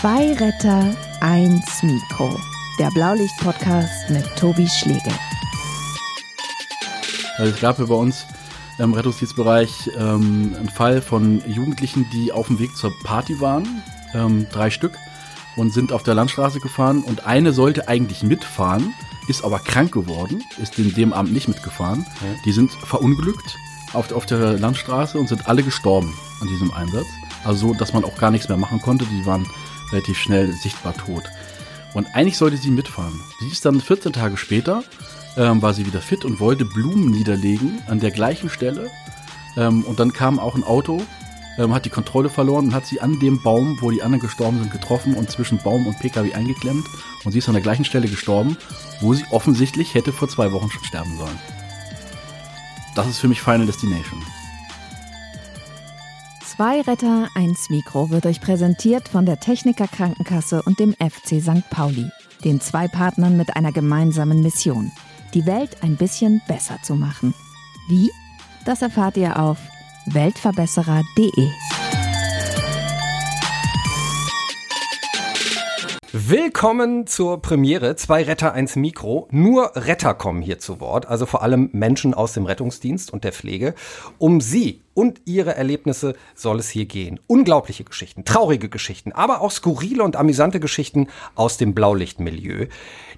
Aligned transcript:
Zwei 0.00 0.32
Retter, 0.32 0.96
eins 1.20 1.82
Mikro. 1.82 2.34
Der 2.78 2.88
Blaulicht-Podcast 2.92 4.08
mit 4.08 4.24
Tobi 4.34 4.66
Schlegel. 4.66 5.12
Also 7.36 7.52
es 7.52 7.60
gab 7.60 7.78
ja 7.78 7.84
bei 7.84 7.94
uns 7.96 8.24
im 8.78 8.94
Rettungsdienstbereich 8.94 9.90
ähm, 9.98 10.56
einen 10.58 10.70
Fall 10.70 11.02
von 11.02 11.42
Jugendlichen, 11.46 12.06
die 12.14 12.32
auf 12.32 12.46
dem 12.46 12.58
Weg 12.58 12.74
zur 12.78 12.98
Party 13.04 13.42
waren, 13.42 13.82
ähm, 14.14 14.46
drei 14.50 14.70
Stück, 14.70 14.96
und 15.56 15.74
sind 15.74 15.92
auf 15.92 16.02
der 16.02 16.14
Landstraße 16.14 16.60
gefahren 16.60 17.02
und 17.02 17.26
eine 17.26 17.52
sollte 17.52 17.86
eigentlich 17.86 18.22
mitfahren, 18.22 18.94
ist 19.28 19.44
aber 19.44 19.58
krank 19.58 19.92
geworden, 19.92 20.42
ist 20.62 20.78
in 20.78 20.94
dem 20.94 21.12
Abend 21.12 21.34
nicht 21.34 21.46
mitgefahren. 21.46 22.06
Die 22.46 22.52
sind 22.52 22.72
verunglückt 22.72 23.58
auf, 23.92 24.10
auf 24.12 24.24
der 24.24 24.58
Landstraße 24.58 25.18
und 25.18 25.28
sind 25.28 25.46
alle 25.46 25.62
gestorben 25.62 26.14
an 26.40 26.48
diesem 26.48 26.72
Einsatz. 26.72 27.06
Also 27.44 27.68
so, 27.68 27.74
dass 27.74 27.92
man 27.92 28.04
auch 28.04 28.16
gar 28.16 28.30
nichts 28.30 28.48
mehr 28.48 28.56
machen 28.56 28.80
konnte. 28.80 29.04
Die 29.04 29.26
waren 29.26 29.46
relativ 29.92 30.18
schnell 30.18 30.52
sichtbar 30.52 30.94
tot. 30.96 31.24
Und 31.94 32.06
eigentlich 32.14 32.38
sollte 32.38 32.56
sie 32.56 32.70
mitfahren. 32.70 33.20
Sie 33.40 33.48
ist 33.48 33.64
dann 33.64 33.80
14 33.80 34.12
Tage 34.12 34.36
später, 34.36 34.84
ähm, 35.36 35.62
war 35.62 35.74
sie 35.74 35.86
wieder 35.86 36.00
fit 36.00 36.24
und 36.24 36.40
wollte 36.40 36.64
Blumen 36.64 37.10
niederlegen 37.10 37.82
an 37.88 38.00
der 38.00 38.10
gleichen 38.10 38.48
Stelle. 38.48 38.90
Ähm, 39.56 39.82
und 39.84 39.98
dann 39.98 40.12
kam 40.12 40.38
auch 40.38 40.54
ein 40.54 40.64
Auto, 40.64 41.02
ähm, 41.58 41.74
hat 41.74 41.84
die 41.84 41.90
Kontrolle 41.90 42.28
verloren 42.28 42.66
und 42.66 42.74
hat 42.74 42.86
sie 42.86 43.00
an 43.00 43.18
dem 43.18 43.42
Baum, 43.42 43.78
wo 43.80 43.90
die 43.90 44.02
anderen 44.02 44.20
gestorben 44.20 44.58
sind, 44.60 44.72
getroffen 44.72 45.14
und 45.14 45.30
zwischen 45.30 45.58
Baum 45.58 45.86
und 45.86 45.98
PKW 45.98 46.32
eingeklemmt. 46.34 46.86
Und 47.24 47.32
sie 47.32 47.38
ist 47.38 47.48
an 47.48 47.54
der 47.54 47.62
gleichen 47.62 47.84
Stelle 47.84 48.08
gestorben, 48.08 48.56
wo 49.00 49.14
sie 49.14 49.24
offensichtlich 49.30 49.94
hätte 49.94 50.12
vor 50.12 50.28
zwei 50.28 50.52
Wochen 50.52 50.70
schon 50.70 50.84
sterben 50.84 51.16
sollen. 51.16 51.38
Das 52.94 53.06
ist 53.08 53.18
für 53.18 53.28
mich 53.28 53.40
Final 53.40 53.66
Destination. 53.66 54.22
Zwei 56.60 56.82
Retter, 56.82 57.26
eins 57.34 57.70
Mikro 57.70 58.10
wird 58.10 58.26
euch 58.26 58.42
präsentiert 58.42 59.08
von 59.08 59.24
der 59.24 59.40
Techniker 59.40 59.88
Krankenkasse 59.88 60.60
und 60.60 60.78
dem 60.78 60.92
FC 60.92 61.40
St. 61.40 61.70
Pauli, 61.70 62.10
den 62.44 62.60
zwei 62.60 62.86
Partnern 62.86 63.38
mit 63.38 63.56
einer 63.56 63.72
gemeinsamen 63.72 64.42
Mission, 64.42 64.92
die 65.32 65.46
Welt 65.46 65.82
ein 65.82 65.96
bisschen 65.96 66.42
besser 66.48 66.76
zu 66.82 66.96
machen. 66.96 67.32
Wie? 67.88 68.10
Das 68.66 68.82
erfahrt 68.82 69.16
ihr 69.16 69.38
auf 69.40 69.56
weltverbesserer.de. 70.12 71.48
Willkommen 76.12 77.06
zur 77.06 77.40
Premiere. 77.40 77.94
Zwei 77.94 78.24
Retter, 78.24 78.52
eins 78.52 78.74
Mikro. 78.74 79.28
Nur 79.30 79.70
Retter 79.76 80.12
kommen 80.12 80.42
hier 80.42 80.58
zu 80.58 80.80
Wort, 80.80 81.06
also 81.06 81.24
vor 81.24 81.42
allem 81.42 81.70
Menschen 81.72 82.14
aus 82.14 82.32
dem 82.32 82.46
Rettungsdienst 82.46 83.12
und 83.12 83.22
der 83.22 83.32
Pflege. 83.32 83.76
Um 84.18 84.40
sie 84.40 84.80
und 84.92 85.20
ihre 85.24 85.54
Erlebnisse 85.54 86.16
soll 86.34 86.58
es 86.58 86.68
hier 86.68 86.86
gehen. 86.86 87.20
Unglaubliche 87.28 87.84
Geschichten, 87.84 88.24
traurige 88.24 88.68
Geschichten, 88.68 89.12
aber 89.12 89.40
auch 89.40 89.52
skurrile 89.52 90.02
und 90.02 90.16
amüsante 90.16 90.58
Geschichten 90.58 91.06
aus 91.36 91.58
dem 91.58 91.74
Blaulichtmilieu. 91.74 92.66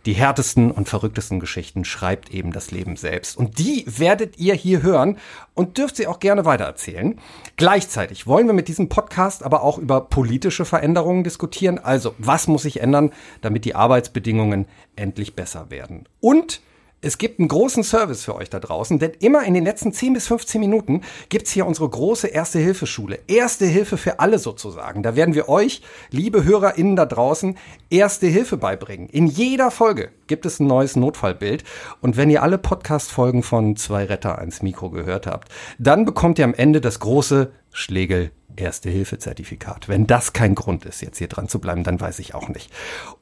Die 0.04 0.14
härtesten 0.14 0.72
und 0.72 0.88
verrücktesten 0.88 1.38
Geschichten 1.38 1.84
schreibt 1.84 2.30
eben 2.30 2.52
das 2.52 2.72
Leben 2.72 2.96
selbst. 2.96 3.36
Und 3.36 3.58
die 3.58 3.84
werdet 3.86 4.38
ihr 4.38 4.54
hier 4.54 4.82
hören 4.82 5.18
und 5.54 5.78
dürft 5.78 5.96
sie 5.96 6.08
auch 6.08 6.18
gerne 6.18 6.44
weitererzählen. 6.44 7.20
Gleichzeitig 7.56 8.26
wollen 8.26 8.46
wir 8.46 8.54
mit 8.54 8.66
diesem 8.66 8.88
Podcast 8.88 9.44
aber 9.44 9.62
auch 9.62 9.78
über 9.78 10.00
politische 10.00 10.64
Veränderungen 10.64 11.22
diskutieren. 11.22 11.78
Also, 11.78 12.14
was 12.18 12.48
muss 12.48 12.62
sich 12.62 12.80
ändern, 12.80 13.12
damit 13.42 13.64
die 13.64 13.76
Arbeitsbedingungen 13.76 14.66
endlich 14.96 15.36
besser 15.36 15.70
werden? 15.70 16.08
Und 16.20 16.60
es 17.04 17.18
gibt 17.18 17.40
einen 17.40 17.48
großen 17.48 17.82
Service 17.82 18.24
für 18.24 18.36
euch 18.36 18.48
da 18.48 18.60
draußen, 18.60 19.00
denn 19.00 19.10
immer 19.18 19.42
in 19.42 19.54
den 19.54 19.64
letzten 19.64 19.92
10 19.92 20.12
bis 20.12 20.28
15 20.28 20.60
Minuten 20.60 21.02
gibt's 21.30 21.50
hier 21.50 21.66
unsere 21.66 21.88
große 21.88 22.28
Erste-Hilfe-Schule. 22.28 23.18
Erste 23.26 23.66
Hilfe 23.66 23.96
für 23.96 24.20
alle 24.20 24.38
sozusagen. 24.38 25.02
Da 25.02 25.16
werden 25.16 25.34
wir 25.34 25.48
euch, 25.48 25.82
liebe 26.10 26.44
HörerInnen 26.44 26.94
da 26.94 27.04
draußen, 27.04 27.58
Erste 27.90 28.28
Hilfe 28.28 28.56
beibringen. 28.56 29.08
In 29.08 29.26
jeder 29.26 29.72
Folge 29.72 30.10
gibt 30.32 30.46
es 30.46 30.60
ein 30.60 30.66
neues 30.66 30.96
Notfallbild. 30.96 31.62
Und 32.00 32.16
wenn 32.16 32.30
ihr 32.30 32.42
alle 32.42 32.56
Podcast-Folgen 32.56 33.42
von 33.42 33.76
Zwei 33.76 34.06
Retter, 34.06 34.38
eins 34.38 34.62
Mikro 34.62 34.88
gehört 34.88 35.26
habt, 35.26 35.52
dann 35.78 36.06
bekommt 36.06 36.38
ihr 36.38 36.46
am 36.46 36.54
Ende 36.54 36.80
das 36.80 37.00
große 37.00 37.52
Schlegel 37.70 38.30
Erste-Hilfe-Zertifikat. 38.56 39.88
Wenn 39.88 40.06
das 40.06 40.32
kein 40.32 40.54
Grund 40.54 40.84
ist, 40.84 41.00
jetzt 41.02 41.18
hier 41.18 41.28
dran 41.28 41.48
zu 41.48 41.58
bleiben, 41.58 41.84
dann 41.84 42.00
weiß 42.00 42.18
ich 42.18 42.34
auch 42.34 42.48
nicht. 42.48 42.70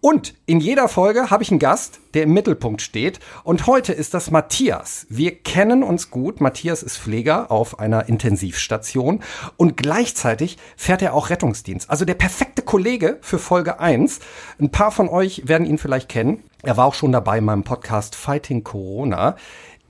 Und 0.01 0.35
in 0.47 0.61
jeder 0.61 0.89
Folge 0.89 1.31
habe 1.31 1.43
ich 1.43 1.51
einen 1.51 1.59
Gast, 1.59 2.01
der 2.15 2.25
im 2.25 2.33
Mittelpunkt 2.33 2.83
steht. 2.83 3.21
Und 3.45 3.67
heute 3.67 3.93
ist 3.93 4.15
das 4.15 4.31
Matthias. 4.31 5.07
Wir 5.09 5.35
kennen 5.37 5.83
uns 5.83 6.11
gut. 6.11 6.41
Matthias 6.41 6.83
ist 6.83 6.99
Pfleger 6.99 7.51
auf 7.51 7.79
einer 7.79 8.09
Intensivstation 8.09 9.21
und 9.57 9.77
gleichzeitig 9.77 10.59
fährt 10.77 11.03
er 11.03 11.15
auch 11.15 11.31
Rettungsdienst. 11.31 11.91
Also 11.91 12.05
der 12.05 12.15
perfekte 12.15 12.63
Kollege 12.63 13.19
für 13.21 13.39
Folge 13.39 13.81
1. 13.81 14.21
Ein 14.61 14.71
paar 14.71 14.91
von 14.91 15.09
euch 15.09 15.49
werden 15.49 15.67
ihn 15.67 15.79
vielleicht 15.79 16.09
kennen. 16.09 16.43
Er 16.63 16.77
war 16.77 16.85
auch 16.85 16.95
schon 16.95 17.13
dabei 17.13 17.39
in 17.39 17.45
meinem 17.45 17.65
Podcast 17.65 18.15
Fighting 18.15 18.65
Corona. 18.65 19.37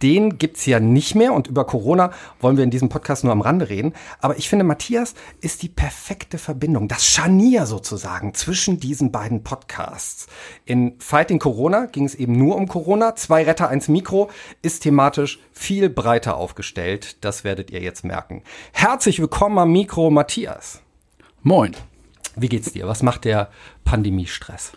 Den 0.02 0.38
gibt's 0.38 0.64
ja 0.64 0.80
nicht 0.80 1.14
mehr 1.14 1.34
und 1.34 1.46
über 1.46 1.66
Corona 1.66 2.10
wollen 2.38 2.56
wir 2.56 2.64
in 2.64 2.70
diesem 2.70 2.88
Podcast 2.88 3.22
nur 3.22 3.32
am 3.32 3.42
Rande 3.42 3.68
reden. 3.68 3.92
Aber 4.20 4.38
ich 4.38 4.48
finde, 4.48 4.64
Matthias 4.64 5.14
ist 5.42 5.62
die 5.62 5.68
perfekte 5.68 6.38
Verbindung, 6.38 6.88
das 6.88 7.04
Scharnier 7.04 7.66
sozusagen 7.66 8.32
zwischen 8.32 8.80
diesen 8.80 9.12
beiden 9.12 9.42
Podcasts. 9.42 10.26
In 10.64 10.94
Fighting 11.00 11.38
Corona 11.38 11.84
ging 11.86 12.04
es 12.04 12.14
eben 12.14 12.32
nur 12.38 12.56
um 12.56 12.66
Corona. 12.66 13.14
Zwei 13.14 13.42
Retter, 13.42 13.68
eins 13.68 13.88
Mikro 13.88 14.30
ist 14.62 14.84
thematisch 14.84 15.38
viel 15.52 15.90
breiter 15.90 16.36
aufgestellt. 16.36 17.22
Das 17.22 17.44
werdet 17.44 17.70
ihr 17.70 17.80
jetzt 17.82 18.04
merken. 18.04 18.42
Herzlich 18.72 19.20
willkommen 19.20 19.58
am 19.58 19.72
Mikro, 19.72 20.10
Matthias. 20.10 20.80
Moin. 21.42 21.76
Wie 22.36 22.48
geht's 22.48 22.72
dir? 22.72 22.86
Was 22.86 23.02
macht 23.02 23.24
der 23.24 23.50
Pandemiestress? 23.84 24.72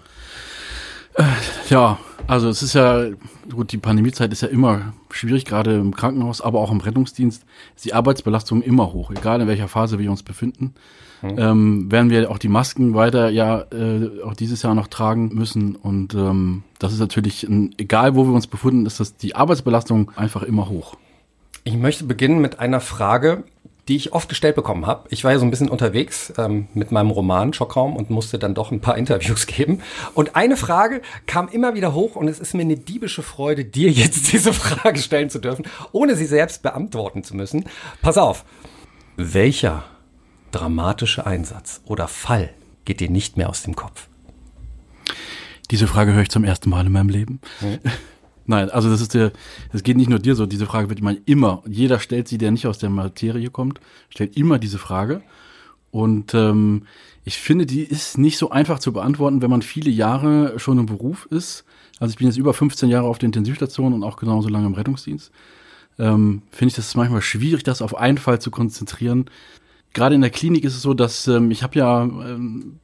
Ja, 1.69 1.97
also 2.27 2.49
es 2.49 2.63
ist 2.63 2.73
ja, 2.73 3.07
gut, 3.51 3.71
die 3.71 3.77
Pandemiezeit 3.77 4.31
ist 4.31 4.41
ja 4.41 4.47
immer 4.47 4.93
schwierig, 5.11 5.45
gerade 5.45 5.75
im 5.75 5.95
Krankenhaus, 5.95 6.41
aber 6.41 6.59
auch 6.59 6.71
im 6.71 6.79
Rettungsdienst 6.79 7.43
ist 7.75 7.85
die 7.85 7.93
Arbeitsbelastung 7.93 8.61
immer 8.61 8.93
hoch, 8.93 9.11
egal 9.11 9.41
in 9.41 9.47
welcher 9.47 9.67
Phase 9.67 9.99
wir 9.99 10.09
uns 10.09 10.23
befinden. 10.23 10.73
Mhm. 11.21 11.35
Ähm, 11.37 11.91
werden 11.91 12.09
wir 12.09 12.29
auch 12.29 12.37
die 12.37 12.49
Masken 12.49 12.95
weiter 12.95 13.29
ja 13.29 13.65
äh, 13.71 14.21
auch 14.23 14.33
dieses 14.33 14.61
Jahr 14.61 14.75
noch 14.75 14.87
tragen 14.87 15.33
müssen. 15.33 15.75
Und 15.75 16.13
ähm, 16.13 16.63
das 16.79 16.93
ist 16.93 16.99
natürlich, 16.99 17.43
ein, 17.43 17.73
egal 17.77 18.15
wo 18.15 18.25
wir 18.25 18.33
uns 18.33 18.47
befinden, 18.47 18.85
ist 18.85 18.99
das 18.99 19.15
die 19.15 19.35
Arbeitsbelastung 19.35 20.11
einfach 20.15 20.43
immer 20.43 20.69
hoch. 20.69 20.95
Ich 21.63 21.77
möchte 21.77 22.03
beginnen 22.03 22.41
mit 22.41 22.59
einer 22.59 22.81
Frage, 22.81 23.45
die 23.87 23.97
ich 23.97 24.13
oft 24.13 24.29
gestellt 24.29 24.55
bekommen 24.55 24.85
habe. 24.85 25.07
Ich 25.09 25.23
war 25.23 25.31
ja 25.31 25.39
so 25.39 25.45
ein 25.45 25.51
bisschen 25.51 25.69
unterwegs 25.69 26.33
ähm, 26.37 26.67
mit 26.73 26.91
meinem 26.91 27.11
Roman 27.11 27.53
Schockraum 27.53 27.95
und 27.95 28.09
musste 28.09 28.39
dann 28.39 28.55
doch 28.55 28.71
ein 28.71 28.79
paar 28.79 28.97
Interviews 29.03 29.45
geben. 29.45 29.81
Und 30.13 30.35
eine 30.35 30.57
Frage 30.57 31.01
kam 31.27 31.49
immer 31.49 31.75
wieder 31.75 31.93
hoch 31.93 32.15
und 32.15 32.27
es 32.27 32.39
ist 32.39 32.53
mir 32.53 32.61
eine 32.61 32.77
diebische 32.77 33.23
Freude, 33.23 33.65
dir 33.65 33.91
jetzt 33.91 34.31
diese 34.31 34.53
Frage 34.53 34.99
stellen 34.99 35.29
zu 35.29 35.39
dürfen, 35.39 35.65
ohne 35.91 36.15
sie 36.15 36.25
selbst 36.25 36.63
beantworten 36.63 37.23
zu 37.23 37.35
müssen. 37.35 37.65
Pass 38.01 38.17
auf. 38.17 38.45
Welcher 39.17 39.83
dramatische 40.51 41.25
Einsatz 41.25 41.81
oder 41.85 42.07
Fall 42.07 42.53
geht 42.85 42.99
dir 42.99 43.09
nicht 43.09 43.37
mehr 43.37 43.49
aus 43.49 43.63
dem 43.63 43.75
Kopf? 43.75 44.07
Diese 45.71 45.87
Frage 45.87 46.13
höre 46.13 46.21
ich 46.21 46.29
zum 46.29 46.43
ersten 46.43 46.69
Mal 46.69 46.85
in 46.85 46.91
meinem 46.91 47.09
Leben. 47.09 47.41
Hm. 47.59 47.79
Nein, 48.45 48.69
also 48.69 48.89
das 48.89 49.01
ist 49.01 49.13
der, 49.13 49.31
das 49.71 49.83
geht 49.83 49.97
nicht 49.97 50.09
nur 50.09 50.19
dir 50.19 50.35
so, 50.35 50.45
diese 50.45 50.65
Frage 50.65 50.89
wird 50.89 51.01
man 51.01 51.17
immer, 51.25 51.63
jeder 51.67 51.99
stellt 51.99 52.27
sie, 52.27 52.37
der 52.37 52.51
nicht 52.51 52.67
aus 52.67 52.77
der 52.77 52.89
Materie 52.89 53.49
kommt, 53.49 53.79
stellt 54.09 54.35
immer 54.35 54.59
diese 54.59 54.79
Frage. 54.79 55.21
Und 55.91 56.33
ähm, 56.33 56.83
ich 57.23 57.37
finde, 57.37 57.65
die 57.65 57.83
ist 57.83 58.17
nicht 58.17 58.37
so 58.37 58.49
einfach 58.49 58.79
zu 58.79 58.91
beantworten, 58.91 59.41
wenn 59.41 59.49
man 59.49 59.61
viele 59.61 59.91
Jahre 59.91 60.59
schon 60.59 60.79
im 60.79 60.87
Beruf 60.87 61.27
ist. 61.29 61.63
Also 61.99 62.11
ich 62.11 62.17
bin 62.17 62.27
jetzt 62.27 62.37
über 62.37 62.53
15 62.53 62.89
Jahre 62.89 63.07
auf 63.07 63.19
der 63.19 63.27
Intensivstation 63.27 63.93
und 63.93 64.03
auch 64.03 64.17
genauso 64.17 64.49
lange 64.49 64.65
im 64.65 64.73
Rettungsdienst. 64.73 65.31
Ähm, 65.99 66.41
finde 66.49 66.69
ich 66.69 66.75
das 66.75 66.95
manchmal 66.95 67.21
schwierig, 67.21 67.63
das 67.63 67.81
auf 67.81 67.95
einen 67.95 68.17
Fall 68.17 68.41
zu 68.41 68.49
konzentrieren. 68.51 69.29
Gerade 69.93 70.15
in 70.15 70.21
der 70.21 70.31
Klinik 70.31 70.63
ist 70.63 70.75
es 70.75 70.81
so, 70.81 70.93
dass 70.93 71.27
ähm, 71.27 71.51
ich 71.51 71.61
habe 71.61 71.77
ja 71.77 72.01
ähm, 72.01 72.79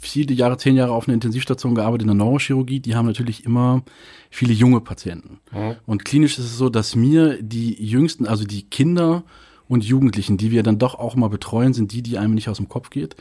viele 0.00 0.34
Jahre, 0.34 0.56
zehn 0.56 0.76
Jahre 0.76 0.92
auf 0.92 1.08
einer 1.08 1.14
Intensivstation 1.14 1.74
gearbeitet 1.74 2.02
in 2.02 2.08
der 2.08 2.14
Neurochirurgie, 2.14 2.80
die 2.80 2.94
haben 2.94 3.06
natürlich 3.06 3.44
immer 3.44 3.82
viele 4.30 4.52
junge 4.52 4.80
Patienten. 4.80 5.40
Mhm. 5.52 5.76
Und 5.86 6.04
klinisch 6.04 6.38
ist 6.38 6.46
es 6.46 6.56
so, 6.56 6.68
dass 6.68 6.96
mir 6.96 7.42
die 7.42 7.74
jüngsten, 7.84 8.26
also 8.26 8.44
die 8.44 8.62
Kinder 8.62 9.24
und 9.68 9.84
Jugendlichen, 9.84 10.36
die 10.36 10.50
wir 10.50 10.62
dann 10.62 10.78
doch 10.78 10.94
auch 10.94 11.14
mal 11.16 11.28
betreuen, 11.28 11.74
sind 11.74 11.92
die, 11.92 12.02
die 12.02 12.18
einem 12.18 12.34
nicht 12.34 12.48
aus 12.48 12.56
dem 12.56 12.68
Kopf 12.68 12.90
geht. 12.90 13.16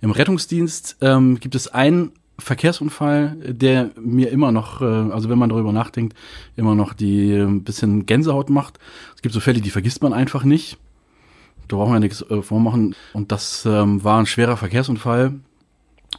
Im 0.00 0.10
Rettungsdienst 0.12 0.98
ähm, 1.00 1.40
gibt 1.40 1.54
es 1.54 1.68
einen 1.68 2.12
Verkehrsunfall, 2.38 3.36
der 3.42 3.90
mir 4.00 4.30
immer 4.30 4.52
noch, 4.52 4.80
äh, 4.80 4.84
also 4.84 5.28
wenn 5.28 5.38
man 5.38 5.50
darüber 5.50 5.72
nachdenkt, 5.72 6.16
immer 6.56 6.74
noch 6.74 6.94
die 6.94 7.32
äh, 7.32 7.46
bisschen 7.46 8.06
Gänsehaut 8.06 8.50
macht. 8.50 8.78
Es 9.14 9.22
gibt 9.22 9.34
so 9.34 9.40
Fälle, 9.40 9.60
die 9.60 9.70
vergisst 9.70 10.02
man 10.02 10.12
einfach 10.12 10.44
nicht. 10.44 10.78
Da 11.68 11.76
brauchen 11.76 11.92
wir 11.92 12.00
nichts 12.00 12.22
äh, 12.22 12.40
vormachen. 12.40 12.94
Und 13.12 13.30
das 13.30 13.66
ähm, 13.66 14.02
war 14.02 14.18
ein 14.18 14.26
schwerer 14.26 14.56
Verkehrsunfall 14.56 15.34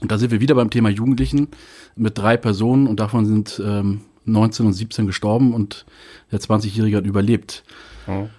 und 0.02 0.12
da 0.12 0.18
sind 0.18 0.32
wir 0.32 0.42
wieder 0.42 0.56
beim 0.56 0.70
Thema 0.70 0.90
Jugendlichen 0.90 1.48
mit 1.96 2.18
drei 2.18 2.36
Personen 2.36 2.88
und 2.88 3.00
davon 3.00 3.26
sind 3.26 3.62
ähm, 3.64 4.02
19 4.26 4.66
und 4.66 4.74
17 4.74 5.08
gestorben 5.08 5.54
und 5.54 5.86
der 6.32 6.40
20-Jährige 6.40 6.98
hat 6.98 7.06
überlebt. 7.06 7.64
Mhm. 8.08 8.30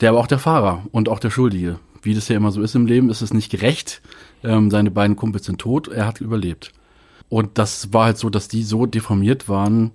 Der 0.00 0.14
war 0.14 0.20
auch 0.20 0.26
der 0.26 0.38
Fahrer 0.38 0.84
und 0.92 1.08
auch 1.08 1.18
der 1.18 1.30
Schuldige. 1.30 1.78
wie 2.02 2.14
das 2.14 2.28
ja 2.28 2.36
immer 2.36 2.52
so 2.52 2.62
ist 2.62 2.74
im 2.74 2.86
Leben, 2.86 3.10
ist 3.10 3.22
es 3.22 3.32
nicht 3.32 3.50
gerecht. 3.50 4.02
Ähm, 4.42 4.70
seine 4.70 4.90
beiden 4.90 5.16
Kumpels 5.16 5.46
sind 5.46 5.58
tot, 5.58 5.88
er 5.88 6.06
hat 6.06 6.20
überlebt. 6.20 6.72
Und 7.28 7.58
das 7.58 7.92
war 7.92 8.06
halt 8.06 8.18
so, 8.18 8.30
dass 8.30 8.48
die 8.48 8.62
so 8.62 8.86
deformiert 8.86 9.48
waren. 9.48 9.92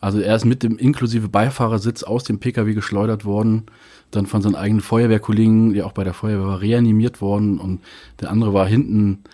Also 0.00 0.20
er 0.20 0.36
ist 0.36 0.44
mit 0.44 0.62
dem 0.62 0.76
inklusive 0.78 1.28
Beifahrersitz 1.28 2.02
aus 2.02 2.24
dem 2.24 2.38
Pkw 2.38 2.74
geschleudert 2.74 3.24
worden, 3.24 3.64
dann 4.10 4.26
von 4.26 4.42
seinen 4.42 4.54
eigenen 4.54 4.82
Feuerwehrkollegen, 4.82 5.72
der 5.72 5.86
auch 5.86 5.92
bei 5.92 6.04
der 6.04 6.14
Feuerwehr 6.14 6.46
war, 6.46 6.60
reanimiert 6.60 7.20
worden 7.20 7.58
und 7.58 7.80
der 8.20 8.30
andere 8.30 8.52
war 8.52 8.66
hinten 8.66 9.24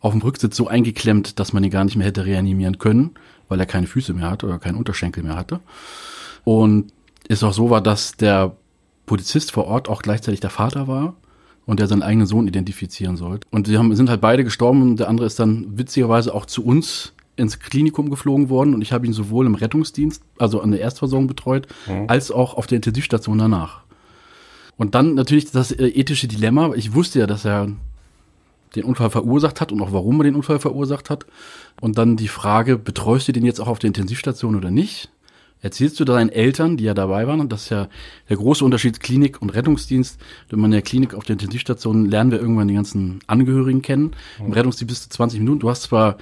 auf 0.00 0.12
dem 0.12 0.22
Rücksitz 0.22 0.56
so 0.56 0.66
eingeklemmt, 0.66 1.38
dass 1.38 1.52
man 1.52 1.62
ihn 1.62 1.70
gar 1.70 1.84
nicht 1.84 1.96
mehr 1.96 2.06
hätte 2.06 2.24
reanimieren 2.24 2.78
können, 2.78 3.12
weil 3.48 3.60
er 3.60 3.66
keine 3.66 3.86
Füße 3.86 4.14
mehr 4.14 4.30
hatte 4.30 4.46
oder 4.46 4.58
keinen 4.58 4.76
Unterschenkel 4.76 5.22
mehr 5.22 5.36
hatte. 5.36 5.60
Und 6.44 6.92
es 7.28 7.42
auch 7.42 7.52
so 7.52 7.70
war, 7.70 7.80
dass 7.80 8.16
der 8.16 8.56
Polizist 9.06 9.52
vor 9.52 9.66
Ort 9.66 9.88
auch 9.88 10.02
gleichzeitig 10.02 10.40
der 10.40 10.50
Vater 10.50 10.88
war 10.88 11.14
und 11.66 11.80
der 11.80 11.86
seinen 11.86 12.02
eigenen 12.02 12.26
Sohn 12.26 12.48
identifizieren 12.48 13.16
sollte. 13.16 13.46
Und 13.50 13.66
sie 13.66 13.76
haben, 13.76 13.94
sind 13.94 14.08
halt 14.08 14.20
beide 14.20 14.44
gestorben 14.44 14.82
und 14.82 15.00
der 15.00 15.08
andere 15.08 15.26
ist 15.26 15.38
dann 15.38 15.78
witzigerweise 15.78 16.34
auch 16.34 16.46
zu 16.46 16.64
uns 16.64 17.12
ins 17.36 17.58
Klinikum 17.58 18.10
geflogen 18.10 18.50
worden 18.50 18.74
und 18.74 18.82
ich 18.82 18.92
habe 18.92 19.06
ihn 19.06 19.12
sowohl 19.12 19.46
im 19.46 19.54
Rettungsdienst, 19.54 20.22
also 20.38 20.60
an 20.60 20.70
der 20.70 20.80
Erstversorgung 20.80 21.26
betreut, 21.26 21.66
mhm. 21.86 22.04
als 22.06 22.30
auch 22.30 22.54
auf 22.54 22.66
der 22.66 22.76
Intensivstation 22.76 23.38
danach. 23.38 23.82
Und 24.76 24.94
dann 24.94 25.14
natürlich 25.14 25.50
das 25.50 25.72
äh, 25.72 25.88
ethische 25.88 26.26
Dilemma. 26.26 26.72
Ich 26.74 26.94
wusste 26.94 27.20
ja, 27.20 27.26
dass 27.26 27.44
er 27.44 27.68
den 28.74 28.84
Unfall 28.84 29.10
verursacht 29.10 29.60
hat 29.60 29.72
und 29.72 29.80
auch 29.80 29.92
warum 29.92 30.20
er 30.20 30.24
den 30.24 30.36
Unfall 30.36 30.58
verursacht 30.58 31.10
hat. 31.10 31.26
Und 31.80 31.98
dann 31.98 32.16
die 32.16 32.28
Frage, 32.28 32.78
betreust 32.78 33.28
du 33.28 33.32
den 33.32 33.44
jetzt 33.44 33.60
auch 33.60 33.68
auf 33.68 33.78
der 33.78 33.88
Intensivstation 33.88 34.56
oder 34.56 34.70
nicht? 34.70 35.10
Erzählst 35.62 36.00
du 36.00 36.04
deinen 36.04 36.30
Eltern, 36.30 36.78
die 36.78 36.84
ja 36.84 36.94
dabei 36.94 37.26
waren, 37.26 37.40
und 37.40 37.52
das 37.52 37.64
ist 37.64 37.68
ja 37.70 37.88
der 38.30 38.38
große 38.38 38.64
Unterschied 38.64 39.00
Klinik 39.00 39.42
und 39.42 39.50
Rettungsdienst. 39.50 40.18
Wenn 40.48 40.58
man 40.58 40.70
in 40.70 40.76
der 40.76 40.82
Klinik 40.82 41.14
auf 41.14 41.24
der 41.24 41.34
Intensivstation 41.34 42.06
lernen 42.06 42.30
wir 42.30 42.40
irgendwann 42.40 42.68
die 42.68 42.74
ganzen 42.74 43.20
Angehörigen 43.26 43.82
kennen. 43.82 44.12
Im 44.38 44.52
Rettungsdienst 44.52 44.88
bist 44.88 45.12
du 45.12 45.16
20 45.16 45.40
Minuten. 45.40 45.60
Du 45.60 45.68
hast 45.68 45.82
zwar 45.82 46.16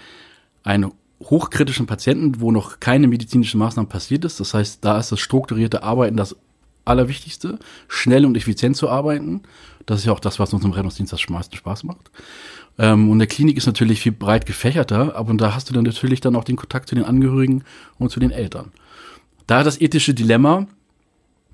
einen 0.64 0.90
hochkritischen 1.22 1.86
Patienten, 1.86 2.40
wo 2.40 2.50
noch 2.50 2.80
keine 2.80 3.06
medizinische 3.06 3.58
Maßnahme 3.58 3.88
passiert 3.88 4.24
ist. 4.24 4.40
Das 4.40 4.54
heißt, 4.54 4.84
da 4.84 4.98
ist 4.98 5.12
das 5.12 5.20
strukturierte 5.20 5.84
Arbeiten 5.84 6.16
das 6.16 6.36
Allerwichtigste, 6.84 7.58
schnell 7.86 8.24
und 8.24 8.36
effizient 8.36 8.76
zu 8.76 8.88
arbeiten. 8.88 9.42
Das 9.88 10.00
ist 10.00 10.04
ja 10.04 10.12
auch 10.12 10.20
das, 10.20 10.38
was 10.38 10.52
uns 10.52 10.64
im 10.66 10.72
Rettungsdienst 10.72 11.14
das 11.14 11.26
meisten 11.30 11.56
Spaß 11.56 11.84
macht. 11.84 12.10
Ähm, 12.78 13.10
und 13.10 13.20
der 13.20 13.26
Klinik 13.26 13.56
ist 13.56 13.64
natürlich 13.64 14.00
viel 14.00 14.12
breit 14.12 14.44
gefächerter, 14.44 15.16
aber 15.16 15.32
da 15.32 15.54
hast 15.54 15.70
du 15.70 15.72
dann 15.72 15.84
natürlich 15.84 16.20
dann 16.20 16.36
auch 16.36 16.44
den 16.44 16.56
Kontakt 16.56 16.90
zu 16.90 16.94
den 16.94 17.04
Angehörigen 17.04 17.64
und 17.98 18.10
zu 18.10 18.20
den 18.20 18.30
Eltern. 18.30 18.70
Da 19.46 19.64
das 19.64 19.80
ethische 19.80 20.12
Dilemma, 20.12 20.66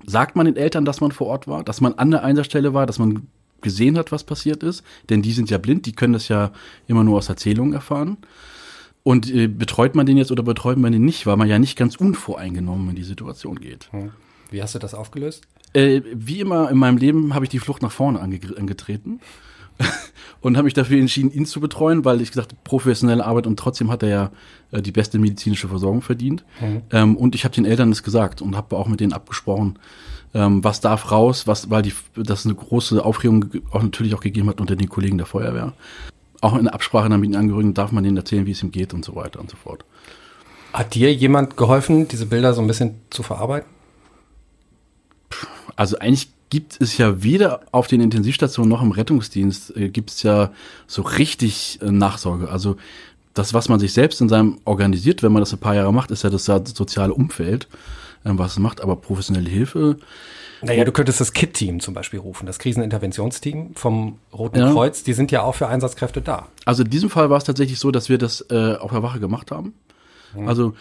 sagt 0.05 0.35
man 0.35 0.47
den 0.47 0.57
Eltern, 0.57 0.83
dass 0.83 0.99
man 0.99 1.13
vor 1.13 1.27
Ort 1.27 1.47
war, 1.47 1.63
dass 1.63 1.79
man 1.79 1.93
an 1.93 2.11
der 2.11 2.23
Einsatzstelle 2.25 2.73
war, 2.73 2.85
dass 2.85 2.99
man 2.99 3.27
gesehen 3.61 3.97
hat, 3.97 4.11
was 4.11 4.25
passiert 4.25 4.63
ist, 4.63 4.83
denn 5.09 5.21
die 5.21 5.31
sind 5.31 5.49
ja 5.49 5.57
blind, 5.57 5.85
die 5.85 5.93
können 5.93 6.11
das 6.13 6.27
ja 6.27 6.51
immer 6.87 7.05
nur 7.05 7.17
aus 7.17 7.29
Erzählungen 7.29 7.71
erfahren. 7.71 8.17
Und 9.03 9.33
äh, 9.33 9.47
betreut 9.47 9.95
man 9.95 10.05
den 10.05 10.17
jetzt 10.17 10.31
oder 10.31 10.43
betreut 10.43 10.77
man 10.77 10.91
den 10.91 11.05
nicht, 11.05 11.25
weil 11.25 11.37
man 11.37 11.47
ja 11.47 11.57
nicht 11.57 11.77
ganz 11.77 11.95
unvoreingenommen 11.95 12.89
in 12.89 12.95
die 12.95 13.03
Situation 13.03 13.59
geht. 13.59 13.87
Hm. 13.93 14.11
Wie 14.51 14.61
hast 14.61 14.75
du 14.75 14.79
das 14.79 14.93
aufgelöst? 14.93 15.43
Äh, 15.75 16.01
wie 16.13 16.39
immer 16.39 16.69
in 16.71 16.77
meinem 16.77 16.97
Leben 16.97 17.33
habe 17.33 17.43
ich 17.43 17.49
die 17.49 17.59
Flucht 17.59 17.81
nach 17.81 17.91
vorne 17.91 18.21
ange 18.21 18.39
angetreten 18.57 19.19
und 20.39 20.55
habe 20.55 20.63
mich 20.63 20.73
dafür 20.73 20.97
entschieden, 20.97 21.29
ihn 21.31 21.45
zu 21.45 21.59
betreuen, 21.59 22.05
weil 22.05 22.21
ich 22.21 22.29
gesagt 22.29 22.63
professionelle 22.63 23.25
Arbeit 23.25 23.45
und 23.45 23.59
trotzdem 23.59 23.91
hat 23.91 24.01
er 24.01 24.09
ja 24.09 24.31
äh, 24.71 24.81
die 24.81 24.93
beste 24.93 25.19
medizinische 25.19 25.67
Versorgung 25.67 26.01
verdient. 26.01 26.45
Mhm. 26.61 26.81
Ähm, 26.91 27.17
und 27.17 27.35
ich 27.35 27.43
habe 27.43 27.53
den 27.53 27.65
Eltern 27.65 27.89
das 27.89 28.03
gesagt 28.03 28.41
und 28.41 28.55
habe 28.55 28.77
auch 28.77 28.87
mit 28.87 29.01
denen 29.01 29.11
abgesprochen, 29.11 29.77
ähm, 30.33 30.63
was 30.63 30.79
darf 30.79 31.11
raus, 31.11 31.45
was, 31.45 31.69
weil 31.69 31.81
die, 31.81 31.93
das 32.15 32.45
eine 32.45 32.55
große 32.55 33.03
Aufregung 33.03 33.45
auch 33.71 33.83
natürlich 33.83 34.15
auch 34.15 34.21
gegeben 34.21 34.47
hat 34.47 34.61
unter 34.61 34.77
den 34.77 34.87
Kollegen 34.87 35.17
der 35.17 35.27
Feuerwehr. 35.27 35.73
Auch 36.39 36.55
in 36.57 36.69
Absprache 36.69 37.09
mit 37.09 37.31
den 37.31 37.35
Angehörigen 37.35 37.73
darf 37.73 37.91
man 37.91 38.05
denen 38.05 38.15
erzählen, 38.15 38.45
wie 38.45 38.51
es 38.51 38.63
ihm 38.63 38.71
geht 38.71 38.93
und 38.93 39.03
so 39.03 39.15
weiter 39.15 39.41
und 39.41 39.49
so 39.49 39.57
fort. 39.57 39.83
Hat 40.71 40.93
dir 40.93 41.13
jemand 41.13 41.57
geholfen, 41.57 42.07
diese 42.07 42.27
Bilder 42.27 42.53
so 42.53 42.61
ein 42.61 42.67
bisschen 42.67 42.95
zu 43.09 43.23
verarbeiten? 43.23 43.74
Also 45.75 45.97
eigentlich 45.99 46.29
gibt 46.49 46.79
es 46.79 46.97
ja 46.97 47.23
weder 47.23 47.61
auf 47.71 47.87
den 47.87 48.01
Intensivstationen 48.01 48.69
noch 48.69 48.81
im 48.81 48.91
Rettungsdienst 48.91 49.75
äh, 49.75 49.89
gibt 49.89 50.11
es 50.11 50.23
ja 50.23 50.51
so 50.87 51.01
richtig 51.01 51.79
äh, 51.81 51.91
Nachsorge. 51.91 52.49
Also 52.49 52.77
das, 53.33 53.53
was 53.53 53.67
man 53.67 53.79
sich 53.79 53.93
selbst 53.93 54.21
in 54.21 54.29
seinem 54.29 54.59
organisiert, 54.63 55.21
wenn 55.21 55.31
man 55.31 55.41
das 55.41 55.51
ein 55.51 55.59
paar 55.59 55.75
Jahre 55.75 55.93
macht, 55.93 56.11
ist 56.11 56.23
ja 56.23 56.29
das, 56.29 56.45
soziale 56.45 57.13
Umfeld, 57.13 57.67
äh, 58.23 58.29
was 58.33 58.53
es 58.53 58.59
macht. 58.59 58.81
Aber 58.81 58.95
professionelle 58.95 59.49
Hilfe. 59.49 59.97
Naja, 60.61 60.85
du 60.85 60.91
könntest 60.91 61.19
das 61.19 61.33
KIT-Team 61.33 61.79
zum 61.81 61.93
Beispiel 61.93 62.19
rufen, 62.19 62.45
das 62.45 62.59
Kriseninterventionsteam 62.59 63.75
vom 63.75 64.19
Roten 64.31 64.59
ja. 64.59 64.71
Kreuz. 64.71 65.03
Die 65.03 65.13
sind 65.13 65.31
ja 65.31 65.43
auch 65.43 65.55
für 65.55 65.67
Einsatzkräfte 65.67 66.21
da. 66.21 66.47
Also 66.63 66.83
in 66.83 66.89
diesem 66.89 67.09
Fall 67.09 67.29
war 67.29 67.37
es 67.37 67.43
tatsächlich 67.43 67.79
so, 67.79 67.91
dass 67.91 68.07
wir 68.07 68.17
das 68.17 68.45
äh, 68.49 68.75
auf 68.75 68.91
der 68.91 69.03
Wache 69.03 69.19
gemacht 69.19 69.51
haben. 69.51 69.73
Mhm. 70.33 70.47
Also 70.47 70.73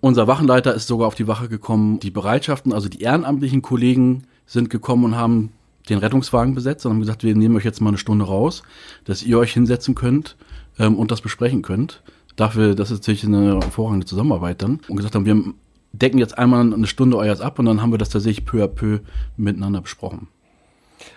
unser 0.00 0.26
Wachenleiter 0.26 0.74
ist 0.74 0.86
sogar 0.86 1.08
auf 1.08 1.14
die 1.14 1.26
Wache 1.26 1.48
gekommen. 1.48 2.00
Die 2.00 2.10
Bereitschaften, 2.10 2.72
also 2.72 2.88
die 2.88 3.00
ehrenamtlichen 3.00 3.62
Kollegen 3.62 4.24
sind 4.46 4.70
gekommen 4.70 5.04
und 5.04 5.16
haben 5.16 5.52
den 5.88 5.98
Rettungswagen 5.98 6.54
besetzt 6.54 6.84
und 6.86 6.92
haben 6.92 7.00
gesagt, 7.00 7.22
wir 7.22 7.34
nehmen 7.34 7.56
euch 7.56 7.64
jetzt 7.64 7.80
mal 7.80 7.88
eine 7.88 7.98
Stunde 7.98 8.24
raus, 8.26 8.62
dass 9.04 9.22
ihr 9.22 9.38
euch 9.38 9.52
hinsetzen 9.52 9.94
könnt 9.94 10.36
ähm, 10.78 10.96
und 10.96 11.10
das 11.10 11.20
besprechen 11.20 11.62
könnt. 11.62 12.02
Dafür, 12.36 12.74
das 12.74 12.90
ist 12.90 13.00
natürlich 13.00 13.24
eine 13.24 13.60
hervorragende 13.60 14.06
Zusammenarbeit 14.06 14.62
dann. 14.62 14.80
Und 14.88 14.96
gesagt 14.96 15.14
haben, 15.14 15.24
wir 15.24 15.54
decken 15.92 16.18
jetzt 16.18 16.38
einmal 16.38 16.72
eine 16.72 16.86
Stunde 16.86 17.16
euers 17.16 17.40
ab 17.40 17.58
und 17.58 17.66
dann 17.66 17.82
haben 17.82 17.92
wir 17.92 17.98
das 17.98 18.10
tatsächlich 18.10 18.44
peu 18.44 18.62
à 18.62 18.68
peu 18.68 19.00
miteinander 19.36 19.80
besprochen. 19.80 20.28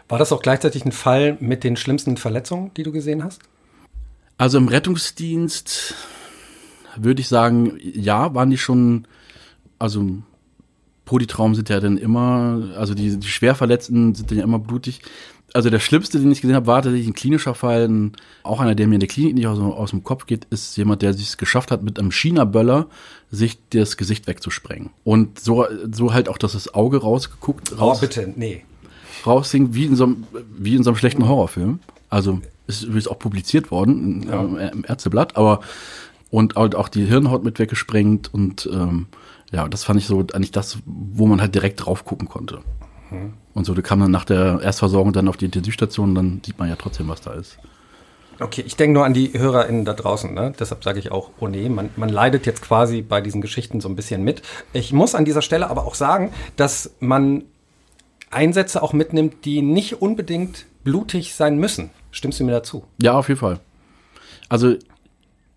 War 0.07 0.17
das 0.19 0.31
auch 0.31 0.41
gleichzeitig 0.41 0.85
ein 0.85 0.91
Fall 0.91 1.37
mit 1.39 1.63
den 1.63 1.75
schlimmsten 1.75 2.17
Verletzungen, 2.17 2.71
die 2.75 2.83
du 2.83 2.91
gesehen 2.91 3.23
hast? 3.23 3.41
Also 4.37 4.57
im 4.57 4.67
Rettungsdienst 4.67 5.95
würde 6.97 7.21
ich 7.21 7.27
sagen, 7.27 7.77
ja, 7.81 8.33
waren 8.33 8.49
die 8.49 8.57
schon, 8.57 9.07
also 9.79 10.05
Polytraum 11.05 11.55
sind 11.55 11.69
ja 11.69 11.79
dann 11.79 11.97
immer, 11.97 12.69
also 12.77 12.93
die, 12.93 13.17
die 13.17 13.27
Schwerverletzten 13.27 14.15
sind 14.15 14.31
dann 14.31 14.37
ja 14.37 14.43
immer 14.43 14.59
blutig. 14.59 15.01
Also 15.53 15.69
der 15.69 15.79
schlimmste, 15.79 16.19
den 16.19 16.31
ich 16.31 16.39
gesehen 16.39 16.55
habe, 16.55 16.67
war 16.67 16.81
tatsächlich 16.81 17.09
ein 17.09 17.13
klinischer 17.13 17.53
Fall. 17.53 17.87
Ein, 17.87 18.13
auch 18.43 18.61
einer, 18.61 18.75
der 18.75 18.87
mir 18.87 18.93
in 18.95 19.01
der 19.01 19.09
Klinik 19.09 19.35
nicht 19.35 19.47
aus, 19.47 19.59
aus 19.59 19.89
dem 19.89 20.03
Kopf 20.03 20.25
geht, 20.25 20.45
ist 20.49 20.77
jemand, 20.77 21.01
der 21.01 21.09
es 21.09 21.37
geschafft 21.37 21.71
hat, 21.71 21.83
mit 21.83 21.99
einem 21.99 22.11
China-Böller 22.11 22.87
sich 23.29 23.59
das 23.71 23.97
Gesicht 23.97 24.27
wegzusprengen. 24.27 24.91
Und 25.03 25.39
so, 25.39 25.65
so 25.91 26.13
halt 26.13 26.29
auch, 26.29 26.37
dass 26.37 26.53
das 26.53 26.73
Auge 26.73 27.01
rausgeguckt, 27.01 27.77
raus, 27.77 27.97
oh, 27.97 28.01
bitte, 28.01 28.33
nee. 28.37 28.63
raushing, 29.25 29.73
wie 29.73 29.85
in 29.85 29.97
so 29.97 30.05
einem, 30.05 30.27
wie 30.57 30.75
in 30.75 30.83
so 30.83 30.91
einem 30.91 30.97
schlechten 30.97 31.27
Horrorfilm. 31.27 31.79
Also 32.09 32.39
ist 32.67 32.83
übrigens 32.83 33.07
auch 33.07 33.19
publiziert 33.19 33.71
worden 33.71 34.27
ja. 34.29 34.69
im 34.69 34.85
Ärzteblatt, 34.87 35.35
aber 35.35 35.61
und 36.31 36.55
halt 36.55 36.75
auch 36.75 36.89
die 36.89 37.05
Hirnhaut 37.05 37.43
mit 37.43 37.59
weggesprengt 37.59 38.33
und 38.33 38.67
ähm, 38.73 39.07
ja, 39.51 39.67
das 39.67 39.83
fand 39.83 39.99
ich 39.99 40.07
so 40.07 40.19
eigentlich 40.33 40.51
das, 40.51 40.79
wo 40.85 41.27
man 41.27 41.41
halt 41.41 41.53
direkt 41.53 41.85
drauf 41.85 42.05
gucken 42.05 42.27
konnte. 42.27 42.61
Mhm. 43.11 43.33
Und 43.53 43.65
so, 43.65 43.73
da 43.73 43.81
kam 43.81 43.99
dann 43.99 44.11
nach 44.11 44.25
der 44.25 44.61
Erstversorgung 44.63 45.11
dann 45.11 45.27
auf 45.27 45.37
die 45.37 45.45
Intensivstation, 45.45 46.15
dann 46.15 46.41
sieht 46.43 46.57
man 46.57 46.69
ja 46.69 46.77
trotzdem, 46.77 47.09
was 47.09 47.21
da 47.21 47.33
ist. 47.33 47.57
Okay, 48.39 48.63
ich 48.65 48.75
denke 48.75 48.93
nur 48.93 49.05
an 49.05 49.13
die 49.13 49.37
HörerInnen 49.37 49.85
da 49.85 49.93
draußen, 49.93 50.33
ne? 50.33 50.53
deshalb 50.57 50.83
sage 50.83 50.99
ich 50.99 51.11
auch, 51.11 51.29
oh 51.39 51.47
nee, 51.47 51.69
man, 51.69 51.89
man 51.95 52.09
leidet 52.09 52.47
jetzt 52.47 52.63
quasi 52.63 53.01
bei 53.01 53.21
diesen 53.21 53.41
Geschichten 53.41 53.81
so 53.81 53.89
ein 53.89 53.95
bisschen 53.95 54.23
mit. 54.23 54.41
Ich 54.73 54.93
muss 54.93 55.13
an 55.13 55.25
dieser 55.25 55.43
Stelle 55.43 55.69
aber 55.69 55.85
auch 55.85 55.93
sagen, 55.93 56.31
dass 56.55 56.95
man 56.99 57.43
Einsätze 58.31 58.81
auch 58.81 58.93
mitnimmt, 58.93 59.45
die 59.45 59.61
nicht 59.61 60.01
unbedingt 60.01 60.65
blutig 60.83 61.35
sein 61.35 61.57
müssen. 61.57 61.91
Stimmst 62.09 62.39
du 62.39 62.45
mir 62.45 62.53
dazu? 62.53 62.85
Ja, 62.99 63.13
auf 63.13 63.27
jeden 63.27 63.39
Fall. 63.39 63.59
Also 64.49 64.75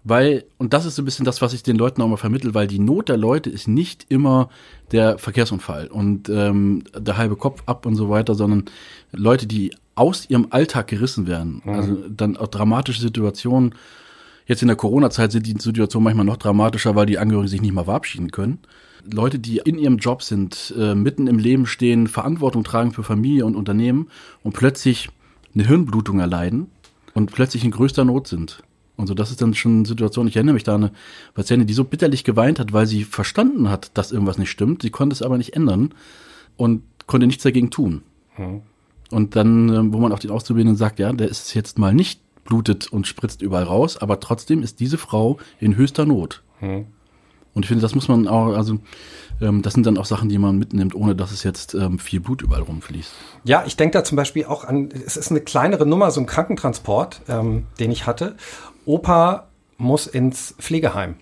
weil, 0.05 0.45
und 0.59 0.75
das 0.75 0.85
ist 0.85 0.97
so 0.97 1.03
ein 1.03 1.07
bisschen 1.07 1.25
das, 1.25 1.41
was 1.41 1.55
ich 1.55 1.63
den 1.63 1.77
Leuten 1.77 2.03
auch 2.03 2.09
mal 2.09 2.19
vermittel, 2.19 2.55
weil 2.55 2.67
die 2.67 2.79
Not 2.79 3.09
der 3.09 3.17
Leute 3.17 3.49
ist 3.49 3.67
nicht 3.67 4.05
immer 4.11 4.51
der 4.93 5.17
Verkehrsunfall 5.17 5.87
und 5.87 6.29
ähm, 6.29 6.85
der 6.95 7.17
halbe 7.17 7.37
Kopf 7.37 7.63
ab 7.65 7.87
und 7.87 7.97
so 7.97 8.11
weiter, 8.11 8.35
sondern 8.35 8.67
Leute, 9.13 9.47
die 9.47 9.75
aus 9.95 10.29
ihrem 10.29 10.49
Alltag 10.51 10.89
gerissen 10.89 11.27
werden. 11.27 11.63
Mhm. 11.65 11.73
Also 11.73 11.97
dann 12.09 12.37
auch 12.37 12.49
dramatische 12.49 13.01
Situationen. 13.01 13.75
Jetzt 14.47 14.61
in 14.61 14.69
der 14.69 14.77
Corona-Zeit 14.77 15.33
sind 15.33 15.47
die 15.47 15.57
Situationen 15.59 16.05
manchmal 16.05 16.27
noch 16.27 16.37
dramatischer, 16.37 16.95
weil 16.95 17.07
die 17.07 17.19
Angehörigen 17.19 17.49
sich 17.49 17.63
nicht 17.63 17.73
mal 17.73 17.85
verabschieden 17.85 18.31
können. 18.31 18.59
Leute, 19.11 19.39
die 19.39 19.59
in 19.59 19.79
ihrem 19.79 19.97
Job 19.97 20.23
sind, 20.23 20.75
äh, 20.79 20.95
mitten 20.95 21.29
im 21.29 21.39
Leben 21.39 21.67
stehen, 21.67 22.09
Verantwortung 22.09 22.63
tragen 22.63 22.93
für 22.93 23.03
Familie 23.03 23.47
und 23.47 23.57
Unternehmen 23.57 24.09
und 24.43 24.53
plötzlich 24.53 25.09
eine 25.55 25.67
Hirnblutung 25.67 26.21
erleiden 26.21 26.67
und 27.15 27.33
plötzlich 27.33 27.65
in 27.65 27.71
größter 27.71 28.05
Not 28.05 28.29
sind. 28.29 28.63
Und 28.97 29.07
so, 29.09 29.15
das 29.15 29.31
ist 29.31 29.43
dann 29.43 29.55
schon 29.55 29.79
eine 29.79 29.87
Situation. 29.87 30.29
Ich 30.29 30.37
erinnere 30.37 30.55
mich 30.55 30.63
da 30.63 30.77
an 30.77 30.85
eine 30.85 30.93
Patientin, 31.35 31.67
die 31.67 31.75
so 31.75 31.85
bitterlich 31.85 32.23
geweint 32.23 32.61
hat, 32.61 32.73
weil 32.73 32.87
sie 32.87 33.05
verstanden 33.05 33.69
hat, 33.69 33.91
dass 33.95 34.13
irgendwas 34.13 34.39
nicht 34.39 34.51
stimmt. 34.51 34.83
Sie 34.83 34.91
konnte 34.91 35.15
es 35.15 35.23
aber 35.23 35.37
nicht 35.37 35.55
ändern 35.55 35.95
und 36.57 36.83
konnte 37.07 37.27
nichts 37.27 37.43
dagegen 37.43 37.71
tun. 37.71 38.03
Hm. 38.35 38.63
Und 39.11 39.37
dann, 39.37 39.69
ähm, 39.69 39.93
wo 39.93 39.99
man 39.99 40.13
auch 40.13 40.19
den 40.19 40.31
Auszubildenden 40.31 40.77
sagt, 40.77 40.99
ja, 40.99 41.13
der 41.13 41.29
ist 41.29 41.55
jetzt 41.55 41.79
mal 41.79 41.93
nicht 41.93 42.21
blutet 42.45 42.93
und 42.93 43.07
spritzt 43.07 43.43
überall 43.43 43.65
raus, 43.65 43.97
aber 43.97 44.21
trotzdem 44.21 44.63
ist 44.63 44.81
diese 44.81 44.99
Frau 44.99 45.39
in 45.61 45.77
höchster 45.77 46.05
Not. 46.05 46.43
Hm. 46.61 46.87
Und 47.55 47.63
ich 47.63 47.69
finde, 47.69 47.83
das 47.83 47.95
muss 47.95 48.09
man 48.09 48.27
auch, 48.27 48.55
also 48.57 48.79
ähm, 49.41 49.63
das 49.63 49.75
sind 49.75 49.87
dann 49.87 49.97
auch 49.97 50.05
Sachen, 50.05 50.29
die 50.29 50.39
man 50.39 50.59
mitnimmt, 50.59 50.95
ohne 50.95 51.15
dass 51.15 51.31
es 51.31 51.45
jetzt 51.45 51.75
ähm, 51.75 51.99
viel 51.99 52.21
Blut 52.21 52.43
überall 52.43 52.63
rumfließt. 52.63 53.13
Ja, 53.45 53.65
ich 53.65 53.77
denke 53.77 53.97
da 53.99 54.05
zum 54.05 54.17
Beispiel 54.17 54.45
auch 54.45 54.65
an, 54.65 54.91
es 55.07 55.17
ist 55.17 55.31
eine 55.31 55.41
kleinere 55.41 55.87
Nummer, 55.87 56.11
so 56.11 56.21
ein 56.21 56.27
Krankentransport, 56.27 57.23
ähm, 57.29 57.67
den 57.79 57.93
ich 57.93 58.07
hatte. 58.07 58.37
Opa 58.87 59.49
muss 59.77 60.07
ins 60.07 60.55
Pflegeheim. 60.59 61.17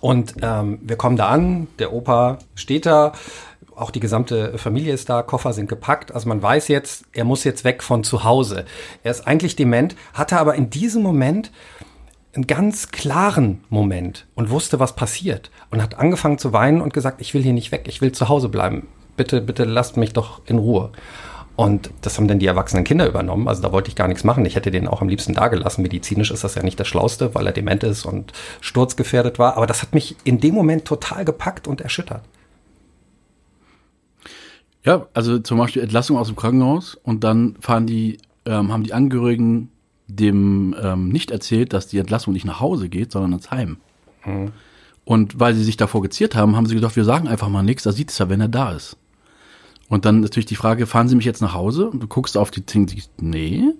Und 0.00 0.34
ähm, 0.42 0.78
wir 0.82 0.96
kommen 0.96 1.16
da 1.16 1.28
an, 1.28 1.66
der 1.78 1.92
Opa 1.92 2.38
steht 2.54 2.86
da, 2.86 3.12
auch 3.74 3.90
die 3.90 4.00
gesamte 4.00 4.58
Familie 4.58 4.92
ist 4.92 5.08
da, 5.08 5.22
Koffer 5.22 5.52
sind 5.52 5.68
gepackt. 5.68 6.12
Also 6.12 6.28
man 6.28 6.42
weiß 6.42 6.68
jetzt, 6.68 7.04
er 7.12 7.24
muss 7.24 7.44
jetzt 7.44 7.64
weg 7.64 7.82
von 7.82 8.04
zu 8.04 8.24
Hause. 8.24 8.64
Er 9.02 9.10
ist 9.10 9.26
eigentlich 9.26 9.56
dement, 9.56 9.94
hatte 10.14 10.38
aber 10.38 10.56
in 10.56 10.70
diesem 10.70 11.02
Moment 11.02 11.52
einen 12.34 12.46
ganz 12.46 12.90
klaren 12.90 13.64
Moment 13.68 14.26
und 14.34 14.50
wusste, 14.50 14.80
was 14.80 14.96
passiert. 14.96 15.50
Und 15.70 15.82
hat 15.82 15.98
angefangen 15.98 16.38
zu 16.38 16.52
weinen 16.52 16.80
und 16.80 16.92
gesagt, 16.92 17.20
ich 17.20 17.34
will 17.34 17.42
hier 17.42 17.52
nicht 17.52 17.72
weg, 17.72 17.84
ich 17.86 18.00
will 18.00 18.12
zu 18.12 18.28
Hause 18.28 18.48
bleiben. 18.48 18.88
Bitte, 19.16 19.40
bitte 19.40 19.64
lasst 19.64 19.96
mich 19.96 20.12
doch 20.12 20.42
in 20.46 20.58
Ruhe. 20.58 20.90
Und 21.58 21.90
das 22.02 22.16
haben 22.16 22.28
dann 22.28 22.38
die 22.38 22.46
erwachsenen 22.46 22.84
Kinder 22.84 23.08
übernommen. 23.08 23.48
Also 23.48 23.62
da 23.62 23.72
wollte 23.72 23.88
ich 23.88 23.96
gar 23.96 24.06
nichts 24.06 24.22
machen. 24.22 24.46
Ich 24.46 24.54
hätte 24.54 24.70
den 24.70 24.86
auch 24.86 25.02
am 25.02 25.08
liebsten 25.08 25.34
dagelassen. 25.34 25.82
Medizinisch 25.82 26.30
ist 26.30 26.44
das 26.44 26.54
ja 26.54 26.62
nicht 26.62 26.78
das 26.78 26.86
Schlauste, 26.86 27.34
weil 27.34 27.48
er 27.48 27.52
dement 27.52 27.82
ist 27.82 28.06
und 28.06 28.32
sturzgefährdet 28.60 29.40
war. 29.40 29.56
Aber 29.56 29.66
das 29.66 29.82
hat 29.82 29.92
mich 29.92 30.14
in 30.22 30.38
dem 30.38 30.54
Moment 30.54 30.84
total 30.84 31.24
gepackt 31.24 31.66
und 31.66 31.80
erschüttert. 31.80 32.22
Ja, 34.84 35.08
also 35.14 35.40
zum 35.40 35.58
Beispiel 35.58 35.82
Entlassung 35.82 36.16
aus 36.16 36.28
dem 36.28 36.36
Krankenhaus 36.36 36.94
und 36.94 37.24
dann 37.24 37.56
fahren 37.58 37.88
die, 37.88 38.18
ähm, 38.46 38.70
haben 38.70 38.84
die 38.84 38.92
Angehörigen 38.92 39.72
dem 40.06 40.76
ähm, 40.80 41.08
nicht 41.08 41.32
erzählt, 41.32 41.72
dass 41.72 41.88
die 41.88 41.98
Entlassung 41.98 42.34
nicht 42.34 42.44
nach 42.44 42.60
Hause 42.60 42.88
geht, 42.88 43.10
sondern 43.10 43.32
ins 43.32 43.50
Heim. 43.50 43.78
Mhm. 44.24 44.52
Und 45.04 45.40
weil 45.40 45.54
sie 45.54 45.64
sich 45.64 45.76
davor 45.76 46.02
geziert 46.02 46.36
haben, 46.36 46.54
haben 46.54 46.66
sie 46.66 46.76
gedacht, 46.76 46.94
wir 46.94 47.04
sagen 47.04 47.26
einfach 47.26 47.48
mal 47.48 47.64
nichts, 47.64 47.82
da 47.82 47.90
sieht 47.90 48.12
es 48.12 48.18
ja, 48.18 48.28
wenn 48.28 48.40
er 48.40 48.46
da 48.46 48.70
ist. 48.70 48.96
Und 49.88 50.04
dann 50.04 50.20
natürlich 50.20 50.46
die 50.46 50.56
Frage, 50.56 50.86
fahren 50.86 51.08
Sie 51.08 51.16
mich 51.16 51.24
jetzt 51.24 51.40
nach 51.40 51.54
Hause? 51.54 51.88
Und 51.90 52.02
du 52.02 52.06
guckst 52.06 52.36
auf 52.36 52.50
die 52.50 52.64
Dinge, 52.64 52.86
nee, 53.20 53.72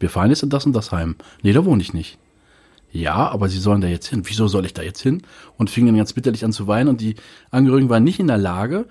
wir 0.00 0.10
fahren 0.10 0.30
jetzt 0.30 0.42
in 0.42 0.50
das 0.50 0.66
und 0.66 0.72
das 0.72 0.92
Heim. 0.92 1.16
Nee, 1.42 1.52
da 1.52 1.64
wohne 1.64 1.82
ich 1.82 1.92
nicht. 1.92 2.18
Ja, 2.90 3.28
aber 3.28 3.48
Sie 3.48 3.58
sollen 3.58 3.80
da 3.80 3.88
jetzt 3.88 4.08
hin. 4.08 4.22
Wieso 4.24 4.48
soll 4.48 4.66
ich 4.66 4.74
da 4.74 4.82
jetzt 4.82 5.00
hin? 5.00 5.22
Und 5.56 5.70
fingen 5.70 5.88
dann 5.88 5.96
ganz 5.96 6.12
bitterlich 6.12 6.44
an 6.44 6.52
zu 6.52 6.66
weinen 6.66 6.88
und 6.88 7.00
die 7.00 7.16
Angehörigen 7.50 7.88
waren 7.88 8.04
nicht 8.04 8.20
in 8.20 8.26
der 8.26 8.38
Lage, 8.38 8.86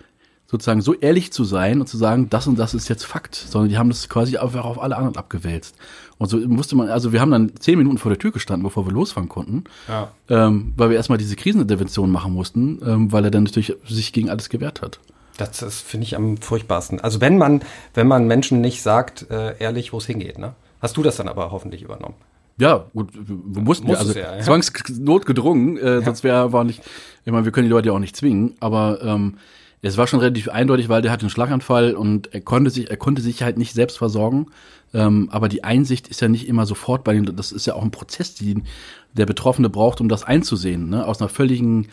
sozusagen 0.51 0.81
so 0.81 0.93
ehrlich 0.95 1.31
zu 1.31 1.45
sein 1.45 1.79
und 1.79 1.87
zu 1.87 1.97
sagen, 1.97 2.29
das 2.29 2.45
und 2.45 2.59
das 2.59 2.73
ist 2.73 2.89
jetzt 2.89 3.05
Fakt, 3.05 3.35
sondern 3.35 3.69
die 3.69 3.77
haben 3.77 3.89
das 3.89 4.09
quasi 4.09 4.37
einfach 4.37 4.65
auf 4.65 4.81
alle 4.81 4.97
anderen 4.97 5.15
abgewälzt. 5.15 5.75
Und 6.17 6.29
so 6.29 6.37
musste 6.39 6.75
man, 6.75 6.89
also 6.89 7.13
wir 7.13 7.21
haben 7.21 7.31
dann 7.31 7.55
zehn 7.57 7.77
Minuten 7.77 7.97
vor 7.97 8.09
der 8.09 8.19
Tür 8.19 8.31
gestanden, 8.31 8.63
bevor 8.63 8.85
wir 8.85 8.91
losfahren 8.91 9.29
konnten, 9.29 9.63
ja. 9.87 10.11
ähm, 10.27 10.73
weil 10.75 10.89
wir 10.89 10.97
erstmal 10.97 11.17
diese 11.17 11.37
Krisenintervention 11.37 12.11
machen 12.11 12.33
mussten, 12.33 12.79
ähm, 12.85 13.11
weil 13.11 13.23
er 13.23 13.31
dann 13.31 13.43
natürlich 13.43 13.75
sich 13.87 14.11
gegen 14.11 14.29
alles 14.29 14.49
gewehrt 14.49 14.81
hat. 14.81 14.99
Das, 15.37 15.59
das 15.59 15.79
finde 15.79 16.05
ich 16.05 16.15
am 16.15 16.37
furchtbarsten. 16.37 16.99
Also 16.99 17.21
wenn 17.21 17.37
man, 17.37 17.61
wenn 17.93 18.07
man 18.07 18.27
Menschen 18.27 18.61
nicht 18.61 18.81
sagt, 18.81 19.29
äh, 19.29 19.57
ehrlich, 19.59 19.93
wo 19.93 19.97
es 19.97 20.05
hingeht, 20.05 20.37
ne? 20.37 20.53
Hast 20.81 20.97
du 20.97 21.03
das 21.03 21.15
dann 21.15 21.27
aber 21.27 21.51
hoffentlich 21.51 21.83
übernommen? 21.83 22.15
Ja, 22.57 22.85
gut, 22.93 23.09
wir 23.13 23.61
mussten 23.61 23.87
ja, 23.87 23.97
also 23.97 24.13
ja, 24.13 24.37
ja. 24.37 24.41
zwangsnotgedrungen, 24.41 25.77
äh, 25.77 25.93
ja. 25.95 26.01
sonst 26.01 26.23
wäre 26.23 26.51
war 26.51 26.63
nicht, 26.63 26.81
ich 27.25 27.31
meine, 27.31 27.45
wir 27.45 27.51
können 27.51 27.65
die 27.65 27.71
Leute 27.71 27.87
ja 27.87 27.93
auch 27.93 27.99
nicht 27.99 28.15
zwingen, 28.15 28.55
aber 28.59 29.01
ähm, 29.03 29.37
es 29.81 29.97
war 29.97 30.05
schon 30.05 30.19
relativ 30.19 30.47
eindeutig, 30.49 30.89
weil 30.89 31.01
der 31.01 31.11
hatte 31.11 31.21
einen 31.21 31.31
Schlaganfall 31.31 31.95
und 31.95 32.33
er 32.33 32.41
konnte 32.41 32.69
sich, 32.69 32.89
er 32.89 32.97
konnte 32.97 33.21
sich 33.21 33.41
halt 33.41 33.57
nicht 33.57 33.73
selbst 33.73 33.97
versorgen. 33.97 34.47
Ähm, 34.93 35.29
aber 35.31 35.49
die 35.49 35.63
Einsicht 35.63 36.07
ist 36.07 36.21
ja 36.21 36.27
nicht 36.27 36.47
immer 36.47 36.65
sofort 36.65 37.03
bei 37.03 37.13
den, 37.13 37.35
das 37.35 37.51
ist 37.51 37.65
ja 37.65 37.73
auch 37.73 37.81
ein 37.81 37.91
Prozess, 37.91 38.35
den 38.35 38.65
der 39.13 39.25
Betroffene 39.25 39.69
braucht, 39.69 40.01
um 40.01 40.09
das 40.09 40.23
einzusehen. 40.23 40.89
Ne? 40.89 41.05
Aus 41.05 41.19
einer 41.19 41.29
völligen 41.29 41.87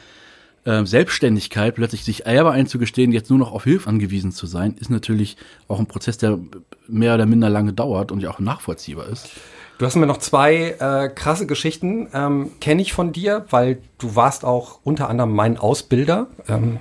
äh, 0.64 0.84
Selbstständigkeit 0.84 1.74
plötzlich 1.74 2.04
sich 2.04 2.24
selber 2.24 2.52
einzugestehen, 2.52 3.12
jetzt 3.12 3.30
nur 3.30 3.38
noch 3.38 3.52
auf 3.52 3.64
Hilfe 3.64 3.88
angewiesen 3.88 4.32
zu 4.32 4.46
sein, 4.46 4.76
ist 4.78 4.90
natürlich 4.90 5.36
auch 5.66 5.78
ein 5.78 5.86
Prozess, 5.86 6.18
der 6.18 6.38
mehr 6.86 7.14
oder 7.14 7.26
minder 7.26 7.50
lange 7.50 7.72
dauert 7.72 8.12
und 8.12 8.20
ja 8.20 8.30
auch 8.30 8.38
nachvollziehbar 8.38 9.08
ist. 9.08 9.30
Du 9.78 9.86
hast 9.86 9.94
mir 9.94 10.06
noch 10.06 10.18
zwei 10.18 10.76
äh, 10.80 11.08
krasse 11.08 11.46
Geschichten, 11.46 12.08
ähm, 12.12 12.50
kenne 12.60 12.82
ich 12.82 12.92
von 12.92 13.12
dir, 13.12 13.46
weil 13.50 13.78
du 13.98 14.16
warst 14.16 14.44
auch 14.44 14.80
unter 14.82 15.08
anderem 15.08 15.32
mein 15.32 15.56
Ausbilder. 15.56 16.26
Ähm, 16.48 16.80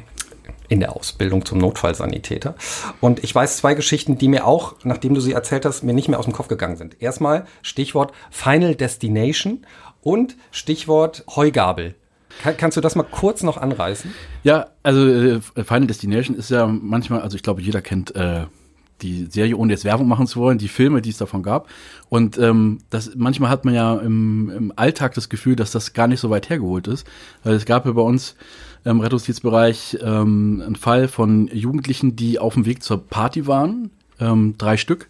in 0.70 0.80
der 0.82 0.96
Ausbildung 0.96 1.46
zum 1.46 1.60
Notfallsanitäter. 1.60 2.56
Und 3.00 3.24
ich 3.24 3.34
weiß 3.34 3.58
zwei 3.58 3.74
Geschichten, 3.74 4.18
die 4.18 4.28
mir 4.28 4.46
auch, 4.46 4.76
nachdem 4.84 5.14
du 5.14 5.22
sie 5.22 5.32
erzählt 5.32 5.66
hast, 5.66 5.84
mir 5.84 5.94
nicht 5.94 6.10
mehr 6.10 6.20
aus 6.20 6.26
dem 6.26 6.34
Kopf 6.34 6.50
gegangen 6.50 6.76
sind. 6.76 7.02
Erstmal 7.02 7.46
Stichwort 7.62 8.12
Final 8.32 8.76
Destination 8.76 9.66
und 10.02 10.36
Stichwort 10.52 11.24
Heugabel. 11.36 11.96
Kann, 12.42 12.58
kannst 12.58 12.78
du 12.78 12.82
das 12.82 12.96
mal 12.96 13.04
kurz 13.04 13.44
noch 13.44 13.58
anreißen? 13.58 14.14
Ja, 14.44 14.68
also 14.84 15.08
äh, 15.08 15.40
Final 15.56 15.88
Destination 15.88 16.36
ist 16.36 16.50
ja 16.50 16.68
manchmal, 16.68 17.22
also 17.22 17.36
ich 17.36 17.44
glaube, 17.44 17.62
jeder 17.62 17.82
kennt 17.82 18.16
äh, 18.16 18.46
die 19.02 19.28
Serie, 19.30 19.56
ohne 19.56 19.74
jetzt 19.74 19.86
Werbung 19.86 20.08
machen 20.08 20.28
zu 20.28 20.40
wollen, 20.40 20.58
die 20.58 20.68
Filme, 20.68 21.02
die 21.02 21.10
es 21.10 21.18
davon 21.18 21.44
gab. 21.44 21.68
Und 22.10 22.38
ähm, 22.38 22.80
das, 22.90 23.12
manchmal 23.16 23.50
hat 23.50 23.66
man 23.66 23.74
ja 23.74 23.96
im, 23.98 24.50
im 24.50 24.74
Alltag 24.76 25.14
das 25.14 25.30
Gefühl, 25.30 25.56
dass 25.56 25.72
das 25.72 25.94
gar 25.94 26.08
nicht 26.08 26.20
so 26.20 26.30
weit 26.30 26.50
hergeholt 26.50 26.88
ist. 26.88 27.08
Weil 27.44 27.56
es 27.56 27.66
gab 27.66 27.86
ja 27.86 27.92
bei 27.92 28.02
uns 28.02 28.36
im 28.84 29.02
Rettungsdienstbereich 29.02 30.00
ähm, 30.02 30.64
einen 30.66 30.76
Fall 30.76 31.08
von 31.08 31.48
Jugendlichen, 31.48 32.16
die 32.16 32.40
auf 32.40 32.54
dem 32.54 32.66
Weg 32.66 32.84
zur 32.84 33.06
Party 33.06 33.48
waren, 33.48 33.92
ähm, 34.20 34.56
drei 34.58 34.78
Stück, 34.78 35.08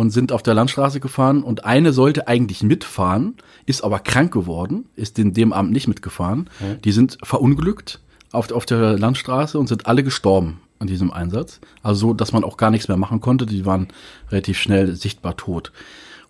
und 0.00 0.08
sind 0.08 0.32
auf 0.32 0.42
der 0.42 0.54
Landstraße 0.54 0.98
gefahren 0.98 1.42
und 1.42 1.66
eine 1.66 1.92
sollte 1.92 2.26
eigentlich 2.26 2.62
mitfahren, 2.62 3.34
ist 3.66 3.84
aber 3.84 3.98
krank 3.98 4.32
geworden, 4.32 4.86
ist 4.96 5.18
in 5.18 5.34
dem 5.34 5.52
Abend 5.52 5.72
nicht 5.72 5.88
mitgefahren. 5.88 6.48
Mhm. 6.58 6.80
Die 6.80 6.92
sind 6.92 7.18
verunglückt 7.22 8.00
auf, 8.32 8.50
auf 8.50 8.64
der 8.64 8.98
Landstraße 8.98 9.58
und 9.58 9.66
sind 9.66 9.86
alle 9.86 10.02
gestorben 10.02 10.62
an 10.78 10.86
diesem 10.86 11.12
Einsatz. 11.12 11.60
Also 11.82 12.00
so, 12.00 12.14
dass 12.14 12.32
man 12.32 12.44
auch 12.44 12.56
gar 12.56 12.70
nichts 12.70 12.88
mehr 12.88 12.96
machen 12.96 13.20
konnte. 13.20 13.44
Die 13.44 13.66
waren 13.66 13.88
relativ 14.30 14.56
schnell 14.56 14.96
sichtbar 14.96 15.36
tot. 15.36 15.70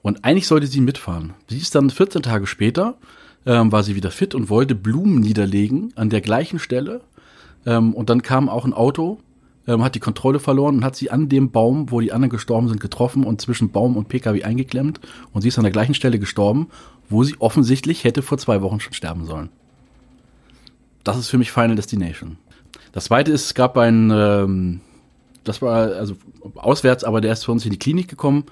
Und 0.02 0.24
eigentlich 0.24 0.48
sollte 0.48 0.66
sie 0.66 0.80
mitfahren. 0.80 1.34
Sie 1.48 1.58
ist 1.58 1.76
dann 1.76 1.90
14 1.90 2.22
Tage 2.22 2.48
später, 2.48 2.96
ähm, 3.46 3.70
war 3.70 3.84
sie 3.84 3.94
wieder 3.94 4.10
fit 4.10 4.34
und 4.34 4.50
wollte 4.50 4.74
Blumen 4.74 5.20
niederlegen 5.20 5.92
an 5.94 6.10
der 6.10 6.22
gleichen 6.22 6.58
Stelle. 6.58 7.02
Ähm, 7.64 7.94
und 7.94 8.10
dann 8.10 8.22
kam 8.22 8.48
auch 8.48 8.64
ein 8.64 8.74
Auto, 8.74 9.20
ähm, 9.66 9.82
hat 9.82 9.94
die 9.94 10.00
Kontrolle 10.00 10.40
verloren 10.40 10.76
und 10.76 10.84
hat 10.84 10.96
sie 10.96 11.10
an 11.10 11.28
dem 11.28 11.50
Baum, 11.50 11.90
wo 11.90 12.00
die 12.00 12.12
anderen 12.12 12.30
gestorben 12.30 12.68
sind, 12.68 12.80
getroffen 12.80 13.24
und 13.24 13.40
zwischen 13.40 13.70
Baum 13.70 13.96
und 13.96 14.08
PKW 14.08 14.42
eingeklemmt. 14.42 15.00
Und 15.32 15.42
sie 15.42 15.48
ist 15.48 15.58
an 15.58 15.64
der 15.64 15.72
gleichen 15.72 15.94
Stelle 15.94 16.18
gestorben, 16.18 16.68
wo 17.08 17.24
sie 17.24 17.36
offensichtlich 17.38 18.04
hätte 18.04 18.22
vor 18.22 18.38
zwei 18.38 18.62
Wochen 18.62 18.80
schon 18.80 18.92
sterben 18.92 19.24
sollen. 19.24 19.50
Das 21.04 21.16
ist 21.16 21.28
für 21.28 21.38
mich 21.38 21.50
Final 21.50 21.76
Destination. 21.76 22.36
Das 22.92 23.04
zweite 23.04 23.32
ist, 23.32 23.46
es 23.46 23.54
gab 23.54 23.76
ein, 23.78 24.10
ähm, 24.12 24.80
das 25.44 25.62
war 25.62 25.92
also 25.92 26.16
auswärts, 26.54 27.04
aber 27.04 27.20
der 27.20 27.32
ist 27.32 27.44
für 27.44 27.52
uns 27.52 27.64
in 27.64 27.70
die 27.70 27.78
Klinik 27.78 28.08
gekommen 28.08 28.44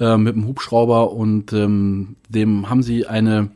äh, 0.00 0.16
mit 0.16 0.34
einem 0.34 0.46
Hubschrauber 0.46 1.12
und 1.12 1.52
ähm, 1.52 2.16
dem 2.28 2.70
haben 2.70 2.82
sie 2.82 3.06
eine 3.06 3.50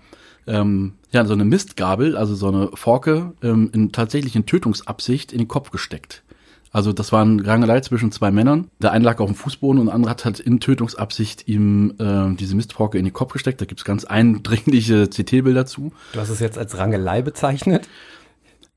ähm, 0.47 0.95
ja 1.11 1.25
so 1.25 1.33
eine 1.33 1.45
Mistgabel, 1.45 2.17
also 2.17 2.35
so 2.35 2.49
eine 2.49 2.71
Forke 2.75 3.33
ähm, 3.43 3.71
in 3.73 3.93
tatsächlich 3.93 4.35
in 4.37 4.47
Tötungsabsicht 4.47 5.33
in 5.33 5.39
den 5.39 5.49
Kopf 5.49 5.71
gesteckt. 5.71 6.23
Also 6.71 6.93
das 6.93 7.13
war 7.13 7.25
ein 7.25 7.41
Rangelei 7.41 7.81
zwischen 7.81 8.13
zwei 8.13 8.31
Männern. 8.31 8.71
Der 8.81 8.93
eine 8.93 9.05
lag 9.05 9.21
auf 9.21 9.29
dem 9.29 9.35
Fußboden 9.35 9.81
und 9.81 9.87
der 9.87 9.95
andere 9.95 10.11
hat 10.11 10.25
halt 10.25 10.39
in 10.41 10.61
Tötungsabsicht 10.61 11.49
ihm 11.49 11.95
äh, 11.99 12.35
diese 12.37 12.55
Mistforke 12.55 12.99
in 12.99 13.05
den 13.05 13.15
Kopf 13.15 13.33
gesteckt. 13.33 13.61
Da 13.61 13.65
gibt's 13.65 13.85
ganz 13.85 14.05
eindringliche 14.05 15.09
CT-Bilder 15.09 15.67
zu. 15.67 15.93
Du 16.13 16.21
hast 16.21 16.29
es 16.29 16.41
jetzt 16.41 16.59
als 16.59 16.77
Rangelei 16.77 17.23
bezeichnet? 17.23 17.89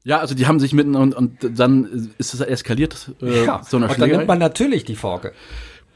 Ja, 0.03 0.19
also 0.19 0.33
die 0.33 0.47
haben 0.47 0.59
sich 0.59 0.73
mitten 0.73 0.95
und, 0.95 1.13
und 1.13 1.59
dann 1.59 2.13
ist 2.17 2.33
es 2.33 2.39
eskaliert 2.39 3.11
äh, 3.21 3.45
ja, 3.45 3.61
so 3.63 3.77
einer 3.77 3.89
Und 3.89 3.99
dann 3.99 4.09
nimmt 4.09 4.27
man 4.27 4.39
natürlich 4.39 4.83
die 4.83 4.95
Forke. 4.95 5.33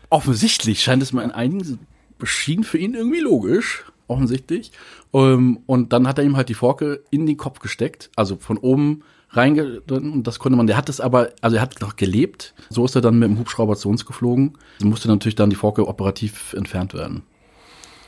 Offensichtlich 0.10 0.84
scheint 0.84 1.02
es 1.02 1.12
mal 1.12 1.24
in 1.24 1.32
einigen 1.32 1.80
schien 2.24 2.64
für 2.64 2.78
ihn 2.78 2.94
irgendwie 2.94 3.20
logisch, 3.20 3.86
offensichtlich. 4.08 4.72
Ähm, 5.14 5.60
und 5.66 5.92
dann 5.92 6.08
hat 6.08 6.20
er 6.20 6.24
ihm 6.24 6.38
halt 6.38 6.50
die 6.50 6.54
Forke 6.54 7.02
in 7.10 7.26
den 7.26 7.38
Kopf 7.38 7.60
gesteckt, 7.60 8.12
also 8.16 8.36
von 8.38 8.58
oben 8.58 9.04
reingedrückt 9.36 9.92
und 9.92 10.24
das 10.24 10.40
konnte 10.40 10.58
man, 10.58 10.68
der 10.68 10.78
hat 10.78 10.90
es 10.90 11.00
aber, 11.00 11.30
also 11.42 11.58
er 11.58 11.62
hat 11.62 11.82
noch 11.82 11.96
gelebt. 11.96 12.54
So 12.70 12.86
ist 12.86 12.96
er 12.96 13.02
dann 13.02 13.20
mit 13.20 13.30
dem 13.30 13.40
Hubschrauber 13.40 13.76
zu 13.76 13.90
uns 13.90 14.06
geflogen. 14.06 14.58
Also 14.76 14.88
musste 14.88 15.08
natürlich 15.08 15.36
dann 15.36 15.50
die 15.50 15.56
Forke 15.56 15.88
operativ 15.88 16.54
entfernt 16.54 16.94
werden. 16.94 17.24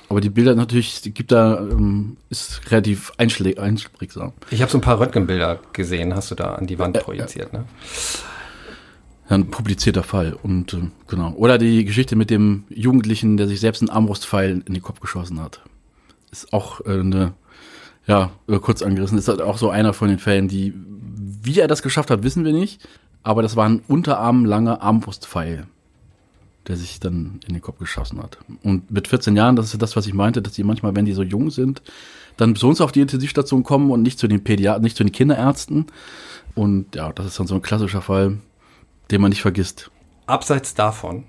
Aber 0.10 0.22
die 0.22 0.30
Bilder 0.30 0.56
natürlich, 0.56 1.02
die 1.02 1.14
gibt 1.14 1.32
da, 1.32 1.60
ähm, 1.60 2.18
ist 2.30 2.72
relativ 2.72 3.12
einschlägsam. 3.18 4.32
Ich 4.52 4.62
habe 4.62 4.72
so 4.72 4.78
ein 4.78 4.82
paar 4.82 5.00
Röntgenbilder 5.00 5.60
gesehen, 5.74 6.16
hast 6.16 6.32
du 6.32 6.36
da 6.36 6.56
an 6.56 6.66
die 6.66 6.80
Wand 6.80 6.96
äh, 6.96 7.02
projiziert, 7.02 7.52
ne? 7.52 7.66
Ein 9.30 9.48
publizierter 9.48 10.04
Fall 10.04 10.38
und 10.42 10.74
äh, 10.74 10.90
genau. 11.08 11.34
Oder 11.34 11.58
die 11.58 11.84
Geschichte 11.84 12.16
mit 12.16 12.30
dem 12.30 12.64
Jugendlichen, 12.70 13.36
der 13.36 13.50
sich 13.50 13.60
selbst 13.60 13.82
einen 13.82 13.90
Armbrustpfeil 13.90 14.64
in 14.66 14.74
den 14.74 14.82
Kopf 14.82 15.02
geschossen 15.02 15.42
hat. 15.42 15.62
Ist 16.32 16.54
auch 16.54 16.80
äh, 16.86 17.00
eine, 17.00 17.34
ja, 18.08 18.32
äh, 18.48 18.60
kurz 18.60 18.82
angerissen. 18.82 19.18
Ist 19.18 19.28
halt 19.28 19.42
auch 19.42 19.58
so 19.58 19.70
einer 19.70 19.94
von 19.94 20.08
den 20.08 20.20
Fällen, 20.20 20.48
die, 20.48 20.74
wie 21.44 21.60
er 21.60 21.68
das 21.68 21.82
geschafft 21.82 22.10
hat, 22.10 22.24
wissen 22.24 22.44
wir 22.44 22.54
nicht. 22.54 22.88
Aber 23.24 23.42
das 23.42 23.56
war 23.56 23.68
ein 23.68 23.82
unterarmlanger 23.88 24.82
Armbrustpfeil 24.82 25.68
der 26.68 26.76
sich 26.76 27.00
dann 27.00 27.40
in 27.48 27.54
den 27.54 27.62
Kopf 27.62 27.80
geschossen 27.80 28.22
hat. 28.22 28.38
Und 28.64 28.92
mit 28.92 29.08
14 29.08 29.36
Jahren, 29.36 29.56
das 29.56 29.74
ist 29.74 29.82
das, 29.82 29.96
was 29.96 30.06
ich 30.06 30.14
meinte, 30.14 30.42
dass 30.42 30.54
die 30.54 30.64
manchmal, 30.64 30.96
wenn 30.96 31.06
die 31.06 31.14
so 31.14 31.24
jung 31.24 31.50
sind, 31.50 31.82
dann 32.36 32.56
zu 32.56 32.68
uns 32.68 32.82
auf 32.82 32.92
die 32.92 33.02
Intensivstation 33.02 33.64
kommen 33.64 33.90
und 33.90 34.04
nicht 34.04 34.20
zu 34.20 34.28
den 34.28 34.44
Pädiatern, 34.44 34.82
nicht 34.82 34.98
zu 34.98 35.04
den 35.04 35.12
Kinderärzten. 35.12 35.88
Und 36.56 36.96
ja, 36.96 37.12
das 37.14 37.26
ist 37.26 37.40
dann 37.40 37.48
so 37.48 37.56
ein 37.56 37.62
klassischer 37.62 38.02
Fall, 38.02 38.38
den 39.12 39.22
man 39.22 39.30
nicht 39.30 39.42
vergisst. 39.42 39.90
Abseits 40.26 40.74
davon, 40.74 41.24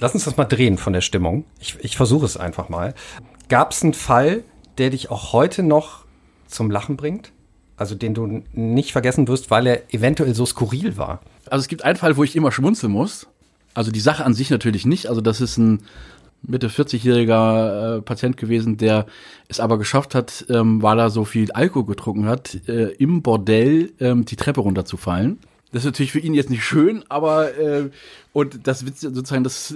lass 0.00 0.14
uns 0.14 0.24
das 0.24 0.36
mal 0.36 0.46
drehen 0.46 0.78
von 0.78 0.94
der 0.94 1.02
Stimmung. 1.02 1.44
Ich, 1.60 1.76
ich 1.80 1.96
versuche 1.96 2.24
es 2.24 2.36
einfach 2.36 2.68
mal. 2.68 2.94
Gab 3.48 3.72
es 3.72 3.82
einen 3.82 3.94
Fall, 3.94 4.42
der 4.78 4.90
dich 4.90 5.10
auch 5.10 5.34
heute 5.34 5.62
noch 5.62 6.01
zum 6.52 6.70
Lachen 6.70 6.96
bringt? 6.96 7.32
Also 7.76 7.94
den 7.94 8.14
du 8.14 8.42
nicht 8.52 8.92
vergessen 8.92 9.26
wirst, 9.28 9.50
weil 9.50 9.66
er 9.66 9.94
eventuell 9.94 10.34
so 10.34 10.46
skurril 10.46 10.96
war? 10.96 11.20
Also 11.50 11.62
es 11.62 11.68
gibt 11.68 11.84
einen 11.84 11.96
Fall, 11.96 12.16
wo 12.16 12.24
ich 12.24 12.36
immer 12.36 12.52
schmunzeln 12.52 12.92
muss. 12.92 13.26
Also 13.74 13.90
die 13.90 14.00
Sache 14.00 14.24
an 14.24 14.34
sich 14.34 14.50
natürlich 14.50 14.86
nicht. 14.86 15.06
Also 15.06 15.20
das 15.20 15.40
ist 15.40 15.56
ein 15.56 15.80
Mitte 16.42 16.68
40-jähriger 16.68 17.98
äh, 17.98 18.02
Patient 18.02 18.36
gewesen, 18.36 18.76
der 18.76 19.06
es 19.48 19.60
aber 19.60 19.78
geschafft 19.78 20.14
hat, 20.14 20.44
ähm, 20.48 20.82
weil 20.82 20.98
er 20.98 21.10
so 21.10 21.24
viel 21.24 21.50
Alkohol 21.52 21.86
getrunken 21.86 22.26
hat, 22.26 22.68
äh, 22.68 22.88
im 22.92 23.22
Bordell 23.22 23.92
ähm, 24.00 24.24
die 24.24 24.36
Treppe 24.36 24.60
runterzufallen. 24.60 25.38
Das 25.72 25.82
ist 25.82 25.86
natürlich 25.86 26.12
für 26.12 26.18
ihn 26.18 26.34
jetzt 26.34 26.50
nicht 26.50 26.64
schön, 26.64 27.02
aber 27.08 27.56
äh, 27.56 27.90
und 28.34 28.66
das 28.66 28.84
wird 28.84 28.98
sozusagen 28.98 29.42
das 29.42 29.74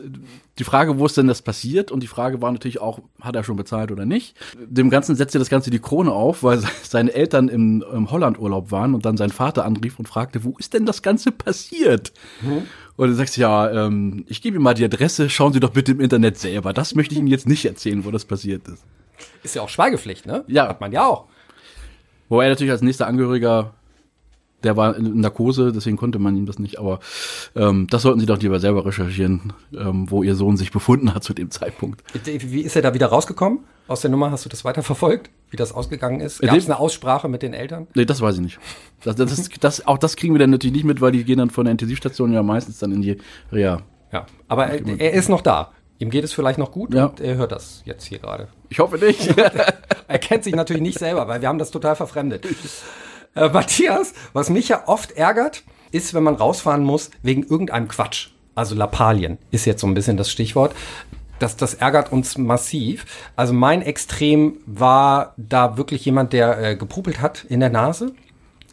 die 0.58 0.64
Frage, 0.64 0.98
wo 0.98 1.06
ist 1.06 1.16
denn 1.16 1.26
das 1.26 1.40
passiert? 1.40 1.90
Und 1.90 2.02
die 2.02 2.06
Frage 2.06 2.42
war 2.42 2.52
natürlich 2.52 2.80
auch, 2.80 3.00
hat 3.20 3.34
er 3.34 3.44
schon 3.44 3.56
bezahlt 3.56 3.90
oder 3.90 4.04
nicht? 4.04 4.36
Dem 4.58 4.90
Ganzen 4.90 5.16
setzte 5.16 5.38
das 5.38 5.48
Ganze 5.48 5.70
die 5.70 5.78
Krone 5.78 6.12
auf, 6.12 6.42
weil 6.42 6.62
seine 6.82 7.14
Eltern 7.14 7.48
im, 7.48 7.82
im 7.92 8.10
Hollandurlaub 8.10 8.70
waren 8.70 8.94
und 8.94 9.06
dann 9.06 9.16
sein 9.16 9.30
Vater 9.30 9.64
anrief 9.64 9.98
und 9.98 10.06
fragte, 10.06 10.44
wo 10.44 10.54
ist 10.58 10.74
denn 10.74 10.84
das 10.84 11.00
Ganze 11.00 11.32
passiert? 11.32 12.12
Mhm. 12.42 12.64
Und 12.96 13.08
dann 13.08 13.16
sagst 13.16 13.38
du, 13.38 13.40
ja, 13.40 13.86
ähm, 13.86 14.24
ich 14.28 14.42
gebe 14.42 14.56
ihm 14.56 14.62
mal 14.62 14.74
die 14.74 14.84
Adresse, 14.84 15.30
schauen 15.30 15.54
Sie 15.54 15.60
doch 15.60 15.70
bitte 15.70 15.92
im 15.92 16.00
Internet 16.00 16.38
selber. 16.38 16.74
Das 16.74 16.94
möchte 16.94 17.14
ich 17.14 17.18
Ihnen 17.18 17.28
jetzt 17.28 17.48
nicht 17.48 17.64
erzählen, 17.64 18.04
wo 18.04 18.10
das 18.10 18.26
passiert 18.26 18.68
ist. 18.68 18.84
Ist 19.42 19.54
ja 19.54 19.62
auch 19.62 19.68
Schweigepflicht, 19.70 20.26
ne? 20.26 20.44
Ja. 20.46 20.68
Hat 20.68 20.80
man 20.80 20.92
ja 20.92 21.06
auch. 21.06 21.26
Wo 22.28 22.40
er 22.40 22.48
natürlich 22.48 22.72
als 22.72 22.82
nächster 22.82 23.06
Angehöriger 23.06 23.74
der 24.62 24.76
war 24.76 24.96
in 24.96 25.20
Narkose, 25.20 25.72
deswegen 25.72 25.96
konnte 25.96 26.18
man 26.18 26.36
ihm 26.36 26.46
das 26.46 26.58
nicht. 26.58 26.78
Aber 26.78 27.00
ähm, 27.54 27.86
das 27.90 28.02
sollten 28.02 28.20
Sie 28.20 28.26
doch 28.26 28.40
lieber 28.40 28.60
selber 28.60 28.84
recherchieren, 28.86 29.52
ähm, 29.76 30.10
wo 30.10 30.22
Ihr 30.22 30.34
Sohn 30.34 30.56
sich 30.56 30.72
befunden 30.72 31.14
hat 31.14 31.24
zu 31.24 31.34
dem 31.34 31.50
Zeitpunkt. 31.50 32.02
Wie 32.24 32.62
ist 32.62 32.76
er 32.76 32.82
da 32.82 32.94
wieder 32.94 33.06
rausgekommen 33.06 33.60
aus 33.88 34.00
der 34.00 34.10
Nummer? 34.10 34.30
Hast 34.30 34.44
du 34.44 34.48
das 34.48 34.64
weiterverfolgt, 34.64 35.30
wie 35.50 35.56
das 35.56 35.72
ausgegangen 35.72 36.20
ist? 36.20 36.40
Gab 36.40 36.56
es 36.56 36.66
eine 36.66 36.78
Aussprache 36.78 37.28
mit 37.28 37.42
den 37.42 37.54
Eltern? 37.54 37.86
Nee, 37.94 38.04
das 38.04 38.20
weiß 38.20 38.36
ich 38.36 38.40
nicht. 38.40 38.58
Das, 39.04 39.16
das, 39.16 39.34
das, 39.34 39.48
das, 39.60 39.86
auch 39.86 39.98
das 39.98 40.16
kriegen 40.16 40.34
wir 40.34 40.38
dann 40.38 40.50
natürlich 40.50 40.74
nicht 40.74 40.84
mit, 40.84 41.00
weil 41.00 41.12
die 41.12 41.24
gehen 41.24 41.38
dann 41.38 41.50
von 41.50 41.64
der 41.64 41.72
Intensivstation 41.72 42.32
ja 42.32 42.42
meistens 42.42 42.78
dann 42.78 42.92
in 42.92 43.02
die 43.02 43.18
Reha. 43.52 43.82
Ja, 44.12 44.26
aber 44.48 44.66
er, 44.66 45.00
er 45.00 45.12
ist 45.12 45.28
noch 45.28 45.42
da. 45.42 45.72
Ihm 45.98 46.10
geht 46.10 46.24
es 46.24 46.32
vielleicht 46.32 46.58
noch 46.58 46.72
gut 46.72 46.92
ja. 46.92 47.06
und 47.06 47.20
er 47.20 47.36
hört 47.36 47.52
das 47.52 47.82
jetzt 47.86 48.04
hier 48.04 48.18
gerade. 48.18 48.48
Ich 48.68 48.80
hoffe 48.80 48.98
nicht. 48.98 49.34
er 50.08 50.18
kennt 50.18 50.44
sich 50.44 50.54
natürlich 50.54 50.82
nicht 50.82 50.98
selber, 50.98 51.26
weil 51.26 51.40
wir 51.40 51.48
haben 51.48 51.58
das 51.58 51.70
total 51.70 51.96
verfremdet. 51.96 52.46
Äh, 53.36 53.50
Matthias, 53.50 54.14
was 54.32 54.48
mich 54.50 54.68
ja 54.68 54.84
oft 54.86 55.12
ärgert, 55.12 55.62
ist, 55.92 56.14
wenn 56.14 56.22
man 56.22 56.34
rausfahren 56.34 56.82
muss 56.82 57.10
wegen 57.22 57.42
irgendeinem 57.44 57.86
Quatsch. 57.86 58.30
Also 58.54 58.74
Lappalien 58.74 59.38
ist 59.50 59.66
jetzt 59.66 59.82
so 59.82 59.86
ein 59.86 59.94
bisschen 59.94 60.16
das 60.16 60.30
Stichwort. 60.30 60.74
Das, 61.38 61.56
das 61.58 61.74
ärgert 61.74 62.10
uns 62.10 62.38
massiv. 62.38 63.04
Also 63.36 63.52
mein 63.52 63.82
Extrem 63.82 64.56
war 64.64 65.34
da 65.36 65.76
wirklich 65.76 66.06
jemand, 66.06 66.32
der 66.32 66.58
äh, 66.62 66.76
gepupelt 66.76 67.20
hat 67.20 67.44
in 67.44 67.60
der 67.60 67.68
Nase. 67.68 68.14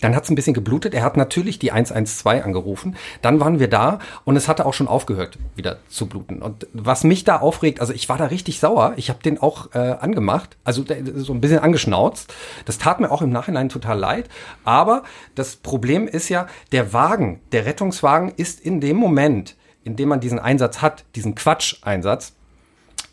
Dann 0.03 0.15
hat 0.15 0.25
es 0.25 0.29
ein 0.29 0.36
bisschen 0.36 0.53
geblutet. 0.53 0.93
Er 0.93 1.01
hat 1.01 1.15
natürlich 1.15 1.60
die 1.60 1.72
112 1.72 2.43
angerufen. 2.43 2.98
Dann 3.22 3.39
waren 3.39 3.60
wir 3.60 3.69
da 3.69 4.00
und 4.25 4.36
es 4.36 4.50
hatte 4.50 4.65
auch 4.65 4.74
schon 4.74 4.89
aufgehört, 4.89 5.38
wieder 5.55 5.77
zu 5.88 6.07
bluten. 6.07 6.41
Und 6.41 6.67
was 6.74 7.05
mich 7.05 7.24
da 7.24 7.38
aufregt, 7.38 7.79
also 7.79 7.93
ich 7.93 8.10
war 8.10 8.17
da 8.17 8.25
richtig 8.25 8.60
sauer. 8.60 8.93
Ich 8.98 9.10
habe 9.10 9.24
den 9.24 9.41
auch 9.41 9.74
äh, 9.74 9.77
angemacht, 9.77 10.57
also 10.65 10.83
so 11.15 11.33
ein 11.33 11.39
bisschen 11.39 11.60
angeschnauzt. 11.60 12.33
Das 12.65 12.79
tat 12.79 13.00
mir 13.00 13.12
auch 13.12 13.22
im 13.22 13.29
Nachhinein 13.29 13.69
total 13.69 13.98
leid. 13.98 14.29
Aber 14.65 15.03
das 15.36 15.55
Problem 15.55 16.10
ist 16.10 16.27
ja, 16.27 16.48
der 16.74 16.91
Wagen, 16.91 17.39
der 17.53 17.65
Rettungswagen 17.65 18.33
ist 18.36 18.60
in 18.60 18.81
dem 18.81 18.98
Moment, 18.98 19.55
in 19.86 19.95
dem 19.95 20.10
man 20.10 20.19
diesen 20.19 20.39
Einsatz 20.39 20.81
hat, 20.81 21.05
diesen 21.15 21.33
Quatsch-Einsatz, 21.33 22.33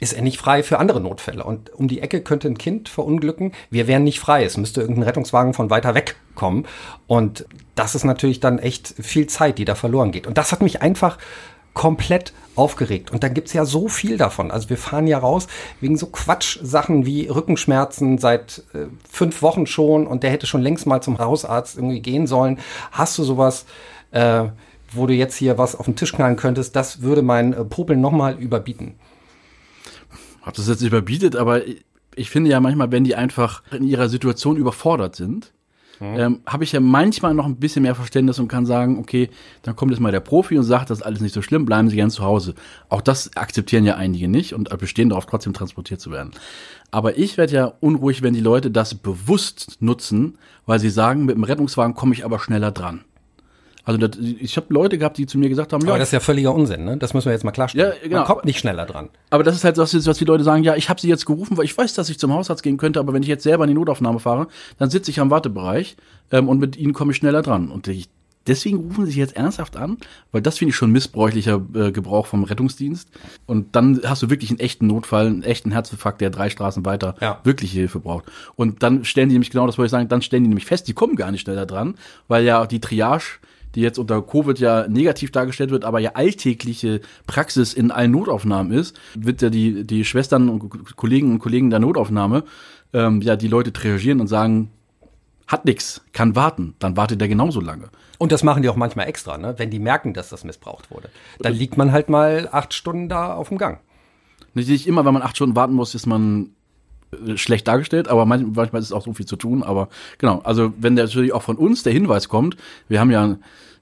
ist 0.01 0.15
er 0.15 0.23
nicht 0.23 0.39
frei 0.39 0.63
für 0.63 0.79
andere 0.79 1.01
Notfälle. 1.01 1.45
Und 1.45 1.73
um 1.75 1.87
die 1.87 2.01
Ecke 2.01 2.23
könnte 2.23 2.49
ein 2.49 2.59
Kind 2.59 2.89
verunglücken. 2.89 3.53
Wir 3.71 3.87
wären 3.87 4.03
nicht 4.03 4.19
frei. 4.19 4.45
Es 4.45 4.57
müsste 4.57 4.81
irgendein 4.81 5.05
Rettungswagen 5.05 5.55
von 5.55 5.71
weiter 5.71 5.95
weg 5.95 6.17
kommen. 6.35 6.67
Und 7.07 7.47
das 7.75 7.95
ist 7.95 8.05
natürlich 8.05 8.41
dann 8.41 8.59
echt 8.59 8.95
viel 8.99 9.27
Zeit, 9.27 9.59
die 9.59 9.67
da 9.67 9.75
verloren 9.75 10.11
geht. 10.11 10.27
Und 10.27 10.39
das 10.39 10.53
hat 10.53 10.63
mich 10.63 10.81
einfach 10.81 11.19
komplett 11.75 12.33
aufgeregt. 12.57 13.13
Und 13.13 13.23
dann 13.23 13.35
gibt's 13.35 13.53
ja 13.53 13.65
so 13.65 13.89
viel 13.89 14.17
davon. 14.17 14.51
Also 14.51 14.71
wir 14.71 14.79
fahren 14.79 15.07
ja 15.07 15.19
raus 15.19 15.47
wegen 15.81 15.97
so 15.97 16.07
Quatschsachen 16.07 17.07
wie 17.07 17.29
Rückenschmerzen 17.29 18.19
seit 18.19 18.65
äh, 18.75 18.87
fünf 19.09 19.43
Wochen 19.43 19.67
schon 19.67 20.07
und 20.07 20.23
der 20.23 20.31
hätte 20.31 20.47
schon 20.47 20.63
längst 20.63 20.87
mal 20.87 21.01
zum 21.01 21.19
Hausarzt 21.19 21.77
irgendwie 21.77 22.01
gehen 22.01 22.27
sollen. 22.27 22.59
Hast 22.91 23.17
du 23.19 23.23
sowas, 23.23 23.67
äh, 24.11 24.45
wo 24.93 25.07
du 25.07 25.15
jetzt 25.15 25.37
hier 25.37 25.59
was 25.59 25.77
auf 25.77 25.85
den 25.85 25.95
Tisch 25.95 26.13
knallen 26.13 26.37
könntest? 26.37 26.75
Das 26.75 27.03
würde 27.03 27.23
mein 27.23 27.53
äh, 27.53 27.65
Popel 27.65 27.97
nochmal 27.97 28.37
überbieten 28.39 28.97
ob 30.45 30.55
das 30.55 30.69
jetzt 30.69 30.83
überbietet, 30.83 31.37
aber 31.37 31.63
ich 32.17 32.31
finde 32.31 32.51
ja 32.51 32.61
manchmal, 32.61 32.91
wenn 32.91 33.05
die 33.05 33.15
einfach 33.15 33.63
in 33.73 33.85
ihrer 33.85 34.09
Situation 34.09 34.57
überfordert 34.57 35.17
sind, 35.17 35.53
mhm. 36.01 36.19
ähm, 36.19 36.41
habe 36.47 36.65
ich 36.65 36.73
ja 36.73 36.81
manchmal 36.81 37.35
noch 37.35 37.47
ein 37.47 37.57
bisschen 37.57 37.83
mehr 37.83 37.95
Verständnis 37.95 38.39
und 38.39 38.49
kann 38.49 38.67
sagen, 38.67 38.99
okay, 38.99 39.31
dann 39.63 39.77
kommt 39.77 39.93
jetzt 39.93 40.01
mal 40.01 40.13
der 40.13 40.21
Profi 40.21 40.59
und 40.59 40.65
sagt, 40.65 40.91
das 40.91 40.99
ist 40.99 41.05
alles 41.05 41.21
nicht 41.21 41.35
so 41.35 41.43
schlimm, 41.43 41.67
bleiben 41.67 41.89
Sie 41.89 41.97
gern 41.97 42.11
zu 42.11 42.25
Hause. 42.25 42.55
Auch 42.89 43.01
das 43.01 43.37
akzeptieren 43.37 43.85
ja 43.85 43.97
einige 43.97 44.29
nicht 44.29 44.55
und 44.55 44.77
bestehen 44.79 45.11
darauf, 45.11 45.27
trotzdem 45.27 45.53
transportiert 45.53 46.01
zu 46.01 46.11
werden. 46.11 46.33
Aber 46.91 47.17
ich 47.19 47.37
werde 47.37 47.55
ja 47.55 47.73
unruhig, 47.81 48.23
wenn 48.23 48.35
die 48.35 48.41
Leute 48.41 48.71
das 48.71 48.95
bewusst 48.95 49.77
nutzen, 49.81 50.39
weil 50.67 50.81
sie 50.81 50.91
sagen, 50.91 51.25
mit 51.25 51.37
dem 51.37 51.45
Rettungswagen 51.45 51.95
komme 51.95 52.15
ich 52.15 52.25
aber 52.25 52.41
schneller 52.41 52.73
dran. 52.73 53.05
Also 53.85 53.99
das, 54.07 54.19
ich 54.19 54.57
habe 54.57 54.73
Leute 54.73 54.99
gehabt, 54.99 55.19
die 55.19 55.27
zu 55.27 55.39
mir 55.39 55.49
gesagt 55.49 55.73
haben, 55.73 55.83
ja. 55.83 55.91
Aber 55.91 55.99
das 55.99 56.09
ist 56.09 56.13
ja 56.13 56.21
völliger 56.21 56.55
Unsinn, 56.55 56.85
ne? 56.85 56.97
Das 56.97 57.15
müssen 57.15 57.27
wir 57.27 57.33
jetzt 57.33 57.45
mal 57.45 57.51
klarstellen. 57.53 57.93
Ja, 57.93 58.03
genau. 58.03 58.17
Man 58.19 58.27
kommt 58.27 58.45
nicht 58.45 58.59
schneller 58.59 58.87
dran. 58.87 59.09
Aber 59.31 59.43
das 59.43 59.55
ist 59.55 59.65
halt 59.65 59.79
das, 59.79 59.95
was 60.07 60.19
die 60.19 60.25
Leute 60.25 60.45
sagen, 60.45 60.63
ja, 60.63 60.77
ich 60.77 60.89
habe 60.89 61.01
sie 61.01 61.09
jetzt 61.09 61.27
gerufen, 61.27 61.57
weil 61.57 61.65
ich 61.65 61.77
weiß, 61.77 61.95
dass 61.95 62.09
ich 62.11 62.19
zum 62.19 62.33
Hausarzt 62.33 62.63
gehen 62.63 62.77
könnte, 62.77 63.01
aber 63.01 63.13
wenn 63.13 63.23
ich 63.23 63.29
jetzt 63.29 63.43
selber 63.43 63.65
in 63.65 63.69
die 63.69 63.75
Notaufnahme 63.75 64.21
fahre, 64.21 64.49
dann 64.79 64.91
sitze 64.91 65.11
ich 65.11 65.21
am 65.21 65.31
Wartebereich 65.31 65.97
ähm, 66.31 66.49
und 66.49 66.59
mit 66.59 66.77
ihnen 66.77 66.93
komme 66.93 67.13
ich 67.13 67.17
schneller 67.17 67.43
dran. 67.43 67.71
Und 67.71 67.89
ich, 67.89 68.09
deswegen 68.47 68.79
rufen 68.79 69.05
sie 69.05 69.13
sich 69.13 69.19
jetzt 69.19 69.37
ernsthaft 69.37 69.77
an, 69.77 69.99
weil 70.33 70.43
das 70.43 70.59
finde 70.59 70.71
ich 70.71 70.77
schon 70.77 70.91
missbräuchlicher 70.91 71.63
äh, 71.75 71.93
Gebrauch 71.93 72.27
vom 72.27 72.45
Rettungsdienst. 72.45 73.09
Und 73.47 73.75
dann 73.77 74.01
hast 74.05 74.23
du 74.23 74.31
wirklich 74.31 74.51
einen 74.51 74.61
echten 74.61 74.87
Notfall, 74.87 75.27
einen 75.27 75.43
echten 75.43 75.73
Herzinfarkt, 75.73 76.21
der 76.21 76.31
drei 76.31 76.51
Straßen 76.51 76.85
weiter 76.85 77.15
ja. 77.21 77.41
wirklich 77.45 77.73
Hilfe 77.73 78.01
braucht. 78.01 78.27
Und 78.57 78.83
dann 78.83 79.05
stellen 79.05 79.29
die 79.29 79.35
nämlich 79.35 79.51
genau 79.51 79.67
das, 79.67 79.79
wollte 79.79 79.87
ich 79.87 79.93
sagen, 79.93 80.09
dann 80.09 80.23
stellen 80.23 80.45
die 80.45 80.49
nämlich 80.49 80.67
fest, 80.67 80.89
die 80.89 80.95
kommen 80.95 81.17
gar 81.17 81.31
nicht 81.31 81.43
schneller 81.43 81.67
dran, 81.67 81.95
weil 82.29 82.45
ja 82.45 82.67
die 82.67 82.81
Triage 82.81 83.41
die 83.75 83.81
jetzt 83.81 83.99
unter 83.99 84.23
Covid 84.23 84.59
ja 84.59 84.89
negativ 84.89 85.31
dargestellt 85.31 85.71
wird, 85.71 85.85
aber 85.85 85.99
ja 86.01 86.13
alltägliche 86.15 87.01
Praxis 87.27 87.73
in 87.73 87.91
allen 87.91 88.11
Notaufnahmen 88.11 88.73
ist, 88.73 88.99
wird 89.15 89.43
ja 89.43 89.51
die, 89.51 89.85
die 89.85 90.05
Schwestern 90.05 90.49
und 90.49 90.97
Kollegen 90.97 91.33
und 91.33 91.39
Kollegen 91.39 91.71
der 91.71 91.79
Notaufnahme 91.79 92.45
ähm, 92.93 93.21
ja 93.23 93.37
die 93.37 93.49
Leute 93.49 93.73
triagieren 93.73 94.21
und 94.21 94.27
sagen, 94.27 94.71
hat 95.47 95.65
nix, 95.65 96.03
kann 96.13 96.37
warten, 96.37 96.75
dann 96.79 96.97
wartet 96.97 97.21
der 97.21 97.29
genauso 97.29 97.61
lange. 97.61 97.89
Und 98.19 98.33
das 98.33 98.45
machen 98.45 98.63
die 98.63 98.69
auch 98.69 98.77
manchmal 98.77 99.09
extra, 99.09 99.37
ne? 99.37 99.55
wenn 99.57 99.71
die 99.71 99.79
merken, 99.79 100.15
dass 100.15 100.29
das 100.29 100.45
missbraucht 100.45 100.91
wurde. 100.91 101.09
Dann 101.41 101.55
liegt 101.55 101.77
man 101.77 101.91
halt 101.91 102.09
mal 102.09 102.49
acht 102.53 102.73
Stunden 102.75 103.09
da 103.09 103.35
auf 103.35 103.49
dem 103.49 103.59
Gang. 103.59 103.81
Nicht 104.55 104.87
immer, 104.87 105.05
wenn 105.05 105.15
man 105.15 105.23
acht 105.23 105.37
Stunden 105.37 105.57
warten 105.57 105.75
muss, 105.75 105.95
ist 105.95 106.07
man 106.07 106.51
schlecht 107.35 107.67
dargestellt, 107.67 108.09
aber 108.09 108.25
manchmal 108.27 108.81
ist 108.81 108.93
auch 108.93 109.05
so 109.05 109.13
viel 109.13 109.27
zu 109.27 109.37
tun. 109.37 109.63
Aber 109.63 109.89
genau, 110.19 110.41
also 110.45 110.73
wenn 110.79 110.95
natürlich 110.95 111.33
auch 111.33 111.43
von 111.43 111.57
uns 111.57 111.83
der 111.83 111.93
Hinweis 111.93 112.29
kommt, 112.29 112.57
wir 112.89 113.01
haben 113.01 113.11
ja 113.11 113.37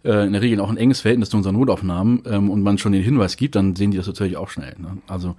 äh, 0.04 0.26
in 0.26 0.32
der 0.32 0.42
Regel 0.42 0.60
auch 0.60 0.70
ein 0.70 0.76
enges 0.76 1.00
Verhältnis 1.00 1.30
zu 1.30 1.36
unseren 1.36 1.56
Notaufnahmen 1.56 2.22
ähm, 2.26 2.50
und 2.50 2.62
man 2.62 2.78
schon 2.78 2.92
den 2.92 3.02
Hinweis 3.02 3.36
gibt, 3.36 3.54
dann 3.56 3.76
sehen 3.76 3.90
die 3.90 3.96
das 3.96 4.06
natürlich 4.06 4.36
auch 4.36 4.48
schnell. 4.48 4.74
Ne? 4.78 4.98
Also 5.06 5.34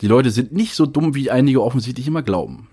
die 0.00 0.08
Leute 0.08 0.30
sind 0.30 0.52
nicht 0.52 0.74
so 0.74 0.86
dumm, 0.86 1.14
wie 1.14 1.30
einige 1.30 1.62
offensichtlich 1.62 2.06
immer 2.06 2.22
glauben. 2.22 2.68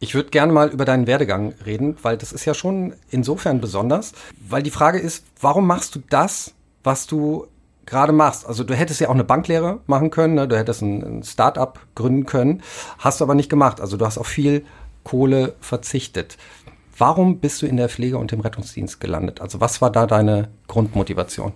Ich 0.00 0.14
würde 0.14 0.30
gerne 0.30 0.52
mal 0.52 0.68
über 0.70 0.84
deinen 0.84 1.06
Werdegang 1.06 1.54
reden, 1.64 1.96
weil 2.02 2.16
das 2.16 2.32
ist 2.32 2.44
ja 2.44 2.54
schon 2.54 2.94
insofern 3.10 3.60
besonders, 3.60 4.12
weil 4.48 4.62
die 4.62 4.70
Frage 4.70 4.98
ist, 4.98 5.24
warum 5.40 5.66
machst 5.66 5.94
du 5.94 6.02
das, 6.08 6.54
was 6.82 7.06
du 7.06 7.46
gerade 7.92 8.12
machst. 8.12 8.46
Also 8.46 8.64
du 8.64 8.74
hättest 8.74 9.00
ja 9.00 9.08
auch 9.08 9.14
eine 9.14 9.22
Banklehre 9.22 9.80
machen 9.86 10.10
können, 10.10 10.34
ne? 10.34 10.48
du 10.48 10.56
hättest 10.56 10.82
ein, 10.82 11.18
ein 11.18 11.22
Start-up 11.22 11.78
gründen 11.94 12.24
können, 12.24 12.62
hast 12.98 13.20
du 13.20 13.24
aber 13.24 13.34
nicht 13.34 13.50
gemacht. 13.50 13.80
Also 13.80 13.98
du 13.98 14.06
hast 14.06 14.16
auf 14.16 14.26
viel 14.26 14.64
Kohle 15.04 15.54
verzichtet. 15.60 16.38
Warum 16.96 17.38
bist 17.38 17.60
du 17.60 17.66
in 17.66 17.76
der 17.76 17.90
Pflege 17.90 18.16
und 18.16 18.32
im 18.32 18.40
Rettungsdienst 18.40 18.98
gelandet? 18.98 19.42
Also 19.42 19.60
was 19.60 19.82
war 19.82 19.92
da 19.92 20.06
deine 20.06 20.48
Grundmotivation? 20.68 21.52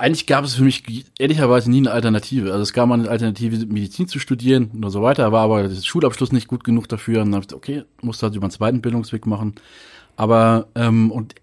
Eigentlich 0.00 0.26
gab 0.26 0.44
es 0.44 0.54
für 0.54 0.62
mich 0.62 1.04
ehrlicherweise 1.18 1.70
nie 1.70 1.78
eine 1.78 1.90
Alternative. 1.90 2.50
Also 2.50 2.62
es 2.62 2.72
gab 2.72 2.88
mal 2.88 2.98
eine 2.98 3.10
Alternative, 3.10 3.66
Medizin 3.66 4.08
zu 4.08 4.18
studieren 4.18 4.70
und 4.72 4.90
so 4.90 5.02
weiter, 5.02 5.30
war 5.30 5.42
aber 5.42 5.68
der 5.68 5.74
Schulabschluss 5.74 6.32
nicht 6.32 6.48
gut 6.48 6.64
genug 6.64 6.88
dafür. 6.88 7.20
Und 7.20 7.32
dann 7.32 7.42
habe 7.42 7.46
ich 7.46 7.54
okay, 7.54 7.82
musst 8.00 8.22
du 8.22 8.26
halt 8.26 8.36
über 8.36 8.44
einen 8.44 8.52
zweiten 8.52 8.80
Bildungsweg 8.80 9.26
machen. 9.26 9.56
Aber 10.16 10.68
ähm, 10.74 11.10
und 11.10 11.34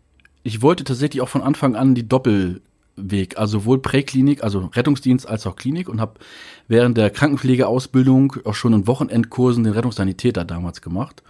ich 0.42 0.64
wollte 0.64 0.84
tatsächlich 0.84 1.22
auch 1.22 1.30
von 1.30 1.44
Anfang 1.44 1.76
an 1.76 1.94
die 1.94 2.08
Doppel 2.08 2.62
Weg, 2.96 3.38
also 3.38 3.60
sowohl 3.60 3.80
Präklinik, 3.80 4.44
also 4.44 4.70
Rettungsdienst 4.74 5.28
als 5.28 5.48
auch 5.48 5.56
Klinik 5.56 5.90
und 5.90 6.02
habe 6.02 6.20
während 6.68 6.98
der 6.98 7.10
Krankenpflegeausbildung 7.10 8.38
auch 8.46 8.54
schon 8.54 8.74
in 8.74 8.88
Wochenendkursen 8.88 9.64
den 9.64 9.74
Rettungssanitäter 9.74 10.46
damals 10.46 10.82
gemacht. 10.82 11.24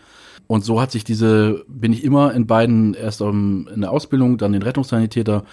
Und 0.48 0.66
so 0.66 0.82
hat 0.82 0.92
sich 0.92 1.04
diese, 1.04 1.64
bin 1.68 1.94
ich 1.94 2.04
immer 2.04 2.34
in 2.34 2.46
beiden, 2.46 2.94
erst 2.94 3.22
in 3.22 3.68
der 3.78 3.92
Ausbildung, 3.92 4.38
dann 4.38 4.52
den 4.52 4.64
Rettungssanitäter, 4.64 5.46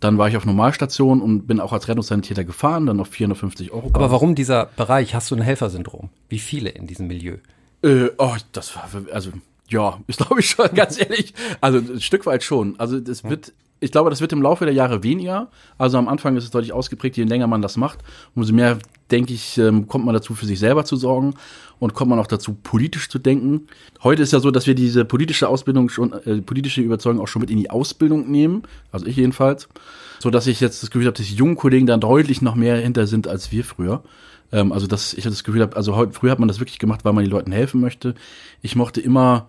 dann 0.00 0.18
war 0.18 0.28
ich 0.28 0.36
auf 0.36 0.44
Normalstation 0.44 1.22
und 1.22 1.46
bin 1.46 1.58
auch 1.58 1.72
als 1.72 1.88
Rettungssanitäter 1.88 2.44
gefahren, 2.44 2.86
dann 2.86 3.00
auf 3.00 3.08
450 3.08 3.72
Euro. 3.72 3.90
Aber 3.94 4.10
warum 4.10 4.34
dieser 4.34 4.66
Bereich? 4.66 5.14
Hast 5.14 5.30
du 5.30 5.36
ein 5.36 5.40
Helfersyndrom? 5.40 6.10
Wie 6.28 6.38
viele 6.38 6.68
in 6.68 6.86
diesem 6.86 7.06
Milieu? 7.06 7.38
Äh, 7.82 8.10
oh, 8.18 8.36
das 8.52 8.76
war, 8.76 8.88
also, 9.12 9.30
ja, 9.68 9.98
ist 10.06 10.18
glaube 10.18 10.40
ich 10.40 10.50
schon, 10.50 10.68
ganz 10.74 11.00
ehrlich. 11.00 11.32
Also, 11.60 11.78
ein 11.78 12.00
Stück 12.00 12.26
weit 12.26 12.42
schon. 12.42 12.78
Also, 12.78 13.00
das 13.00 13.24
wird 13.24 13.52
ich 13.80 13.92
glaube, 13.92 14.10
das 14.10 14.20
wird 14.20 14.32
im 14.32 14.40
Laufe 14.40 14.64
der 14.64 14.74
Jahre 14.74 15.02
weniger. 15.02 15.48
Also 15.76 15.98
am 15.98 16.08
Anfang 16.08 16.36
ist 16.36 16.44
es 16.44 16.50
deutlich 16.50 16.72
ausgeprägt, 16.72 17.16
je 17.16 17.24
länger 17.24 17.46
man 17.46 17.60
das 17.60 17.76
macht, 17.76 17.98
umso 18.34 18.54
mehr, 18.54 18.78
denke 19.10 19.34
ich, 19.34 19.58
ähm, 19.58 19.86
kommt 19.86 20.04
man 20.04 20.14
dazu, 20.14 20.34
für 20.34 20.46
sich 20.46 20.58
selber 20.58 20.84
zu 20.84 20.96
sorgen 20.96 21.34
und 21.78 21.92
kommt 21.92 22.08
man 22.08 22.18
auch 22.18 22.26
dazu, 22.26 22.54
politisch 22.54 23.08
zu 23.10 23.18
denken. 23.18 23.66
Heute 24.02 24.22
ist 24.22 24.32
ja 24.32 24.40
so, 24.40 24.50
dass 24.50 24.66
wir 24.66 24.74
diese 24.74 25.04
politische 25.04 25.48
Ausbildung 25.48 25.90
schon, 25.90 26.12
äh, 26.12 26.40
politische 26.40 26.80
Überzeugung 26.80 27.20
auch 27.20 27.28
schon 27.28 27.40
mit 27.40 27.50
in 27.50 27.58
die 27.58 27.70
Ausbildung 27.70 28.30
nehmen, 28.30 28.62
also 28.92 29.06
ich 29.06 29.16
jedenfalls, 29.16 29.68
so 30.20 30.30
dass 30.30 30.46
ich 30.46 30.60
jetzt 30.60 30.82
das 30.82 30.90
Gefühl 30.90 31.06
habe, 31.06 31.16
dass 31.16 31.26
die 31.26 31.34
jungen 31.34 31.56
Kollegen 31.56 31.86
dann 31.86 32.00
deutlich 32.00 32.40
noch 32.40 32.54
mehr 32.54 32.76
hinter 32.76 33.06
sind 33.06 33.28
als 33.28 33.52
wir 33.52 33.62
früher. 33.62 34.02
Ähm, 34.52 34.72
also 34.72 34.86
dass 34.86 35.12
ich 35.12 35.24
das 35.24 35.44
Gefühl 35.44 35.60
habe, 35.60 35.76
also 35.76 35.96
heute, 35.96 36.12
früher 36.12 36.30
hat 36.30 36.38
man 36.38 36.48
das 36.48 36.60
wirklich 36.60 36.78
gemacht, 36.78 37.04
weil 37.04 37.12
man 37.12 37.24
den 37.24 37.30
Leuten 37.30 37.52
helfen 37.52 37.80
möchte. 37.80 38.14
Ich 38.62 38.74
mochte 38.74 39.00
immer 39.00 39.48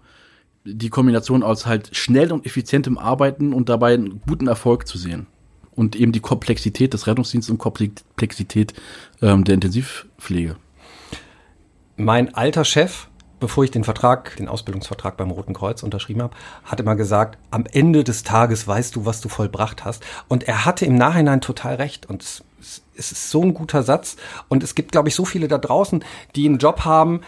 die 0.74 0.90
Kombination 0.90 1.44
aus 1.44 1.66
halt 1.66 1.96
schnell 1.96 2.32
und 2.32 2.46
effizientem 2.46 2.98
Arbeiten 2.98 3.54
und 3.54 3.70
dabei 3.70 3.94
einen 3.94 4.22
guten 4.28 4.48
Erfolg 4.48 4.88
zu 4.88 4.98
sehen. 4.98 5.28
Und 5.76 5.96
eben 5.96 6.12
die 6.12 6.20
Komplexität 6.20 6.94
des 6.94 7.06
Rettungsdienstes 7.08 7.52
und 7.52 7.60
Komplexität 7.60 8.74
ähm, 9.22 9.44
der 9.44 9.56
Intensivpflege. 9.56 10.56
Mein 11.96 12.34
alter 12.34 12.66
Chef, 12.66 13.08
bevor 13.40 13.64
ich 13.64 13.72
den 13.72 13.84
Vertrag, 13.84 14.36
den 14.38 14.48
Ausbildungsvertrag 14.48 15.18
beim 15.18 15.32
Roten 15.32 15.54
Kreuz 15.54 15.84
unterschrieben 15.84 16.24
habe, 16.24 16.36
hat 16.64 16.80
immer 16.80 16.96
gesagt, 16.96 17.38
am 17.52 17.66
Ende 17.72 18.04
des 18.04 18.24
Tages 18.24 18.68
weißt 18.68 18.96
du, 18.96 19.06
was 19.06 19.22
du 19.22 19.30
vollbracht 19.30 19.86
hast. 19.86 20.04
Und 20.28 20.48
er 20.48 20.66
hatte 20.66 20.86
im 20.86 20.96
Nachhinein 20.96 21.42
total 21.42 21.76
recht. 21.76 22.08
Und 22.08 22.24
es, 22.24 22.44
es 22.96 23.12
ist 23.12 23.30
so 23.30 23.44
ein 23.44 23.54
guter 23.54 23.84
Satz. 23.84 24.18
Und 24.48 24.64
es 24.64 24.74
gibt, 24.74 24.92
glaube 24.92 25.10
ich, 25.10 25.16
so 25.16 25.26
viele 25.26 25.48
da 25.48 25.60
draußen, 25.60 26.04
die 26.36 26.48
einen 26.48 26.58
Job 26.58 26.86
haben, 26.86 27.22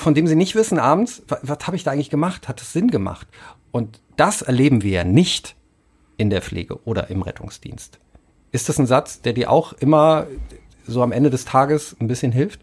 von 0.00 0.14
dem 0.14 0.26
sie 0.26 0.36
nicht 0.36 0.54
wissen 0.54 0.78
abends, 0.78 1.22
was, 1.28 1.40
was 1.42 1.66
habe 1.66 1.76
ich 1.76 1.84
da 1.84 1.92
eigentlich 1.92 2.10
gemacht? 2.10 2.48
Hat 2.48 2.60
es 2.60 2.72
Sinn 2.72 2.88
gemacht? 2.88 3.28
Und 3.70 4.00
das 4.16 4.42
erleben 4.42 4.82
wir 4.82 4.90
ja 4.90 5.04
nicht 5.04 5.56
in 6.16 6.30
der 6.30 6.42
Pflege 6.42 6.84
oder 6.84 7.10
im 7.10 7.22
Rettungsdienst. 7.22 7.98
Ist 8.52 8.68
das 8.68 8.78
ein 8.78 8.86
Satz, 8.86 9.22
der 9.22 9.32
dir 9.32 9.50
auch 9.50 9.72
immer 9.74 10.26
so 10.86 11.02
am 11.02 11.12
Ende 11.12 11.30
des 11.30 11.44
Tages 11.44 11.96
ein 12.00 12.08
bisschen 12.08 12.32
hilft? 12.32 12.60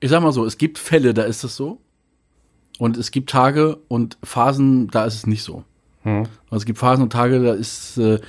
Ich 0.00 0.10
sag 0.10 0.22
mal 0.22 0.32
so, 0.32 0.44
es 0.44 0.58
gibt 0.58 0.78
Fälle, 0.78 1.14
da 1.14 1.22
ist 1.22 1.44
es 1.44 1.56
so. 1.56 1.78
Und 2.78 2.96
es 2.96 3.10
gibt 3.10 3.30
Tage 3.30 3.78
und 3.88 4.18
Phasen, 4.22 4.88
da 4.88 5.04
ist 5.04 5.14
es 5.14 5.26
nicht 5.26 5.42
so. 5.42 5.64
Hm. 6.02 6.24
Also 6.50 6.62
es 6.62 6.64
gibt 6.66 6.78
Phasen 6.78 7.02
und 7.02 7.12
Tage, 7.12 7.42
da 7.42 7.54
ist 7.54 7.96
äh, 7.98 8.20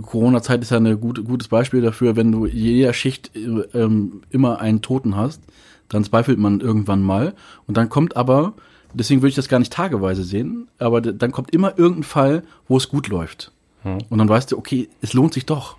Corona-Zeit 0.00 0.62
ist 0.62 0.70
ja 0.70 0.78
ein 0.78 1.00
gute, 1.00 1.22
gutes 1.22 1.48
Beispiel 1.48 1.82
dafür, 1.82 2.16
wenn 2.16 2.32
du 2.32 2.46
jeder 2.46 2.92
Schicht 2.92 3.34
äh, 3.34 3.40
ähm, 3.74 4.22
immer 4.30 4.60
einen 4.60 4.80
Toten 4.80 5.16
hast, 5.16 5.42
dann 5.88 6.04
zweifelt 6.04 6.38
man 6.38 6.60
irgendwann 6.60 7.02
mal. 7.02 7.34
Und 7.66 7.76
dann 7.76 7.88
kommt 7.88 8.16
aber, 8.16 8.54
deswegen 8.94 9.22
würde 9.22 9.30
ich 9.30 9.34
das 9.34 9.48
gar 9.48 9.58
nicht 9.58 9.72
tageweise 9.72 10.24
sehen, 10.24 10.68
aber 10.78 11.00
dann 11.00 11.32
kommt 11.32 11.52
immer 11.52 11.78
irgendein 11.78 12.04
Fall, 12.04 12.42
wo 12.68 12.76
es 12.76 12.88
gut 12.88 13.08
läuft. 13.08 13.52
Hm. 13.82 13.98
Und 14.08 14.18
dann 14.18 14.28
weißt 14.28 14.52
du, 14.52 14.58
okay, 14.58 14.88
es 15.00 15.12
lohnt 15.12 15.34
sich 15.34 15.46
doch. 15.46 15.76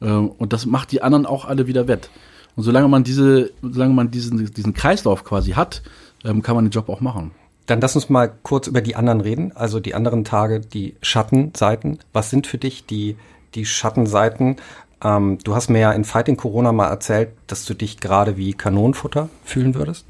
Ähm, 0.00 0.28
und 0.30 0.52
das 0.52 0.66
macht 0.66 0.92
die 0.92 1.02
anderen 1.02 1.26
auch 1.26 1.44
alle 1.44 1.66
wieder 1.66 1.88
wett. 1.88 2.10
Und 2.56 2.64
solange 2.64 2.88
man 2.88 3.04
diese, 3.04 3.52
solange 3.62 3.94
man 3.94 4.10
diesen, 4.10 4.52
diesen 4.52 4.74
Kreislauf 4.74 5.24
quasi 5.24 5.52
hat, 5.52 5.82
ähm, 6.24 6.42
kann 6.42 6.54
man 6.54 6.64
den 6.64 6.70
Job 6.70 6.88
auch 6.88 7.00
machen. 7.00 7.30
Dann 7.66 7.80
lass 7.80 7.94
uns 7.94 8.08
mal 8.08 8.32
kurz 8.42 8.66
über 8.66 8.80
die 8.80 8.96
anderen 8.96 9.20
reden, 9.20 9.52
also 9.54 9.78
die 9.78 9.94
anderen 9.94 10.24
Tage, 10.24 10.60
die 10.60 10.96
Schattenseiten. 11.02 12.00
Was 12.12 12.30
sind 12.30 12.46
für 12.46 12.58
dich 12.58 12.84
die, 12.86 13.16
die 13.54 13.64
Schattenseiten? 13.64 14.56
Ähm, 15.02 15.38
du 15.42 15.54
hast 15.54 15.70
mir 15.70 15.80
ja 15.80 15.92
in 15.92 16.04
Fighting 16.04 16.36
Corona 16.36 16.72
mal 16.72 16.88
erzählt, 16.88 17.30
dass 17.46 17.64
du 17.64 17.74
dich 17.74 17.98
gerade 17.98 18.36
wie 18.36 18.52
Kanonenfutter 18.52 19.28
fühlen 19.44 19.74
würdest. 19.74 20.06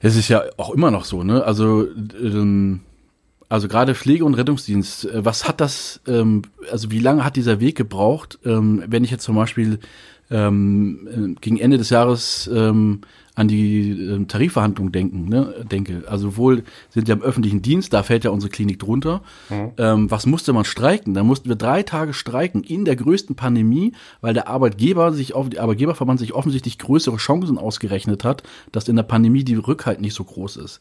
Es 0.00 0.16
ist 0.16 0.28
ja 0.28 0.42
auch 0.56 0.70
immer 0.70 0.90
noch 0.90 1.04
so, 1.04 1.22
ne? 1.22 1.44
Also, 1.44 1.86
ähm, 2.20 2.80
also 3.48 3.68
gerade 3.68 3.94
Pflege 3.94 4.24
und 4.24 4.34
Rettungsdienst, 4.34 5.06
äh, 5.06 5.24
was 5.24 5.48
hat 5.48 5.60
das, 5.60 6.00
ähm, 6.06 6.42
also 6.70 6.90
wie 6.90 6.98
lange 6.98 7.24
hat 7.24 7.36
dieser 7.36 7.60
Weg 7.60 7.76
gebraucht, 7.76 8.38
ähm, 8.44 8.82
wenn 8.86 9.04
ich 9.04 9.10
jetzt 9.10 9.24
zum 9.24 9.36
Beispiel 9.36 9.78
ähm, 10.30 11.08
äh, 11.36 11.40
gegen 11.40 11.58
Ende 11.58 11.78
des 11.78 11.90
Jahres 11.90 12.50
ähm, 12.52 13.00
an 13.36 13.48
die 13.48 13.90
ähm, 13.90 14.28
Tarifverhandlungen 14.28 14.92
denken, 14.92 15.28
ne, 15.28 15.66
denke. 15.70 16.04
Also 16.08 16.36
wohl 16.36 16.64
sind 16.88 17.06
ja 17.06 17.14
im 17.14 17.22
öffentlichen 17.22 17.60
Dienst, 17.60 17.92
da 17.92 18.02
fällt 18.02 18.24
ja 18.24 18.30
unsere 18.30 18.50
Klinik 18.50 18.78
drunter. 18.78 19.22
Mhm. 19.50 19.72
Ähm, 19.76 20.10
was 20.10 20.24
musste 20.24 20.54
man 20.54 20.64
streiken? 20.64 21.12
Da 21.12 21.22
mussten 21.22 21.48
wir 21.48 21.56
drei 21.56 21.82
Tage 21.82 22.14
streiken 22.14 22.64
in 22.64 22.86
der 22.86 22.96
größten 22.96 23.36
Pandemie, 23.36 23.92
weil 24.22 24.32
der 24.32 24.48
Arbeitgeber 24.48 25.12
sich 25.12 25.34
auf, 25.34 25.50
der 25.50 25.62
Arbeitgeberverband 25.62 26.18
sich 26.18 26.32
offensichtlich 26.32 26.78
größere 26.78 27.18
Chancen 27.18 27.58
ausgerechnet 27.58 28.24
hat, 28.24 28.42
dass 28.72 28.88
in 28.88 28.96
der 28.96 29.02
Pandemie 29.02 29.44
die 29.44 29.54
Rückhalt 29.54 30.00
nicht 30.00 30.14
so 30.14 30.24
groß 30.24 30.56
ist. 30.56 30.80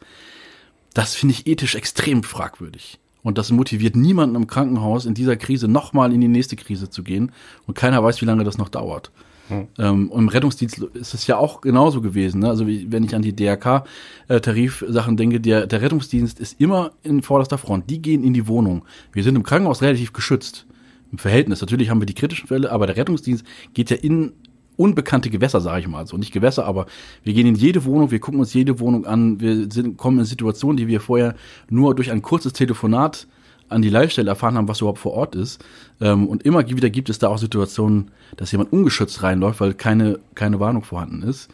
Das 0.94 1.14
finde 1.14 1.34
ich 1.34 1.48
ethisch 1.48 1.76
extrem 1.76 2.24
fragwürdig. 2.24 3.00
Und 3.22 3.38
das 3.38 3.52
motiviert 3.52 3.98
niemanden 3.98 4.36
im 4.36 4.48
Krankenhaus 4.48 5.06
in 5.06 5.14
dieser 5.14 5.36
Krise 5.36 5.68
nochmal 5.68 6.14
in 6.14 6.22
die 6.22 6.28
nächste 6.30 6.56
Krise 6.56 6.90
zu 6.90 7.04
gehen. 7.04 7.34
Und 7.68 7.74
keiner 7.74 8.02
weiß, 8.02 8.22
wie 8.22 8.26
lange 8.26 8.46
das 8.46 8.58
noch 8.58 8.70
dauert. 8.70 9.12
Hm. 9.48 9.68
Ähm, 9.78 10.10
und 10.10 10.24
im 10.24 10.30
Rettungsdienst 10.30 10.80
ist 10.94 11.14
es 11.14 11.28
ja 11.28 11.38
auch 11.38 11.62
genauso 11.62 12.02
gewesen. 12.02 12.42
Ne? 12.42 12.50
Also 12.50 12.68
wie, 12.68 12.92
wenn 12.92 13.04
ich 13.04 13.16
an 13.16 13.22
die 13.22 13.36
DRK-Tarifsachen 13.36 15.14
äh, 15.14 15.18
denke, 15.18 15.40
der, 15.40 15.68
der 15.68 15.82
Rettungsdienst 15.82 16.40
ist 16.40 16.60
immer 16.60 16.92
in 17.04 17.22
vorderster 17.22 17.58
Front. 17.58 17.90
Die 17.90 18.02
gehen 18.02 18.24
in 18.24 18.34
die 18.34 18.48
Wohnung. 18.48 18.86
Wir 19.14 19.24
sind 19.24 19.36
im 19.36 19.44
Krankenhaus 19.44 19.82
relativ 19.82 20.14
geschützt. 20.14 20.66
Im 21.12 21.20
Verhältnis. 21.20 21.62
Natürlich 21.62 21.90
haben 21.90 22.02
wir 22.02 22.08
die 22.08 22.16
kritischen 22.16 22.48
Fälle, 22.48 22.72
aber 22.72 22.88
der 22.88 22.98
Rettungsdienst 22.98 23.46
geht 23.74 23.90
ja 23.90 23.98
in 23.98 24.34
unbekannte 24.78 25.30
Gewässer, 25.30 25.62
sage 25.62 25.82
ich 25.82 25.88
mal 25.88 26.06
so. 26.08 26.18
Nicht 26.18 26.34
Gewässer, 26.34 26.66
aber 26.66 26.88
wir 27.24 27.34
gehen 27.34 27.48
in 27.48 27.56
jede 27.56 27.86
Wohnung, 27.86 28.12
wir 28.12 28.20
gucken 28.20 28.40
uns 28.40 28.54
jede 28.54 28.80
Wohnung 28.80 29.06
an, 29.06 29.40
wir 29.40 29.72
sind, 29.72 29.98
kommen 29.98 30.20
in 30.20 30.26
Situationen, 30.26 30.78
die 30.78 30.88
wir 30.88 31.00
vorher 31.00 31.36
nur 31.70 31.96
durch 31.96 32.12
ein 32.12 32.22
kurzes 32.22 32.54
Telefonat 32.54 33.28
an 33.69 33.82
die 33.82 33.89
Leitstelle 33.89 34.30
erfahren 34.30 34.56
haben, 34.56 34.67
was 34.67 34.82
überhaupt 34.82 34.99
vor 34.99 35.13
Ort 35.13 35.36
ist. 35.36 35.63
Ähm, 36.01 36.28
und 36.28 36.43
immer 36.43 36.67
wieder 36.67 36.89
gibt 36.89 37.10
es 37.10 37.19
da 37.19 37.30
auch 37.30 37.38
Situationen, 37.38 38.12
dass 38.38 38.51
jemand 38.51 38.71
ungeschützt 38.71 39.23
reinläuft, 39.23 39.60
weil 39.60 39.73
keine, 39.73 40.19
keine 40.36 40.60
Warnung 40.60 40.84
vorhanden 40.84 41.23
ist. 41.23 41.49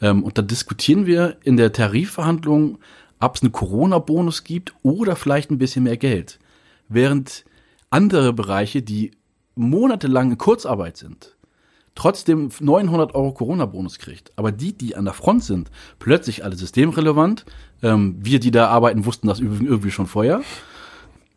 Ähm, 0.00 0.22
und 0.22 0.38
da 0.38 0.42
diskutieren 0.42 1.06
wir 1.06 1.36
in 1.42 1.56
der 1.56 1.72
Tarifverhandlung, 1.72 2.78
ob 3.20 3.36
es 3.36 3.42
einen 3.42 3.52
Corona-Bonus 3.52 4.44
gibt 4.44 4.74
oder 4.82 5.16
vielleicht 5.16 5.50
ein 5.50 5.58
bisschen 5.58 5.84
mehr 5.84 5.96
Geld. 5.96 6.38
Während 6.88 7.44
andere 7.90 8.32
Bereiche, 8.32 8.82
die 8.82 9.12
monatelang 9.54 10.32
in 10.32 10.38
Kurzarbeit 10.38 10.96
sind, 10.96 11.34
trotzdem 11.94 12.50
900 12.60 13.14
Euro 13.14 13.32
Corona-Bonus 13.32 13.98
kriegt. 13.98 14.32
Aber 14.36 14.52
die, 14.52 14.72
die 14.72 14.96
an 14.96 15.04
der 15.04 15.14
Front 15.14 15.44
sind, 15.44 15.70
plötzlich 15.98 16.44
alle 16.44 16.56
systemrelevant. 16.56 17.44
Ähm, 17.82 18.16
wir, 18.18 18.40
die 18.40 18.50
da 18.50 18.68
arbeiten, 18.68 19.06
wussten 19.06 19.28
das 19.28 19.40
irgendwie 19.40 19.90
schon 19.90 20.06
vorher. 20.06 20.42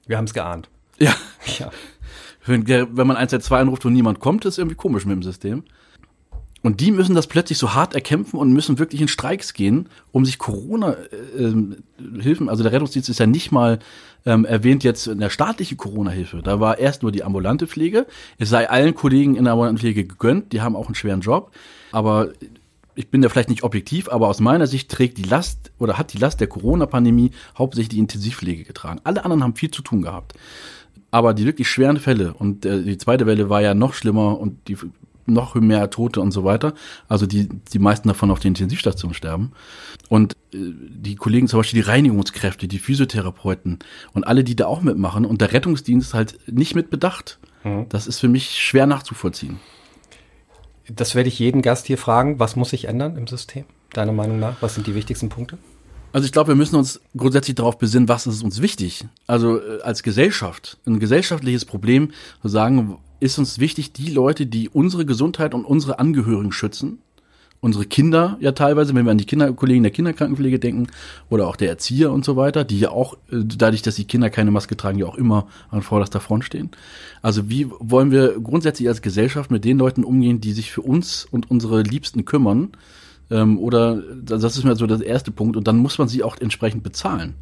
Wir 0.07 0.17
haben 0.17 0.25
es 0.25 0.33
geahnt. 0.33 0.69
Ja. 0.97 1.13
ja. 1.59 1.69
Wenn, 2.45 2.63
man 2.95 3.17
112 3.17 3.51
anruft 3.51 3.85
und 3.85 3.93
niemand 3.93 4.19
kommt, 4.19 4.45
ist 4.45 4.57
irgendwie 4.57 4.77
komisch 4.77 5.05
mit 5.05 5.15
dem 5.15 5.23
System. 5.23 5.63
Und 6.63 6.81
die 6.81 6.91
müssen 6.91 7.13
das 7.13 7.27
plötzlich 7.27 7.57
so 7.57 7.75
hart 7.75 7.93
erkämpfen 7.93 8.39
und 8.39 8.51
müssen 8.51 8.79
wirklich 8.79 8.99
in 8.99 9.07
Streiks 9.07 9.53
gehen, 9.53 9.89
um 10.11 10.25
sich 10.25 10.37
Corona-Hilfen, 10.37 12.47
äh, 12.47 12.49
also 12.49 12.63
der 12.63 12.71
Rettungsdienst 12.71 13.09
ist 13.09 13.19
ja 13.19 13.27
nicht 13.27 13.51
mal 13.51 13.79
ähm, 14.25 14.43
erwähnt 14.43 14.83
jetzt 14.83 15.07
in 15.07 15.19
der 15.19 15.29
staatlichen 15.29 15.77
Corona-Hilfe. 15.77 16.41
Da 16.41 16.59
war 16.59 16.79
erst 16.79 17.03
nur 17.03 17.11
die 17.11 17.23
ambulante 17.23 17.67
Pflege. 17.67 18.07
Es 18.37 18.49
sei 18.49 18.69
allen 18.69 18.95
Kollegen 18.95 19.35
in 19.35 19.43
der 19.43 19.53
ambulanten 19.53 19.79
Pflege 19.79 20.03
gegönnt, 20.03 20.51
die 20.51 20.61
haben 20.61 20.75
auch 20.75 20.87
einen 20.87 20.95
schweren 20.95 21.21
Job. 21.21 21.51
Aber 21.91 22.29
ich 22.97 23.09
bin 23.09 23.21
da 23.21 23.29
vielleicht 23.29 23.49
nicht 23.49 23.63
objektiv, 23.63 24.09
aber 24.09 24.27
aus 24.27 24.39
meiner 24.39 24.67
Sicht 24.67 24.89
trägt 24.89 25.17
die 25.17 25.23
Last 25.23 25.71
oder 25.77 25.97
hat 25.97 26.13
die 26.13 26.17
Last 26.17 26.39
der 26.39 26.47
Corona-Pandemie 26.47 27.31
hauptsächlich 27.57 27.89
die 27.89 27.99
Intensivpflege 27.99 28.63
getragen. 28.63 28.99
Alle 29.03 29.23
anderen 29.23 29.43
haben 29.43 29.55
viel 29.55 29.71
zu 29.71 29.81
tun 29.81 30.01
gehabt. 30.01 30.33
Aber 31.11 31.33
die 31.33 31.45
wirklich 31.45 31.69
schweren 31.69 31.97
Fälle 31.97 32.33
und 32.33 32.65
äh, 32.65 32.83
die 32.83 32.97
zweite 32.97 33.25
Welle 33.25 33.49
war 33.49 33.61
ja 33.61 33.73
noch 33.73 33.93
schlimmer 33.93 34.39
und 34.39 34.67
die 34.67 34.75
noch 35.27 35.55
mehr 35.55 35.89
Tote 35.89 36.21
und 36.21 36.31
so 36.31 36.43
weiter. 36.43 36.73
Also 37.07 37.25
die, 37.25 37.49
die 37.49 37.79
meisten 37.79 38.07
davon 38.07 38.31
auf 38.31 38.39
der 38.39 38.49
Intensivstation 38.49 39.13
sterben. 39.13 39.51
Und 40.09 40.33
äh, 40.53 40.57
die 40.57 41.15
Kollegen, 41.15 41.47
zum 41.47 41.59
Beispiel 41.59 41.81
die 41.81 41.87
Reinigungskräfte, 41.87 42.67
die 42.67 42.79
Physiotherapeuten 42.79 43.79
und 44.13 44.25
alle, 44.25 44.43
die 44.43 44.55
da 44.55 44.65
auch 44.65 44.81
mitmachen 44.81 45.25
und 45.25 45.41
der 45.41 45.53
Rettungsdienst 45.53 46.13
halt 46.13 46.39
nicht 46.47 46.75
mit 46.75 46.89
bedacht. 46.89 47.39
Mhm. 47.63 47.87
Das 47.89 48.07
ist 48.07 48.19
für 48.19 48.29
mich 48.29 48.57
schwer 48.57 48.87
nachzuvollziehen. 48.87 49.59
Das 50.89 51.15
werde 51.15 51.29
ich 51.29 51.39
jeden 51.39 51.61
Gast 51.61 51.85
hier 51.87 51.97
fragen. 51.97 52.39
Was 52.39 52.55
muss 52.55 52.69
sich 52.69 52.85
ändern 52.85 53.17
im 53.17 53.27
System, 53.27 53.65
deiner 53.93 54.13
Meinung 54.13 54.39
nach? 54.39 54.61
Was 54.61 54.75
sind 54.75 54.87
die 54.87 54.95
wichtigsten 54.95 55.29
Punkte? 55.29 55.57
Also 56.13 56.25
ich 56.25 56.31
glaube, 56.31 56.49
wir 56.49 56.55
müssen 56.55 56.77
uns 56.77 57.01
grundsätzlich 57.15 57.55
darauf 57.55 57.77
besinnen, 57.77 58.07
was 58.07 58.27
ist 58.27 58.41
uns 58.41 58.61
wichtig. 58.61 59.05
Also 59.27 59.59
äh, 59.59 59.81
als 59.81 60.03
Gesellschaft, 60.03 60.77
ein 60.85 60.99
gesellschaftliches 60.99 61.65
Problem, 61.65 62.11
zu 62.41 62.47
sagen, 62.47 62.97
ist 63.19 63.37
uns 63.37 63.59
wichtig, 63.59 63.93
die 63.93 64.09
Leute, 64.09 64.45
die 64.45 64.69
unsere 64.69 65.05
Gesundheit 65.05 65.53
und 65.53 65.65
unsere 65.65 65.99
Angehörigen 65.99 66.51
schützen, 66.51 66.99
unsere 67.59 67.85
Kinder 67.85 68.37
ja 68.39 68.51
teilweise, 68.51 68.93
wenn 68.93 69.05
wir 69.05 69.11
an 69.11 69.17
die 69.17 69.25
Kinderkollegen 69.25 69.83
der 69.83 69.91
Kinderkrankenpflege 69.91 70.59
denken 70.59 70.87
oder 71.29 71.47
auch 71.47 71.55
der 71.55 71.69
Erzieher 71.69 72.11
und 72.11 72.23
so 72.23 72.35
weiter, 72.35 72.63
die 72.63 72.79
ja 72.79 72.91
auch, 72.91 73.15
äh, 73.31 73.43
dadurch, 73.43 73.81
dass 73.81 73.95
die 73.95 74.05
Kinder 74.05 74.29
keine 74.29 74.51
Maske 74.51 74.77
tragen, 74.77 74.99
ja 74.99 75.05
auch 75.05 75.17
immer 75.17 75.47
an 75.69 75.81
vorderster 75.81 76.19
Front 76.19 76.45
stehen. 76.45 76.69
Also 77.21 77.49
wie 77.49 77.67
wollen 77.79 78.11
wir 78.11 78.39
grundsätzlich 78.39 78.87
als 78.87 79.01
Gesellschaft 79.01 79.51
mit 79.51 79.65
den 79.65 79.77
Leuten 79.77 80.03
umgehen, 80.03 80.39
die 80.39 80.53
sich 80.53 80.71
für 80.71 80.81
uns 80.81 81.25
und 81.29 81.49
unsere 81.49 81.81
Liebsten 81.81 82.25
kümmern? 82.25 82.69
Ähm, 83.29 83.59
oder 83.59 84.01
das 84.21 84.43
ist 84.43 84.63
mir 84.63 84.75
so 84.75 84.87
der 84.87 85.01
erste 85.05 85.31
Punkt. 85.31 85.57
Und 85.57 85.67
dann 85.67 85.77
muss 85.77 85.97
man 85.97 86.07
sie 86.07 86.23
auch 86.23 86.37
entsprechend 86.37 86.83
bezahlen. 86.83 87.35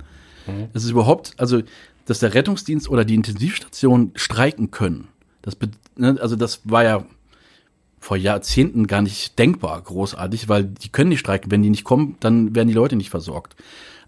Mhm. 0.48 0.70
Es 0.74 0.84
ist 0.84 0.92
überhaupt, 0.92 1.34
also 1.38 1.62
dass 2.06 2.20
der 2.20 2.34
Rettungsdienst 2.34 2.90
oder 2.90 3.04
die 3.04 3.16
Intensivstation 3.16 4.12
streiken 4.16 4.72
können. 4.72 5.08
Das, 5.42 5.58
ne, 5.98 6.18
also 6.22 6.36
das 6.36 6.62
war 6.64 6.84
ja 6.84 7.06
vor 8.06 8.18
Jahrzehnten 8.18 8.86
gar 8.86 9.02
nicht 9.02 9.40
denkbar 9.40 9.82
großartig, 9.82 10.48
weil 10.48 10.66
die 10.66 10.90
können 10.90 11.10
nicht 11.10 11.22
streiken. 11.22 11.50
Wenn 11.50 11.64
die 11.64 11.72
nicht 11.72 11.86
kommen, 11.86 12.18
dann 12.20 12.54
werden 12.54 12.68
die 12.68 12.76
Leute 12.76 12.96
nicht 12.96 13.10
versorgt. 13.10 13.56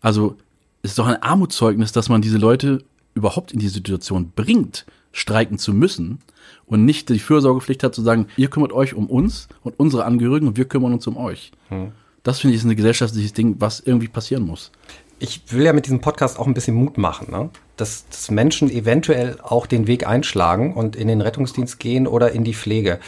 Also 0.01 0.37
es 0.83 0.91
ist 0.91 0.99
doch 0.99 1.07
ein 1.07 1.23
Armutszeugnis, 1.23 1.93
dass 1.93 2.07
man 2.07 2.21
diese 2.21 2.37
Leute 2.37 2.83
überhaupt 3.15 3.53
in 3.53 3.59
die 3.59 3.69
Situation 3.69 4.33
bringt, 4.35 4.85
streiken 5.13 5.57
zu 5.57 5.73
müssen 5.73 6.19
und 6.67 6.85
nicht 6.85 7.09
die 7.09 7.17
Fürsorgepflicht 7.17 7.81
hat 7.81 7.95
zu 7.95 8.03
sagen, 8.03 8.27
ihr 8.37 8.51
kümmert 8.51 8.71
euch 8.71 8.93
um 8.93 9.07
uns 9.07 9.47
und 9.63 9.73
unsere 9.79 10.05
Angehörigen 10.05 10.47
und 10.47 10.57
wir 10.57 10.65
kümmern 10.65 10.93
uns 10.93 11.07
um 11.07 11.17
euch. 11.17 11.51
Hm. 11.69 11.91
Das 12.21 12.41
finde 12.41 12.53
ich 12.53 12.61
ist 12.61 12.69
ein 12.69 12.75
gesellschaftliches 12.75 13.33
Ding, 13.33 13.55
was 13.57 13.79
irgendwie 13.79 14.09
passieren 14.09 14.45
muss. 14.45 14.71
Ich 15.17 15.41
will 15.49 15.63
ja 15.65 15.73
mit 15.73 15.87
diesem 15.87 16.01
Podcast 16.01 16.37
auch 16.37 16.45
ein 16.45 16.53
bisschen 16.53 16.75
Mut 16.75 16.99
machen, 16.99 17.31
ne? 17.31 17.49
dass, 17.77 18.07
dass 18.09 18.29
Menschen 18.29 18.69
eventuell 18.69 19.39
auch 19.41 19.65
den 19.65 19.87
Weg 19.87 20.05
einschlagen 20.05 20.75
und 20.75 20.95
in 20.95 21.07
den 21.07 21.21
Rettungsdienst 21.21 21.79
gehen 21.79 22.05
oder 22.05 22.31
in 22.31 22.43
die 22.43 22.53
Pflege. 22.53 22.99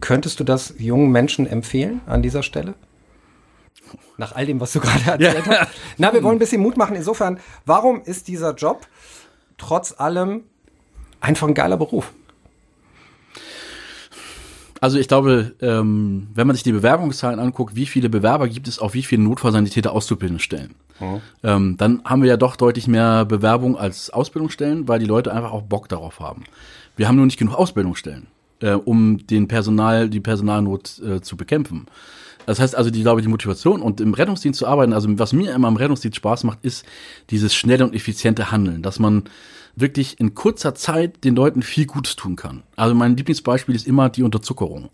Könntest 0.00 0.40
du 0.40 0.44
das 0.44 0.74
jungen 0.78 1.10
Menschen 1.10 1.46
empfehlen 1.46 2.00
an 2.06 2.22
dieser 2.22 2.42
Stelle? 2.42 2.74
Nach 4.16 4.34
all 4.34 4.46
dem, 4.46 4.60
was 4.60 4.72
du 4.72 4.80
gerade 4.80 5.22
erzählt 5.22 5.46
ja. 5.46 5.60
hast. 5.60 5.70
Na, 5.98 6.12
wir 6.12 6.22
wollen 6.22 6.36
ein 6.36 6.40
bisschen 6.40 6.62
Mut 6.62 6.76
machen. 6.76 6.96
Insofern, 6.96 7.38
warum 7.64 8.02
ist 8.02 8.28
dieser 8.28 8.54
Job 8.54 8.86
trotz 9.58 9.98
allem 9.98 10.44
einfach 11.20 11.48
ein 11.48 11.54
geiler 11.54 11.76
Beruf? 11.76 12.12
Also 14.80 14.98
ich 14.98 15.08
glaube, 15.08 15.54
ähm, 15.62 16.28
wenn 16.34 16.46
man 16.46 16.54
sich 16.54 16.62
die 16.62 16.72
Bewerbungszahlen 16.72 17.40
anguckt, 17.40 17.74
wie 17.74 17.86
viele 17.86 18.10
Bewerber 18.10 18.48
gibt 18.48 18.68
es 18.68 18.78
auf 18.78 18.92
wie 18.92 19.02
viele 19.02 19.22
Notfallsanitäter 19.22 19.92
Auszubildungsstellen, 19.92 20.74
mhm. 21.00 21.20
ähm, 21.42 21.76
dann 21.78 22.02
haben 22.04 22.20
wir 22.20 22.28
ja 22.28 22.36
doch 22.36 22.56
deutlich 22.56 22.86
mehr 22.86 23.24
Bewerbung 23.24 23.78
als 23.78 24.10
Ausbildungsstellen, 24.10 24.86
weil 24.86 24.98
die 24.98 25.06
Leute 25.06 25.32
einfach 25.32 25.52
auch 25.52 25.62
Bock 25.62 25.88
darauf 25.88 26.20
haben. 26.20 26.44
Wir 26.96 27.08
haben 27.08 27.16
nur 27.16 27.24
nicht 27.24 27.38
genug 27.38 27.54
Ausbildungsstellen 27.54 28.26
äh, 28.64 28.72
um 28.72 29.26
den 29.26 29.46
Personal, 29.46 30.08
die 30.08 30.20
Personalnot 30.20 30.98
äh, 31.00 31.20
zu 31.20 31.36
bekämpfen. 31.36 31.86
Das 32.46 32.60
heißt 32.60 32.74
also, 32.74 32.90
die, 32.90 33.02
glaube 33.02 33.22
die 33.22 33.28
Motivation 33.28 33.82
und 33.82 34.00
im 34.00 34.14
Rettungsdienst 34.14 34.58
zu 34.58 34.66
arbeiten, 34.66 34.92
also 34.92 35.08
was 35.18 35.32
mir 35.32 35.54
immer 35.54 35.68
im 35.68 35.76
Rettungsdienst 35.76 36.16
Spaß 36.16 36.44
macht, 36.44 36.58
ist 36.62 36.84
dieses 37.30 37.54
schnelle 37.54 37.84
und 37.84 37.94
effiziente 37.94 38.50
Handeln, 38.50 38.82
dass 38.82 38.98
man 38.98 39.24
wirklich 39.76 40.20
in 40.20 40.34
kurzer 40.34 40.74
Zeit 40.74 41.24
den 41.24 41.36
Leuten 41.36 41.62
viel 41.62 41.86
Gutes 41.86 42.16
tun 42.16 42.36
kann. 42.36 42.62
Also 42.76 42.94
mein 42.94 43.16
Lieblingsbeispiel 43.16 43.74
ist 43.74 43.86
immer 43.86 44.08
die 44.08 44.22
Unterzuckerung. 44.22 44.88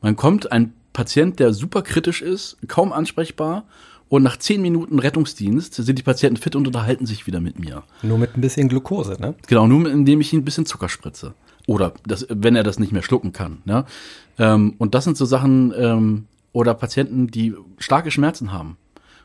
Man 0.00 0.16
kommt 0.16 0.52
ein 0.52 0.72
Patient, 0.92 1.38
der 1.38 1.52
super 1.52 1.82
kritisch 1.82 2.22
ist, 2.22 2.56
kaum 2.68 2.92
ansprechbar 2.92 3.64
und 4.08 4.22
nach 4.22 4.36
zehn 4.36 4.60
Minuten 4.60 4.98
Rettungsdienst 4.98 5.74
sind 5.74 5.98
die 5.98 6.02
Patienten 6.02 6.36
fit 6.36 6.54
und 6.54 6.66
unterhalten 6.66 7.06
sich 7.06 7.26
wieder 7.26 7.40
mit 7.40 7.58
mir. 7.58 7.82
Nur 8.02 8.18
mit 8.18 8.36
ein 8.36 8.42
bisschen 8.42 8.68
Glucose, 8.68 9.16
ne? 9.18 9.34
Genau, 9.46 9.66
nur 9.66 9.90
indem 9.90 10.20
ich 10.20 10.32
ihnen 10.32 10.42
ein 10.42 10.44
bisschen 10.44 10.66
Zucker 10.66 10.90
spritze. 10.90 11.34
Oder 11.66 11.94
das, 12.06 12.26
wenn 12.28 12.56
er 12.56 12.62
das 12.62 12.78
nicht 12.78 12.92
mehr 12.92 13.02
schlucken 13.02 13.32
kann. 13.32 13.58
Ja? 13.64 13.84
Ähm, 14.38 14.74
und 14.78 14.94
das 14.94 15.04
sind 15.04 15.16
so 15.16 15.24
Sachen, 15.24 15.72
ähm, 15.76 16.26
oder 16.52 16.74
Patienten, 16.74 17.28
die 17.28 17.54
starke 17.78 18.10
Schmerzen 18.10 18.52
haben. 18.52 18.76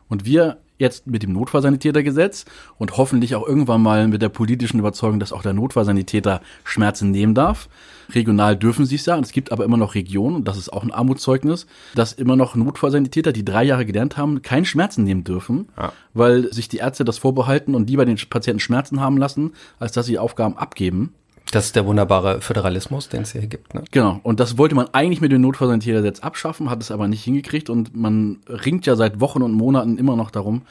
Und 0.07 0.25
wir 0.25 0.57
jetzt 0.77 1.07
mit 1.07 1.23
dem 1.23 1.33
Notfallsanitätergesetz 1.33 2.45
und 2.77 2.97
hoffentlich 2.97 3.35
auch 3.35 3.47
irgendwann 3.47 3.81
mal 3.81 4.07
mit 4.07 4.21
der 4.21 4.29
politischen 4.29 4.79
Überzeugung, 4.79 5.19
dass 5.19 5.33
auch 5.33 5.41
der 5.41 5.53
Notfallsanitäter 5.53 6.41
Schmerzen 6.63 7.11
nehmen 7.11 7.33
darf. 7.33 7.67
Regional 8.13 8.55
dürfen 8.55 8.85
sie 8.85 8.95
es 8.95 9.05
ja, 9.05 9.17
es 9.17 9.31
gibt 9.31 9.51
aber 9.51 9.65
immer 9.65 9.77
noch 9.77 9.95
Regionen, 9.95 10.35
und 10.35 10.47
das 10.47 10.57
ist 10.57 10.71
auch 10.71 10.83
ein 10.83 10.91
Armutszeugnis, 10.91 11.65
dass 11.95 12.13
immer 12.13 12.35
noch 12.35 12.55
Notfallsanitäter, 12.55 13.33
die 13.33 13.43
drei 13.43 13.63
Jahre 13.63 13.85
gelernt 13.85 14.17
haben, 14.17 14.41
keinen 14.41 14.65
Schmerzen 14.65 15.03
nehmen 15.03 15.23
dürfen, 15.23 15.67
ja. 15.77 15.91
weil 16.13 16.53
sich 16.53 16.69
die 16.69 16.77
Ärzte 16.77 17.03
das 17.03 17.17
vorbehalten 17.17 17.75
und 17.75 17.89
lieber 17.89 18.05
den 18.05 18.17
Patienten 18.29 18.59
Schmerzen 18.59 19.01
haben 19.01 19.17
lassen, 19.17 19.53
als 19.79 19.91
dass 19.91 20.05
sie 20.05 20.19
Aufgaben 20.19 20.57
abgeben. 20.57 21.13
Das 21.51 21.65
ist 21.65 21.75
der 21.75 21.85
wunderbare 21.85 22.41
Föderalismus, 22.41 23.09
den 23.09 23.21
es 23.21 23.31
hier 23.31 23.47
gibt. 23.47 23.73
Ne? 23.73 23.83
Genau. 23.91 24.19
Und 24.23 24.39
das 24.39 24.57
wollte 24.57 24.75
man 24.75 24.87
eigentlich 24.91 25.21
mit 25.21 25.31
dem 25.31 25.41
Notfallsanitätergesetz 25.41 26.19
abschaffen, 26.19 26.69
hat 26.69 26.81
es 26.81 26.91
aber 26.91 27.07
nicht 27.07 27.23
hingekriegt 27.23 27.69
und 27.69 27.95
man 27.95 28.39
ringt 28.49 28.85
ja 28.85 28.95
seit 28.95 29.19
Wochen 29.21 29.41
und 29.41 29.53
Monaten 29.53 29.97
immer 29.97 30.15
noch 30.15 30.31
darum. 30.31 30.63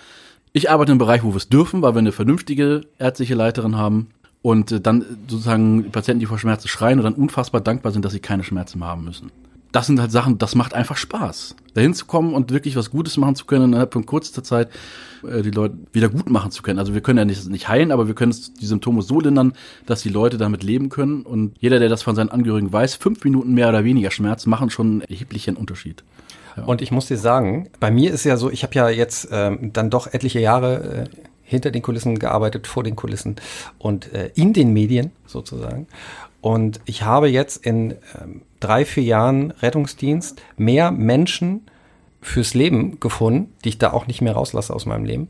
Ich 0.53 0.71
arbeite 0.71 0.93
im 0.93 0.99
Bereich, 0.99 1.23
wo 1.23 1.31
wir 1.31 1.37
es 1.37 1.49
dürfen, 1.49 1.83
weil 1.83 1.95
wir 1.95 2.01
eine 2.01 2.13
vernünftige 2.13 2.83
ärztliche 2.99 3.35
Leiterin 3.35 3.77
haben 3.77 4.09
und 4.43 4.73
äh, 4.73 4.81
dann 4.81 5.05
sozusagen 5.29 5.91
Patienten, 5.91 6.21
die 6.21 6.27
vor 6.27 6.39
Schmerzen 6.39 6.69
schreien 6.69 6.99
und 6.99 7.05
dann 7.05 7.15
unfassbar 7.15 7.61
dankbar 7.61 7.93
sind, 7.93 8.05
dass 8.05 8.13
sie 8.13 8.21
keine 8.21 8.45
Schmerzen 8.45 8.85
haben 8.85 9.05
müssen 9.05 9.31
das 9.77 9.89
sind 9.89 10.01
halt 10.01 10.11
Sachen, 10.11 10.39
das 10.39 10.55
macht 10.55 10.73
einfach 10.73 10.97
Spaß. 10.97 11.55
Dahin 11.75 11.93
zu 11.93 12.07
kommen 12.07 12.33
und 12.33 12.51
wirklich 12.51 12.77
was 12.77 12.91
Gutes 12.91 13.19
machen 13.19 13.35
zu 13.35 13.45
können 13.45 13.67
innerhalb 13.67 13.93
von 13.93 14.07
kurzer 14.07 14.43
Zeit, 14.43 14.71
äh, 15.23 15.43
die 15.43 15.51
Leute 15.51 15.77
wieder 15.93 16.09
gut 16.09 16.31
machen 16.31 16.51
zu 16.51 16.63
können. 16.63 16.79
Also 16.79 16.95
wir 16.95 17.03
können 17.03 17.19
ja 17.19 17.27
nicht, 17.27 17.47
nicht 17.51 17.69
heilen, 17.69 17.93
aber 17.93 18.07
wir 18.07 18.15
können 18.15 18.35
die 18.59 18.65
Symptome 18.65 19.03
so 19.03 19.21
lindern, 19.21 19.53
dass 19.85 20.01
die 20.01 20.09
Leute 20.09 20.39
damit 20.39 20.63
leben 20.63 20.89
können. 20.89 21.25
Und 21.25 21.57
jeder, 21.61 21.79
der 21.79 21.91
das 21.91 22.03
von 22.03 22.17
seinen 22.17 22.31
Angehörigen 22.31 22.73
weiß, 22.73 22.95
fünf 22.95 23.23
Minuten 23.23 23.53
mehr 23.53 23.69
oder 23.69 23.85
weniger 23.85 24.11
Schmerz 24.11 24.47
machen 24.47 24.71
schon 24.71 24.87
einen 24.87 25.01
erheblichen 25.03 25.57
Unterschied. 25.57 26.05
Ja. 26.57 26.65
Und 26.65 26.81
ich 26.81 26.91
muss 26.91 27.05
dir 27.05 27.19
sagen, 27.19 27.69
bei 27.79 27.91
mir 27.91 28.15
ist 28.15 28.25
ja 28.25 28.39
so, 28.39 28.51
ich 28.51 28.63
habe 28.63 28.75
ja 28.75 28.89
jetzt 28.89 29.29
ähm, 29.31 29.75
dann 29.75 29.91
doch 29.91 30.07
etliche 30.07 30.41
Jahre 30.41 31.07
äh, 31.13 31.17
hinter 31.43 31.71
den 31.71 31.83
Kulissen 31.83 32.19
gearbeitet, 32.19 32.67
vor 32.67 32.83
den 32.83 32.97
Kulissen 32.97 33.37
und 33.79 34.11
äh, 34.15 34.31
in 34.37 34.55
den 34.55 34.73
Medien 34.73 35.13
sozusagen. 35.27 35.87
Und 36.41 36.81
ich 36.85 37.03
habe 37.03 37.29
jetzt 37.29 37.65
in 37.65 37.97
ähm, 38.21 38.43
drei, 38.61 38.85
vier 38.85 39.03
Jahren 39.03 39.51
Rettungsdienst 39.51 40.41
mehr 40.57 40.91
Menschen 40.91 41.63
fürs 42.21 42.55
Leben 42.55 43.01
gefunden, 43.01 43.53
die 43.65 43.71
ich 43.71 43.79
da 43.79 43.93
auch 43.93 44.07
nicht 44.07 44.21
mehr 44.21 44.35
rauslasse 44.35 44.75
aus 44.75 44.87
meinem 44.87 45.05
Leben, 45.05 45.29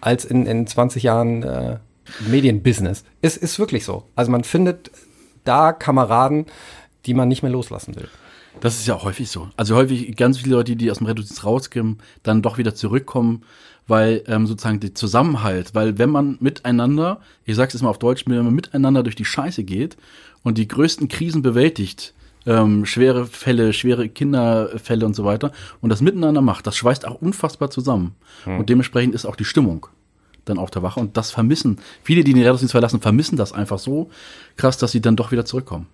als 0.00 0.24
in, 0.24 0.46
in 0.46 0.66
20 0.66 1.02
Jahren 1.02 1.42
äh, 1.42 1.78
Medienbusiness. 2.26 3.04
Es 3.20 3.36
ist 3.36 3.58
wirklich 3.58 3.84
so. 3.84 4.04
Also 4.14 4.30
man 4.30 4.44
findet 4.44 4.90
da 5.44 5.72
Kameraden, 5.72 6.46
die 7.06 7.14
man 7.14 7.28
nicht 7.28 7.42
mehr 7.42 7.52
loslassen 7.52 7.96
will. 7.96 8.08
Das 8.60 8.78
ist 8.78 8.86
ja 8.86 8.94
auch 8.94 9.04
häufig 9.04 9.30
so. 9.30 9.48
Also 9.56 9.74
häufig 9.76 10.14
ganz 10.16 10.38
viele 10.38 10.56
Leute, 10.56 10.76
die 10.76 10.90
aus 10.90 10.98
dem 10.98 11.06
Rettungsdienst 11.06 11.44
rauskommen, 11.44 11.98
dann 12.22 12.42
doch 12.42 12.58
wieder 12.58 12.74
zurückkommen, 12.74 13.44
weil 13.86 14.22
ähm, 14.26 14.46
sozusagen 14.46 14.80
der 14.80 14.94
Zusammenhalt, 14.94 15.74
weil 15.74 15.98
wenn 15.98 16.10
man 16.10 16.36
miteinander, 16.40 17.20
ich 17.44 17.56
sag's 17.56 17.74
jetzt 17.74 17.82
mal 17.82 17.90
auf 17.90 17.98
Deutsch, 17.98 18.24
wenn 18.26 18.44
man 18.44 18.54
miteinander 18.54 19.02
durch 19.02 19.16
die 19.16 19.24
Scheiße 19.24 19.64
geht 19.64 19.96
und 20.42 20.58
die 20.58 20.68
größten 20.68 21.08
Krisen 21.08 21.42
bewältigt, 21.42 22.14
ähm, 22.46 22.84
schwere 22.86 23.26
Fälle, 23.26 23.72
schwere 23.72 24.08
Kinderfälle 24.08 25.06
und 25.06 25.14
so 25.14 25.24
weiter 25.24 25.52
und 25.80 25.90
das 25.90 26.00
miteinander 26.00 26.40
macht, 26.40 26.66
das 26.66 26.76
schweißt 26.76 27.06
auch 27.06 27.20
unfassbar 27.20 27.70
zusammen. 27.70 28.14
Hm. 28.44 28.58
Und 28.58 28.68
dementsprechend 28.68 29.14
ist 29.14 29.26
auch 29.26 29.36
die 29.36 29.44
Stimmung 29.44 29.86
dann 30.44 30.58
auf 30.58 30.70
der 30.70 30.82
Wache 30.82 30.98
und 30.98 31.16
das 31.16 31.30
vermissen, 31.30 31.78
viele, 32.02 32.24
die 32.24 32.32
den 32.32 32.42
Rettungsdienst 32.42 32.72
verlassen, 32.72 33.00
vermissen 33.00 33.36
das 33.36 33.52
einfach 33.52 33.78
so 33.78 34.10
krass, 34.56 34.76
dass 34.76 34.92
sie 34.92 35.00
dann 35.00 35.16
doch 35.16 35.30
wieder 35.30 35.44
zurückkommen. 35.44 35.86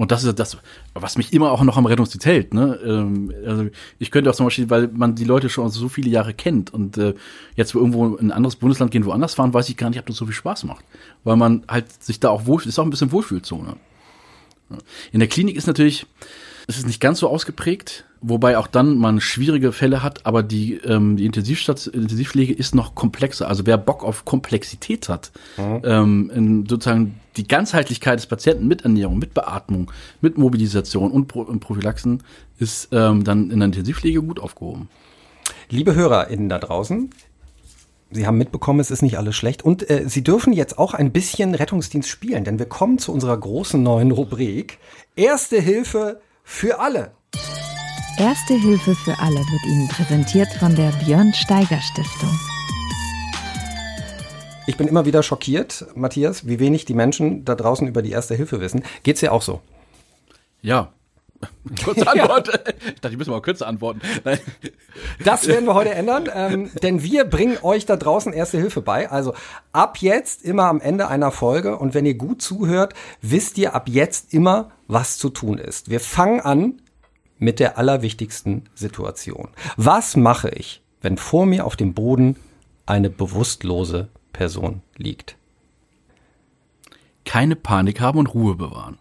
Und 0.00 0.10
das 0.12 0.24
ist 0.24 0.38
das, 0.38 0.56
was 0.94 1.18
mich 1.18 1.34
immer 1.34 1.52
auch 1.52 1.62
noch 1.62 1.76
am 1.76 1.84
Rettungsdienst 1.84 2.24
hält. 2.24 2.54
Ne? 2.54 2.80
Ähm, 2.82 3.34
also 3.44 3.66
ich 3.98 4.10
könnte 4.10 4.30
auch 4.30 4.34
zum 4.34 4.46
Beispiel, 4.46 4.70
weil 4.70 4.88
man 4.88 5.14
die 5.14 5.24
Leute 5.24 5.50
schon 5.50 5.68
so 5.68 5.90
viele 5.90 6.08
Jahre 6.08 6.32
kennt 6.32 6.72
und 6.72 6.96
äh, 6.96 7.12
jetzt 7.54 7.74
irgendwo 7.74 8.16
in 8.16 8.28
ein 8.28 8.32
anderes 8.32 8.56
Bundesland 8.56 8.92
gehen, 8.92 9.04
woanders 9.04 9.34
fahren, 9.34 9.52
weiß 9.52 9.68
ich 9.68 9.76
gar 9.76 9.90
nicht, 9.90 9.98
ob 9.98 10.06
das 10.06 10.16
so 10.16 10.24
viel 10.24 10.34
Spaß 10.34 10.64
macht. 10.64 10.86
Weil 11.22 11.36
man 11.36 11.64
halt 11.68 12.02
sich 12.02 12.18
da 12.18 12.30
auch 12.30 12.46
wohl, 12.46 12.62
ist 12.62 12.78
auch 12.78 12.84
ein 12.84 12.88
bisschen 12.88 13.12
Wohlfühlzone. 13.12 13.76
In 15.12 15.20
der 15.20 15.28
Klinik 15.28 15.54
ist 15.54 15.66
natürlich, 15.66 16.06
es 16.70 16.78
ist 16.78 16.86
nicht 16.86 17.00
ganz 17.00 17.18
so 17.18 17.28
ausgeprägt, 17.28 18.04
wobei 18.20 18.56
auch 18.56 18.68
dann 18.68 18.96
man 18.96 19.20
schwierige 19.20 19.72
Fälle 19.72 20.04
hat, 20.04 20.24
aber 20.24 20.44
die, 20.44 20.74
ähm, 20.76 21.16
die 21.16 21.26
Intensivpflege 21.26 22.52
ist 22.52 22.76
noch 22.76 22.94
komplexer. 22.94 23.48
Also 23.48 23.66
wer 23.66 23.76
Bock 23.76 24.04
auf 24.04 24.24
Komplexität 24.24 25.08
hat, 25.08 25.32
mhm. 25.56 25.82
ähm, 25.84 26.30
in 26.32 26.66
sozusagen 26.66 27.16
die 27.36 27.48
Ganzheitlichkeit 27.48 28.20
des 28.20 28.26
Patienten 28.26 28.68
mit 28.68 28.82
Ernährung, 28.82 29.18
mit 29.18 29.34
Beatmung, 29.34 29.90
mit 30.20 30.38
Mobilisation 30.38 31.10
und, 31.10 31.26
Pro 31.26 31.40
und 31.40 31.58
Prophylaxen 31.58 32.22
ist 32.60 32.88
ähm, 32.92 33.24
dann 33.24 33.50
in 33.50 33.58
der 33.58 33.66
Intensivpflege 33.66 34.22
gut 34.22 34.38
aufgehoben. 34.38 34.88
Liebe 35.70 35.96
HörerInnen 35.96 36.48
da 36.48 36.60
draußen, 36.60 37.10
Sie 38.12 38.26
haben 38.26 38.38
mitbekommen, 38.38 38.80
es 38.80 38.90
ist 38.90 39.02
nicht 39.02 39.18
alles 39.18 39.36
schlecht. 39.36 39.64
Und 39.64 39.88
äh, 39.88 40.08
Sie 40.08 40.24
dürfen 40.24 40.52
jetzt 40.52 40.78
auch 40.78 40.94
ein 40.94 41.12
bisschen 41.12 41.54
Rettungsdienst 41.54 42.08
spielen, 42.08 42.42
denn 42.42 42.58
wir 42.58 42.66
kommen 42.66 42.98
zu 42.98 43.12
unserer 43.12 43.36
großen 43.36 43.80
neuen 43.80 44.10
Rubrik. 44.10 44.78
Erste 45.14 45.60
Hilfe 45.60 46.20
für 46.50 46.80
alle. 46.80 47.12
Erste 48.18 48.54
Hilfe 48.54 48.94
für 48.96 49.18
alle 49.18 49.36
wird 49.36 49.64
Ihnen 49.66 49.88
präsentiert 49.88 50.48
von 50.58 50.74
der 50.74 50.90
Björn 51.04 51.32
Steiger 51.32 51.80
Stiftung. 51.80 52.38
Ich 54.66 54.76
bin 54.76 54.88
immer 54.88 55.06
wieder 55.06 55.22
schockiert, 55.22 55.86
Matthias, 55.94 56.46
wie 56.46 56.58
wenig 56.58 56.84
die 56.84 56.92
Menschen 56.92 57.44
da 57.44 57.54
draußen 57.54 57.86
über 57.86 58.02
die 58.02 58.10
Erste 58.10 58.34
Hilfe 58.34 58.60
wissen. 58.60 58.82
Geht's 59.04 59.20
dir 59.20 59.32
auch 59.32 59.42
so? 59.42 59.60
Ja. 60.60 60.92
Kurze 61.84 62.06
Antwort. 62.06 62.48
Ich 62.86 63.00
dachte, 63.00 63.12
ich 63.12 63.18
müssen 63.18 63.30
mal 63.30 63.40
kürzer 63.40 63.66
antworten. 63.66 64.00
Nein. 64.24 64.38
Das 65.24 65.46
werden 65.46 65.66
wir 65.66 65.74
heute 65.74 65.90
ändern, 65.94 66.28
ähm, 66.32 66.70
denn 66.82 67.02
wir 67.02 67.24
bringen 67.24 67.58
euch 67.62 67.86
da 67.86 67.96
draußen 67.96 68.32
Erste 68.32 68.58
Hilfe 68.58 68.82
bei. 68.82 69.10
Also 69.10 69.34
ab 69.72 69.98
jetzt 69.98 70.42
immer 70.42 70.64
am 70.64 70.80
Ende 70.80 71.08
einer 71.08 71.30
Folge 71.30 71.78
und 71.78 71.94
wenn 71.94 72.06
ihr 72.06 72.14
gut 72.14 72.42
zuhört, 72.42 72.94
wisst 73.22 73.58
ihr 73.58 73.74
ab 73.74 73.88
jetzt 73.88 74.34
immer, 74.34 74.70
was 74.88 75.18
zu 75.18 75.30
tun 75.30 75.58
ist. 75.58 75.90
Wir 75.90 76.00
fangen 76.00 76.40
an 76.40 76.82
mit 77.38 77.58
der 77.58 77.78
allerwichtigsten 77.78 78.68
Situation. 78.74 79.48
Was 79.76 80.16
mache 80.16 80.50
ich, 80.50 80.82
wenn 81.00 81.16
vor 81.16 81.46
mir 81.46 81.64
auf 81.64 81.76
dem 81.76 81.94
Boden 81.94 82.36
eine 82.86 83.10
bewusstlose 83.10 84.08
Person 84.32 84.82
liegt? 84.96 85.36
Keine 87.24 87.56
Panik 87.56 88.00
haben 88.00 88.18
und 88.18 88.34
Ruhe 88.34 88.56
bewahren. 88.56 88.98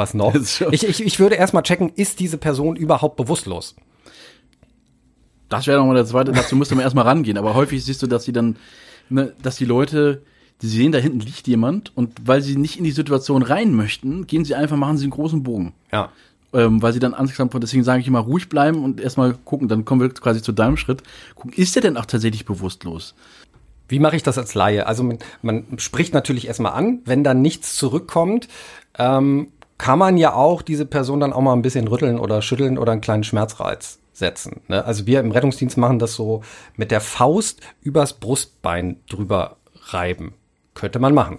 Was 0.00 0.14
noch? 0.14 0.34
Ich, 0.34 0.88
ich, 0.88 1.04
ich 1.04 1.20
würde 1.20 1.34
erstmal 1.34 1.62
checken, 1.62 1.92
ist 1.94 2.20
diese 2.20 2.38
Person 2.38 2.74
überhaupt 2.74 3.16
bewusstlos? 3.16 3.76
Das 5.50 5.66
wäre 5.66 5.78
nochmal 5.78 5.96
der 5.96 6.06
zweite, 6.06 6.32
dazu 6.32 6.56
müsste 6.56 6.74
man 6.74 6.84
erstmal 6.84 7.04
rangehen. 7.04 7.36
Aber 7.36 7.52
häufig 7.52 7.84
siehst 7.84 8.00
du, 8.00 8.06
dass 8.06 8.24
sie 8.24 8.32
dann, 8.32 8.56
ne, 9.10 9.34
dass 9.42 9.56
die 9.56 9.66
Leute, 9.66 10.22
die 10.62 10.68
sehen, 10.68 10.92
da 10.92 10.98
hinten 10.98 11.20
liegt 11.20 11.46
jemand 11.46 11.94
und 11.94 12.26
weil 12.26 12.40
sie 12.40 12.56
nicht 12.56 12.78
in 12.78 12.84
die 12.84 12.92
Situation 12.92 13.42
rein 13.42 13.74
möchten, 13.74 14.26
gehen 14.26 14.46
sie 14.46 14.54
einfach, 14.54 14.78
machen 14.78 14.96
sie 14.96 15.04
einen 15.04 15.10
großen 15.10 15.42
Bogen. 15.42 15.74
Ja. 15.92 16.10
Ähm, 16.54 16.80
weil 16.80 16.94
sie 16.94 16.98
dann 16.98 17.12
Angst 17.12 17.38
haben, 17.38 17.50
deswegen 17.60 17.84
sage 17.84 18.00
ich 18.00 18.08
immer 18.08 18.20
ruhig 18.20 18.48
bleiben 18.48 18.82
und 18.82 19.02
erstmal 19.02 19.34
gucken, 19.34 19.68
dann 19.68 19.84
kommen 19.84 20.00
wir 20.00 20.08
quasi 20.08 20.40
zu 20.40 20.52
deinem 20.52 20.78
Schritt. 20.78 21.02
Gucken, 21.34 21.52
ist 21.52 21.74
der 21.74 21.82
denn 21.82 21.98
auch 21.98 22.06
tatsächlich 22.06 22.46
bewusstlos? 22.46 23.14
Wie 23.86 23.98
mache 23.98 24.16
ich 24.16 24.22
das 24.22 24.38
als 24.38 24.54
Laie? 24.54 24.86
Also 24.86 25.02
man, 25.02 25.18
man 25.42 25.78
spricht 25.78 26.14
natürlich 26.14 26.46
erstmal 26.46 26.72
an, 26.72 27.00
wenn 27.04 27.22
dann 27.22 27.42
nichts 27.42 27.76
zurückkommt, 27.76 28.48
ähm, 28.98 29.48
kann 29.80 29.98
man 29.98 30.18
ja 30.18 30.34
auch 30.34 30.60
diese 30.60 30.84
Person 30.84 31.20
dann 31.20 31.32
auch 31.32 31.40
mal 31.40 31.54
ein 31.54 31.62
bisschen 31.62 31.88
rütteln 31.88 32.18
oder 32.18 32.42
schütteln 32.42 32.76
oder 32.76 32.92
einen 32.92 33.00
kleinen 33.00 33.24
Schmerzreiz 33.24 33.98
setzen. 34.12 34.60
Ne? 34.68 34.84
Also 34.84 35.06
wir 35.06 35.20
im 35.20 35.32
Rettungsdienst 35.32 35.78
machen 35.78 35.98
das 35.98 36.14
so 36.14 36.42
mit 36.76 36.90
der 36.90 37.00
Faust 37.00 37.62
übers 37.80 38.12
Brustbein 38.12 39.00
drüber 39.08 39.56
reiben. 39.86 40.34
Könnte 40.74 40.98
man 40.98 41.14
machen. 41.14 41.38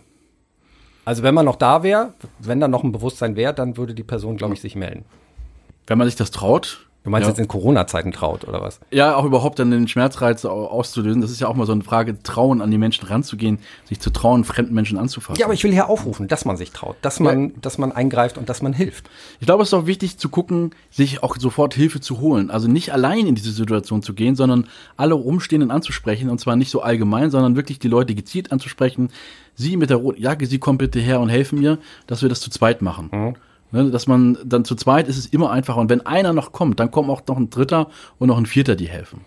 Also 1.06 1.22
wenn 1.22 1.36
man 1.36 1.46
noch 1.46 1.56
da 1.56 1.84
wäre, 1.84 2.16
wenn 2.40 2.60
da 2.60 2.68
noch 2.68 2.84
ein 2.84 2.92
Bewusstsein 2.92 3.36
wäre, 3.36 3.54
dann 3.54 3.78
würde 3.78 3.94
die 3.94 4.04
Person, 4.04 4.38
glaube 4.38 4.56
ich, 4.56 4.62
sich 4.62 4.76
melden. 4.76 5.06
Wenn 5.86 6.00
man 6.00 6.08
sich 6.08 6.16
das 6.16 6.32
traut, 6.32 6.90
Du 7.04 7.10
meinst 7.10 7.26
Ja. 7.26 7.30
jetzt 7.32 7.40
in 7.40 7.48
Corona-Zeiten 7.48 8.12
traut, 8.12 8.48
oder 8.48 8.62
was? 8.62 8.80
Ja, 8.92 9.16
auch 9.16 9.26
überhaupt 9.26 9.58
dann 9.58 9.72
den 9.72 9.88
Schmerzreiz 9.88 10.46
au- 10.46 10.68
auszulösen. 10.68 11.20
Das 11.20 11.32
ist 11.32 11.42
ja 11.42 11.48
auch 11.48 11.56
mal 11.56 11.66
so 11.66 11.72
eine 11.72 11.84
Frage, 11.84 12.22
Trauen 12.22 12.62
an 12.62 12.70
die 12.70 12.78
Menschen 12.78 13.08
ranzugehen, 13.08 13.58
sich 13.90 14.00
zu 14.00 14.12
trauen, 14.12 14.44
fremden 14.44 14.76
Menschen 14.76 15.00
anzufassen. 15.00 15.40
Ja, 15.40 15.48
aber 15.48 15.56
ich 15.56 15.64
will 15.64 15.72
hier 15.72 15.90
aufrufen, 15.90 16.28
dass 16.28 16.46
man 16.46 16.58
sich 16.58 16.70
traut, 16.72 16.96
dass 17.02 17.20
man, 17.20 17.54
dass 17.60 17.80
man 17.80 17.92
eingreift 17.92 18.38
und 18.38 18.50
dass 18.50 18.62
man 18.62 18.74
hilft. 18.74 19.10
Ich 19.40 19.48
glaube, 19.48 19.64
es 19.64 19.70
ist 19.70 19.74
auch 19.74 19.88
wichtig 19.88 20.18
zu 20.20 20.30
gucken, 20.30 20.76
sich 20.92 21.24
auch 21.24 21.38
sofort 21.38 21.74
Hilfe 21.74 22.02
zu 22.02 22.20
holen. 22.20 22.52
Also 22.52 22.68
nicht 22.68 22.94
allein 22.94 23.26
in 23.26 23.34
diese 23.34 23.52
Situation 23.52 24.04
zu 24.04 24.14
gehen, 24.14 24.36
sondern 24.36 24.68
alle 24.96 25.16
Umstehenden 25.16 25.72
anzusprechen. 25.72 26.30
Und 26.30 26.40
zwar 26.40 26.56
nicht 26.56 26.70
so 26.70 26.82
allgemein, 26.84 27.32
sondern 27.32 27.56
wirklich 27.56 27.80
die 27.80 27.88
Leute 27.88 28.14
gezielt 28.14 28.52
anzusprechen. 28.52 29.10
Sie 29.56 29.76
mit 29.76 29.90
der 29.90 29.98
roten 29.98 30.22
Jacke, 30.22 30.46
Sie 30.46 30.60
kommen 30.60 30.78
bitte 30.78 31.00
her 31.00 31.20
und 31.20 31.30
helfen 31.30 31.60
mir, 31.60 31.80
dass 32.06 32.22
wir 32.22 32.30
das 32.30 32.42
zu 32.42 32.52
zweit 32.52 32.84
machen. 32.84 33.36
Ne, 33.72 33.90
dass 33.90 34.06
man 34.06 34.38
dann 34.44 34.66
zu 34.66 34.76
zweit 34.76 35.08
ist 35.08 35.18
es 35.18 35.28
immer 35.28 35.52
einfacher. 35.52 35.80
Und 35.80 35.90
wenn 35.90 36.06
einer 36.06 36.34
noch 36.34 36.52
kommt, 36.52 36.80
dann 36.80 36.92
kommt 36.92 37.10
auch 37.10 37.22
noch 37.28 37.38
ein 37.38 37.50
dritter 37.50 37.88
und 38.20 38.28
noch 38.28 38.38
ein 38.38 38.46
vierter, 38.46 38.76
die 38.76 38.90
helfen. 38.90 39.22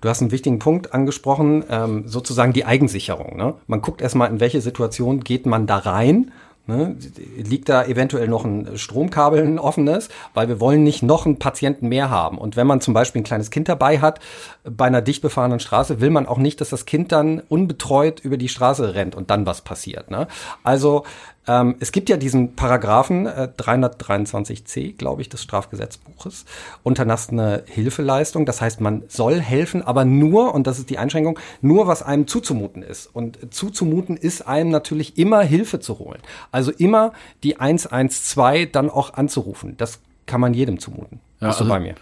Du 0.00 0.08
hast 0.08 0.20
einen 0.20 0.30
wichtigen 0.30 0.58
Punkt 0.58 0.94
angesprochen, 0.94 1.64
ähm, 1.70 2.06
sozusagen 2.06 2.52
die 2.52 2.64
Eigensicherung. 2.64 3.36
Ne? 3.36 3.54
Man 3.66 3.82
guckt 3.82 4.00
erstmal, 4.00 4.30
in 4.30 4.40
welche 4.40 4.60
Situation 4.60 5.20
geht 5.20 5.46
man 5.46 5.66
da 5.66 5.78
rein. 5.78 6.30
Ne? 6.68 6.96
Liegt 7.36 7.70
da 7.70 7.82
eventuell 7.84 8.28
noch 8.28 8.44
ein 8.44 8.76
Stromkabel, 8.76 9.42
ein 9.42 9.58
offenes, 9.58 10.10
weil 10.34 10.48
wir 10.48 10.60
wollen 10.60 10.84
nicht 10.84 11.02
noch 11.02 11.24
einen 11.24 11.38
Patienten 11.38 11.88
mehr 11.88 12.10
haben. 12.10 12.36
Und 12.36 12.56
wenn 12.56 12.66
man 12.66 12.82
zum 12.82 12.92
Beispiel 12.92 13.22
ein 13.22 13.24
kleines 13.24 13.50
Kind 13.50 13.70
dabei 13.70 14.00
hat, 14.00 14.20
bei 14.64 14.84
einer 14.84 15.00
dicht 15.00 15.22
befahrenen 15.22 15.60
Straße, 15.60 16.00
will 16.02 16.10
man 16.10 16.26
auch 16.26 16.38
nicht, 16.38 16.60
dass 16.60 16.68
das 16.68 16.84
Kind 16.84 17.10
dann 17.10 17.40
unbetreut 17.48 18.20
über 18.20 18.36
die 18.36 18.48
Straße 18.48 18.94
rennt 18.94 19.16
und 19.16 19.30
dann 19.30 19.46
was 19.46 19.62
passiert. 19.62 20.10
Ne? 20.10 20.28
Also 20.62 21.04
ähm, 21.48 21.76
es 21.80 21.90
gibt 21.92 22.08
ja 22.08 22.16
diesen 22.16 22.54
Paragraphen 22.54 23.26
äh, 23.26 23.48
323c, 23.58 24.96
glaube 24.96 25.22
ich, 25.22 25.28
des 25.28 25.42
Strafgesetzbuches, 25.42 26.44
unterlassene 26.82 27.64
Hilfeleistung. 27.66 28.46
Das 28.46 28.60
heißt, 28.60 28.80
man 28.80 29.02
soll 29.08 29.40
helfen, 29.40 29.82
aber 29.82 30.04
nur, 30.04 30.54
und 30.54 30.66
das 30.66 30.78
ist 30.78 30.90
die 30.90 30.98
Einschränkung, 30.98 31.38
nur 31.60 31.86
was 31.86 32.02
einem 32.02 32.26
zuzumuten 32.26 32.82
ist. 32.82 33.06
Und 33.06 33.38
zuzumuten 33.52 34.16
ist 34.16 34.46
einem 34.46 34.70
natürlich 34.70 35.18
immer 35.18 35.40
Hilfe 35.40 35.80
zu 35.80 35.98
holen. 35.98 36.20
Also 36.52 36.70
immer 36.70 37.12
die 37.42 37.58
112 37.58 38.70
dann 38.72 38.90
auch 38.90 39.14
anzurufen. 39.14 39.76
Das 39.78 40.00
kann 40.26 40.40
man 40.40 40.54
jedem 40.54 40.78
zumuten. 40.78 41.20
Ja, 41.40 41.48
Bist 41.48 41.60
du 41.60 41.64
also- 41.64 41.74
bei 41.74 41.80
mir? 41.80 41.94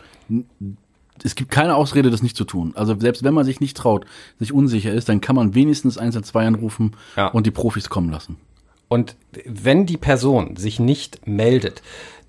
Es 1.24 1.34
gibt 1.34 1.50
keine 1.50 1.76
Ausrede, 1.76 2.10
das 2.10 2.22
nicht 2.22 2.36
zu 2.36 2.44
tun. 2.44 2.72
Also 2.76 2.98
selbst 2.98 3.22
wenn 3.22 3.32
man 3.32 3.44
sich 3.46 3.60
nicht 3.60 3.76
traut, 3.76 4.04
sich 4.38 4.52
unsicher 4.52 4.92
ist, 4.92 5.08
dann 5.08 5.22
kann 5.22 5.34
man 5.34 5.54
wenigstens 5.54 5.96
112 5.96 6.46
anrufen 6.46 6.92
Ja. 7.16 7.28
und 7.28 7.46
die 7.46 7.50
Profis 7.50 7.88
kommen 7.88 8.10
lassen. 8.10 8.36
Und 8.88 9.16
wenn 9.44 9.86
die 9.86 9.96
Person 9.96 10.56
sich 10.56 10.78
nicht 10.78 11.26
meldet, 11.26 11.82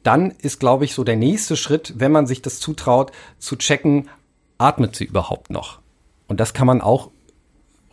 dann 0.03 0.31
ist, 0.31 0.59
glaube 0.59 0.85
ich, 0.85 0.93
so 0.93 1.03
der 1.03 1.15
nächste 1.17 1.57
Schritt, 1.57 1.93
wenn 1.97 2.11
man 2.11 2.27
sich 2.27 2.41
das 2.41 2.59
zutraut, 2.59 3.11
zu 3.39 3.55
checken, 3.57 4.09
atmet 4.57 4.95
sie 4.95 5.05
überhaupt 5.05 5.49
noch? 5.49 5.79
Und 6.27 6.39
das 6.39 6.53
kann 6.53 6.67
man 6.67 6.81
auch 6.81 7.11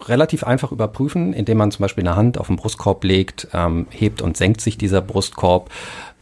relativ 0.01 0.45
einfach 0.45 0.73
überprüfen, 0.73 1.33
indem 1.33 1.59
man 1.59 1.71
zum 1.71 1.83
Beispiel 1.83 2.07
eine 2.07 2.17
Hand 2.17 2.39
auf 2.39 2.49
den 2.49 2.57
Brustkorb 2.57 3.05
legt, 3.05 3.49
ähm, 3.53 3.87
hebt 3.91 4.23
und 4.23 4.37
senkt 4.37 4.61
sich 4.61 4.77
dieser 4.79 5.01
Brustkorb. 5.01 5.71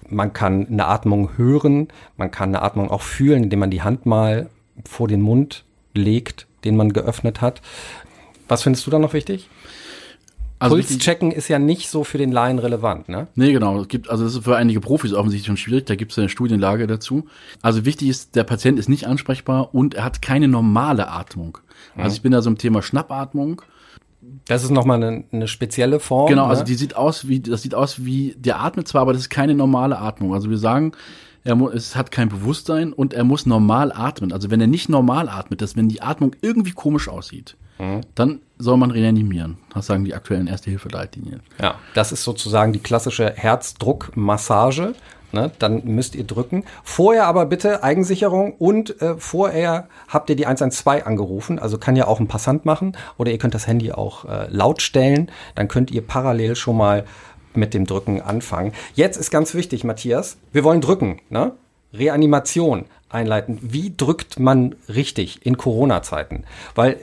Man 0.09 0.33
kann 0.33 0.67
eine 0.67 0.87
Atmung 0.87 1.37
hören, 1.37 1.89
man 2.17 2.31
kann 2.31 2.51
eine 2.51 2.63
Atmung 2.63 2.91
auch 2.91 3.03
fühlen, 3.03 3.45
indem 3.45 3.61
man 3.61 3.71
die 3.71 3.83
Hand 3.83 4.07
mal 4.07 4.51
vor 4.89 5.09
den 5.09 5.21
Mund 5.21 5.65
legt, 5.95 6.47
den 6.65 6.77
man 6.77 6.93
geöffnet 6.93 7.41
hat. 7.41 7.63
Was 8.49 8.63
findest 8.63 8.87
du 8.87 8.91
da 8.91 8.99
noch 8.99 9.15
wichtig? 9.15 9.49
Also 10.63 10.77
Puls 10.77 10.89
wichtig- 10.91 11.03
checken 11.05 11.31
ist 11.33 11.49
ja 11.49 11.59
nicht 11.59 11.89
so 11.91 12.05
für 12.05 12.19
den 12.19 12.31
Laien 12.33 12.59
relevant, 12.59 13.09
ne? 13.09 13.27
Nee, 13.35 13.53
genau. 13.53 13.81
Es 13.81 13.89
gibt, 13.89 14.09
also 14.09 14.25
das 14.25 14.35
ist 14.35 14.45
für 14.45 14.57
einige 14.57 14.81
Profis 14.81 15.13
offensichtlich 15.13 15.47
schon 15.47 15.57
schwierig, 15.57 15.87
da 15.87 15.95
gibt 15.97 16.13
es 16.13 16.19
eine 16.19 16.29
Studienlage 16.29 16.87
dazu. 16.87 17.27
Also 17.63 17.85
wichtig 17.85 18.09
ist, 18.09 18.37
der 18.37 18.45
Patient 18.45 18.79
ist 18.79 18.89
nicht 18.89 19.07
ansprechbar 19.07 19.75
und 19.75 19.95
er 19.95 20.05
hat 20.05 20.23
keine 20.23 20.49
normale 20.49 21.09
Atmung. 21.11 21.59
Also 21.97 22.15
ich 22.17 22.23
bin 22.23 22.33
da 22.33 22.41
so 22.43 22.49
im 22.51 22.59
Thema 22.59 22.81
Schnappatmung. 22.83 23.63
Das 24.47 24.63
ist 24.63 24.71
nochmal 24.71 25.03
eine, 25.03 25.25
eine 25.33 25.49
spezielle 25.49 25.99
Form. 25.99 26.29
Genau, 26.29 26.45
ne? 26.45 26.51
also 26.51 26.63
die 26.63 26.75
sieht 26.75 26.95
aus 26.97 27.27
wie, 27.27 27.41
das 27.41 27.63
sieht 27.63 27.75
aus 27.75 28.05
wie, 28.05 28.35
der 28.39 28.61
atmet 28.61 28.87
zwar, 28.87 29.03
aber 29.03 29.13
das 29.13 29.23
ist 29.23 29.31
keine 29.31 29.55
normale 29.55 29.99
Atmung. 29.99 30.33
Also 30.33 30.49
wir 30.49 30.59
sagen, 30.59 30.93
er 31.45 31.57
mu- 31.57 31.69
es 31.71 31.97
hat 31.97 32.13
kein 32.13 32.29
Bewusstsein 32.29 32.93
und 32.93 33.15
er 33.15 33.25
muss 33.25 33.47
normal 33.47 33.91
atmen. 33.93 34.33
Also 34.33 34.49
wenn 34.51 34.61
er 34.61 34.69
nicht 34.69 34.89
normal 34.89 35.29
atmet, 35.29 35.61
dass 35.61 35.77
wenn 35.77 35.89
die 35.89 36.03
Atmung 36.03 36.37
irgendwie 36.41 36.71
komisch 36.71 37.09
aussieht, 37.09 37.57
dann 38.15 38.41
soll 38.59 38.77
man 38.77 38.91
reanimieren. 38.91 39.59
Das 39.75 39.87
sagen 39.87 40.05
die 40.05 40.15
aktuellen 40.15 40.47
Erste-Hilfe-Leitlinien. 40.47 41.41
Ja, 41.61 41.77
das 41.95 42.13
ist 42.13 42.23
sozusagen 42.25 42.73
die 42.73 42.79
klassische 42.79 43.33
Herzdruckmassage. 43.35 44.95
Ne, 45.35 45.51
dann 45.59 45.81
müsst 45.87 46.15
ihr 46.15 46.25
drücken. 46.25 46.65
Vorher 46.85 47.27
aber 47.27 47.47
bitte 47.47 47.83
Eigensicherung 47.83 48.53
und 48.53 49.01
äh, 49.01 49.17
vorher 49.17 49.89
habt 50.07 50.29
ihr 50.29 50.37
die 50.37 50.45
112 50.45 51.07
angerufen. 51.07 51.59
Also 51.59 51.79
kann 51.79 51.97
ja 51.97 52.07
auch 52.07 52.21
ein 52.21 52.29
Passant 52.29 52.67
machen 52.67 52.99
oder 53.17 53.33
ihr 53.33 53.39
könnt 53.39 53.55
das 53.55 53.67
Handy 53.67 53.93
auch 53.93 54.27
äh, 54.27 54.49
laut 54.51 54.83
stellen. 54.83 55.31
Dann 55.55 55.69
könnt 55.69 55.91
ihr 55.91 56.07
parallel 56.07 56.55
schon 56.55 56.77
mal 56.77 57.07
mit 57.55 57.73
dem 57.73 57.87
Drücken 57.87 58.21
anfangen. 58.21 58.73
Jetzt 58.95 59.17
ist 59.17 59.31
ganz 59.31 59.55
wichtig, 59.55 59.85
Matthias, 59.85 60.37
wir 60.53 60.65
wollen 60.65 60.83
drücken. 60.83 61.21
Ne? 61.31 61.53
Reanimation 61.95 62.85
einleiten. 63.09 63.59
Wie 63.63 63.95
drückt 63.97 64.39
man 64.39 64.75
richtig 64.89 65.45
in 65.47 65.57
Corona-Zeiten? 65.57 66.45
Weil 66.75 66.99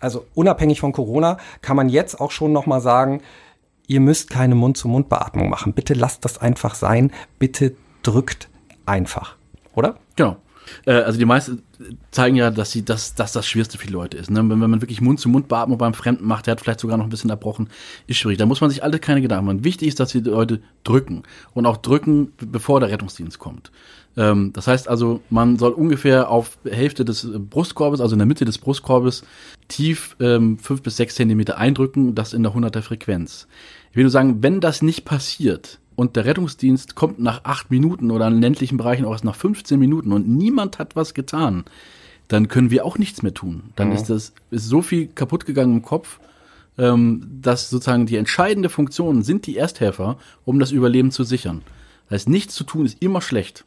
also 0.00 0.26
unabhängig 0.34 0.80
von 0.80 0.92
Corona 0.92 1.38
kann 1.62 1.76
man 1.76 1.88
jetzt 1.88 2.20
auch 2.20 2.30
schon 2.30 2.52
noch 2.52 2.66
mal 2.66 2.80
sagen, 2.80 3.20
ihr 3.86 4.00
müsst 4.00 4.30
keine 4.30 4.54
Mund-zu-Mund-Beatmung 4.54 5.48
machen. 5.48 5.72
Bitte 5.72 5.94
lasst 5.94 6.24
das 6.24 6.38
einfach 6.38 6.74
sein. 6.74 7.10
Bitte 7.38 7.74
drückt 8.02 8.48
einfach. 8.86 9.36
Oder? 9.74 9.96
Genau. 10.16 10.36
Äh, 10.86 10.92
also 10.92 11.18
die 11.18 11.24
meisten 11.24 11.62
zeigen 12.10 12.36
ja, 12.36 12.50
dass 12.50 12.72
sie 12.72 12.84
das, 12.84 13.14
dass 13.14 13.32
das 13.32 13.46
Schwierigste 13.46 13.78
für 13.78 13.86
die 13.86 13.92
Leute 13.92 14.16
ist. 14.16 14.30
Ne? 14.30 14.40
Wenn, 14.40 14.60
wenn 14.60 14.70
man 14.70 14.80
wirklich 14.80 15.00
Mund-zu-Mund-Beatmung 15.00 15.78
beim 15.78 15.94
Fremden 15.94 16.26
macht, 16.26 16.46
der 16.46 16.52
hat 16.52 16.60
vielleicht 16.60 16.80
sogar 16.80 16.96
noch 16.96 17.04
ein 17.04 17.10
bisschen 17.10 17.30
erbrochen, 17.30 17.68
ist 18.06 18.18
schwierig. 18.18 18.38
Da 18.38 18.46
muss 18.46 18.60
man 18.60 18.70
sich 18.70 18.82
alle 18.82 18.98
keine 18.98 19.20
Gedanken 19.20 19.46
machen. 19.46 19.64
Wichtig 19.64 19.88
ist, 19.88 20.00
dass 20.00 20.12
die 20.12 20.20
Leute 20.20 20.60
drücken 20.84 21.22
und 21.54 21.66
auch 21.66 21.76
drücken, 21.76 22.32
bevor 22.38 22.80
der 22.80 22.90
Rettungsdienst 22.90 23.38
kommt. 23.38 23.70
Ähm, 24.16 24.52
das 24.52 24.66
heißt 24.66 24.88
also, 24.88 25.20
man 25.30 25.56
soll 25.56 25.72
ungefähr 25.72 26.30
auf 26.30 26.58
Hälfte 26.68 27.04
des 27.04 27.28
Brustkorbes, 27.32 28.00
also 28.00 28.14
in 28.14 28.18
der 28.18 28.26
Mitte 28.26 28.44
des 28.44 28.58
Brustkorbes, 28.58 29.22
tief 29.68 30.16
ähm, 30.20 30.58
fünf 30.58 30.82
bis 30.82 30.96
sechs 30.96 31.14
Zentimeter 31.14 31.56
eindrücken, 31.58 32.14
das 32.14 32.32
in 32.32 32.42
der 32.42 32.52
100er 32.52 32.82
Frequenz. 32.82 33.46
Ich 33.90 33.96
will 33.96 34.04
nur 34.04 34.10
sagen, 34.10 34.42
wenn 34.42 34.60
das 34.60 34.82
nicht 34.82 35.04
passiert, 35.04 35.78
und 35.98 36.14
der 36.14 36.26
Rettungsdienst 36.26 36.94
kommt 36.94 37.18
nach 37.18 37.40
acht 37.42 37.72
Minuten 37.72 38.12
oder 38.12 38.28
in 38.28 38.40
ländlichen 38.40 38.76
Bereichen 38.76 39.04
auch 39.04 39.10
erst 39.10 39.24
nach 39.24 39.34
15 39.34 39.80
Minuten 39.80 40.12
und 40.12 40.28
niemand 40.28 40.78
hat 40.78 40.94
was 40.94 41.12
getan, 41.12 41.64
dann 42.28 42.46
können 42.46 42.70
wir 42.70 42.84
auch 42.84 42.98
nichts 42.98 43.24
mehr 43.24 43.34
tun. 43.34 43.72
Dann 43.74 43.88
mhm. 43.88 43.94
ist 43.94 44.08
das 44.08 44.32
ist 44.52 44.68
so 44.68 44.80
viel 44.80 45.08
kaputt 45.08 45.44
gegangen 45.44 45.78
im 45.78 45.82
Kopf, 45.82 46.20
ähm, 46.78 47.26
dass 47.42 47.68
sozusagen 47.68 48.06
die 48.06 48.14
entscheidende 48.14 48.68
Funktion 48.68 49.24
sind 49.24 49.46
die 49.48 49.56
Ersthelfer, 49.56 50.18
um 50.44 50.60
das 50.60 50.70
Überleben 50.70 51.10
zu 51.10 51.24
sichern. 51.24 51.62
Das 52.08 52.20
heißt, 52.20 52.28
nichts 52.28 52.54
zu 52.54 52.62
tun 52.62 52.86
ist 52.86 53.02
immer 53.02 53.20
schlecht 53.20 53.64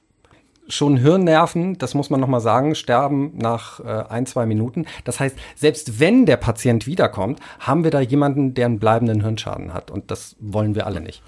schon 0.69 0.95
Hirnnerven, 0.95 1.77
das 1.79 1.95
muss 1.95 2.09
man 2.09 2.21
nochmal 2.21 2.39
sagen, 2.39 2.75
sterben 2.75 3.33
nach 3.35 3.81
äh, 3.81 4.05
ein, 4.07 4.25
zwei 4.25 4.45
Minuten. 4.45 4.85
Das 5.03 5.19
heißt, 5.19 5.35
selbst 5.57 5.99
wenn 5.99 6.25
der 6.25 6.37
Patient 6.37 6.87
wiederkommt, 6.87 7.41
haben 7.59 7.83
wir 7.83 7.91
da 7.91 7.99
jemanden, 7.99 8.53
der 8.53 8.67
einen 8.67 8.79
bleibenden 8.79 9.19
Hirnschaden 9.19 9.73
hat. 9.73 9.91
Und 9.91 10.11
das 10.11 10.37
wollen 10.39 10.73
wir 10.75 10.85
alle 10.85 11.01
nicht. 11.01 11.21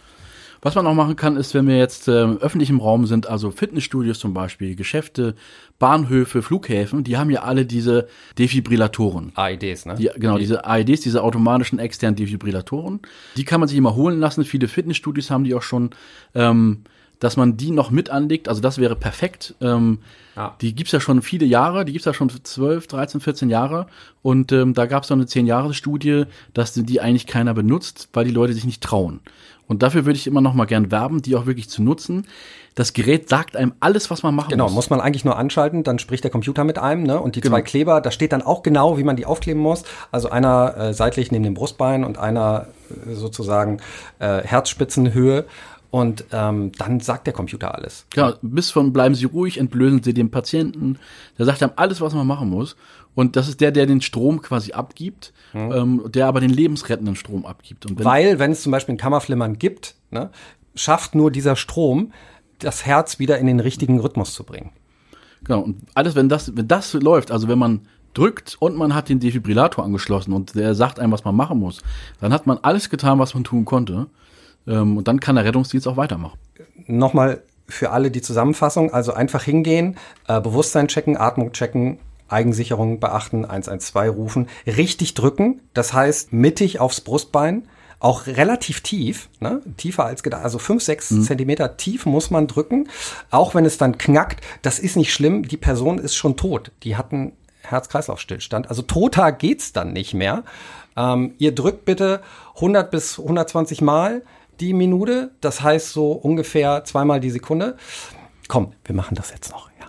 Was 0.63 0.75
man 0.75 0.87
auch 0.87 0.93
machen 0.93 1.17
kann, 1.17 1.35
ist, 1.35 1.53
wenn 1.53 1.67
wir 1.67 1.77
jetzt 1.77 2.07
äh, 2.07 2.23
im 2.23 2.79
Raum 2.79 3.05
sind, 3.05 3.27
also 3.27 3.51
Fitnessstudios 3.51 4.17
zum 4.17 4.33
Beispiel, 4.33 4.77
Geschäfte, 4.77 5.35
Bahnhöfe, 5.77 6.41
Flughäfen, 6.41 7.03
die 7.03 7.17
haben 7.17 7.29
ja 7.29 7.43
alle 7.43 7.65
diese 7.65 8.07
Defibrillatoren. 8.39 9.33
AEDs, 9.35 9.85
ne? 9.85 9.95
Die, 9.95 10.09
genau, 10.15 10.37
diese 10.37 10.65
AEDs, 10.65 11.01
diese 11.01 11.21
automatischen 11.21 11.79
externen 11.79 12.15
Defibrillatoren. 12.15 13.01
Die 13.35 13.43
kann 13.43 13.59
man 13.59 13.67
sich 13.67 13.77
immer 13.77 13.93
holen 13.95 14.21
lassen. 14.21 14.45
Viele 14.45 14.69
Fitnessstudios 14.69 15.29
haben 15.29 15.43
die 15.43 15.53
auch 15.53 15.61
schon. 15.61 15.89
Ähm, 16.33 16.83
dass 17.23 17.37
man 17.37 17.55
die 17.55 17.71
noch 17.71 17.89
mit 17.89 18.09
anlegt, 18.09 18.49
also 18.49 18.59
das 18.59 18.79
wäre 18.79 18.97
perfekt. 18.97 19.55
Ähm, 19.61 19.99
ja. 20.35 20.57
Die 20.59 20.75
gibt's 20.75 20.91
ja 20.91 20.99
schon 20.99 21.21
viele 21.21 21.45
Jahre, 21.45 21.85
die 21.85 21.93
gibt's 21.93 22.05
ja 22.05 22.13
schon 22.13 22.29
12, 22.29 22.87
13, 22.87 23.21
14 23.21 23.49
Jahre. 23.49 23.87
Und 24.21 24.51
ähm, 24.51 24.73
da 24.73 24.87
gab's 24.87 25.07
es 25.07 25.11
eine 25.13 25.23
10-Jahres-Studie, 25.23 26.25
dass 26.53 26.73
die 26.73 26.99
eigentlich 26.99 27.25
keiner 27.25 27.53
benutzt, 27.53 28.09
weil 28.11 28.25
die 28.25 28.31
Leute 28.31 28.53
sich 28.53 28.65
nicht 28.65 28.83
trauen. 28.83 29.21
Und 29.67 29.83
dafür 29.83 30.05
würde 30.05 30.17
ich 30.17 30.27
immer 30.27 30.41
noch 30.41 30.53
mal 30.53 30.65
gern 30.65 30.91
werben, 30.91 31.21
die 31.21 31.35
auch 31.35 31.45
wirklich 31.45 31.69
zu 31.69 31.81
nutzen. 31.81 32.27
Das 32.75 32.93
Gerät 32.93 33.29
sagt 33.29 33.55
einem 33.55 33.73
alles, 33.79 34.09
was 34.09 34.23
man 34.23 34.33
machen 34.33 34.49
genau, 34.49 34.65
muss. 34.65 34.71
Genau, 34.71 34.75
muss 34.75 34.89
man 34.89 34.99
eigentlich 34.99 35.25
nur 35.25 35.37
anschalten, 35.37 35.83
dann 35.83 35.99
spricht 35.99 36.23
der 36.23 36.31
Computer 36.31 36.63
mit 36.63 36.79
einem, 36.79 37.03
ne? 37.03 37.19
Und 37.19 37.35
die 37.35 37.41
genau. 37.41 37.55
zwei 37.55 37.61
Kleber, 37.61 38.01
da 38.01 38.09
steht 38.09 38.33
dann 38.33 38.41
auch 38.41 38.63
genau, 38.63 38.97
wie 38.97 39.03
man 39.03 39.15
die 39.15 39.25
aufkleben 39.25 39.61
muss. 39.61 39.83
Also 40.11 40.29
einer 40.29 40.75
äh, 40.77 40.93
seitlich 40.93 41.31
neben 41.31 41.43
dem 41.43 41.53
Brustbein 41.53 42.03
und 42.03 42.17
einer 42.17 42.67
äh, 42.89 43.13
sozusagen 43.13 43.77
äh, 44.19 44.41
Herzspitzenhöhe. 44.41 45.45
Und 45.93 46.25
ähm, 46.31 46.71
dann 46.79 47.01
sagt 47.01 47.27
der 47.27 47.35
Computer 47.35 47.75
alles. 47.75 48.07
Ja, 48.15 48.33
bis 48.41 48.71
von 48.71 48.93
bleiben 48.93 49.13
Sie 49.13 49.25
ruhig, 49.25 49.59
entblößen 49.59 50.01
Sie 50.01 50.15
den 50.15 50.31
Patienten. 50.31 50.97
Der 51.37 51.45
sagt 51.45 51.61
einem 51.61 51.73
alles, 51.75 52.01
was 52.01 52.15
man 52.15 52.25
machen 52.25 52.49
muss. 52.49 52.75
Und 53.13 53.35
das 53.35 53.47
ist 53.47 53.61
der, 53.61 53.71
der 53.71 53.85
den 53.85 54.01
Strom 54.01 54.41
quasi 54.41 54.71
abgibt, 54.71 55.33
mhm. 55.53 55.71
ähm, 55.71 56.03
der 56.07 56.25
aber 56.25 56.39
den 56.39 56.49
lebensrettenden 56.49 57.15
Strom 57.15 57.45
abgibt. 57.45 57.85
Wenn 57.87 58.03
Weil, 58.03 58.39
wenn 58.39 58.53
es 58.53 58.63
zum 58.63 58.71
Beispiel 58.71 58.95
ein 58.95 58.97
Kammerflimmern 58.97 59.59
gibt, 59.59 59.93
ne, 60.09 60.31
schafft 60.73 61.13
nur 61.13 61.29
dieser 61.29 61.55
Strom, 61.55 62.11
das 62.57 62.87
Herz 62.87 63.19
wieder 63.19 63.37
in 63.37 63.45
den 63.45 63.59
richtigen 63.59 63.99
Rhythmus 63.99 64.33
zu 64.33 64.43
bringen. 64.43 64.71
Genau, 65.43 65.59
und 65.59 65.77
alles, 65.93 66.15
wenn 66.15 66.27
das, 66.27 66.57
wenn 66.57 66.67
das 66.67 66.91
läuft, 66.93 67.29
also 67.29 67.47
wenn 67.47 67.59
man 67.59 67.81
drückt 68.15 68.57
und 68.59 68.75
man 68.75 68.95
hat 68.95 69.09
den 69.09 69.19
Defibrillator 69.19 69.85
angeschlossen 69.85 70.33
und 70.33 70.55
der 70.55 70.73
sagt 70.73 70.99
einem, 70.99 71.11
was 71.11 71.23
man 71.23 71.35
machen 71.35 71.59
muss, 71.59 71.83
dann 72.19 72.33
hat 72.33 72.47
man 72.47 72.57
alles 72.63 72.89
getan, 72.89 73.19
was 73.19 73.35
man 73.35 73.43
tun 73.43 73.63
konnte. 73.63 74.07
Ähm, 74.67 74.97
und 74.97 75.07
dann 75.07 75.19
kann 75.19 75.35
der 75.35 75.45
Rettungsdienst 75.45 75.87
auch 75.87 75.97
weitermachen. 75.97 76.37
Nochmal 76.87 77.41
für 77.67 77.91
alle 77.91 78.11
die 78.11 78.21
Zusammenfassung, 78.21 78.93
also 78.93 79.13
einfach 79.13 79.43
hingehen, 79.43 79.97
äh, 80.27 80.39
Bewusstsein 80.41 80.87
checken, 80.87 81.17
Atmung 81.17 81.53
checken, 81.53 81.99
Eigensicherung 82.27 82.99
beachten, 82.99 83.45
112 83.45 84.15
rufen, 84.15 84.47
richtig 84.65 85.13
drücken, 85.13 85.61
das 85.73 85.93
heißt 85.93 86.33
mittig 86.33 86.79
aufs 86.79 87.01
Brustbein, 87.01 87.67
auch 87.99 88.27
relativ 88.27 88.81
tief, 88.81 89.29
ne? 89.39 89.61
tiefer 89.77 90.05
als 90.05 90.23
gedacht, 90.23 90.43
also 90.43 90.59
5, 90.59 90.83
6 90.83 91.11
mhm. 91.11 91.23
Zentimeter 91.23 91.77
tief 91.77 92.05
muss 92.05 92.31
man 92.31 92.47
drücken, 92.47 92.89
auch 93.31 93.55
wenn 93.55 93.65
es 93.65 93.77
dann 93.77 93.97
knackt, 93.97 94.43
das 94.61 94.79
ist 94.79 94.97
nicht 94.97 95.13
schlimm, 95.13 95.47
die 95.47 95.57
Person 95.57 95.99
ist 95.99 96.15
schon 96.15 96.35
tot, 96.35 96.71
die 96.83 96.97
hat 96.97 97.13
einen 97.13 97.31
Herz-Kreislauf-Stillstand, 97.61 98.67
also 98.67 98.81
toter 98.81 99.31
geht's 99.31 99.71
dann 99.71 99.93
nicht 99.93 100.13
mehr. 100.13 100.43
Ähm, 100.97 101.33
ihr 101.37 101.55
drückt 101.55 101.85
bitte 101.85 102.21
100 102.55 102.91
bis 102.91 103.19
120 103.19 103.81
Mal, 103.81 104.23
die 104.59 104.73
Minute. 104.73 105.31
Das 105.41 105.61
heißt 105.61 105.91
so 105.91 106.11
ungefähr 106.11 106.83
zweimal 106.83 107.19
die 107.19 107.29
Sekunde. 107.29 107.77
Komm, 108.47 108.73
wir 108.85 108.95
machen 108.95 109.15
das 109.15 109.31
jetzt 109.31 109.51
noch. 109.51 109.69
Ja. 109.79 109.87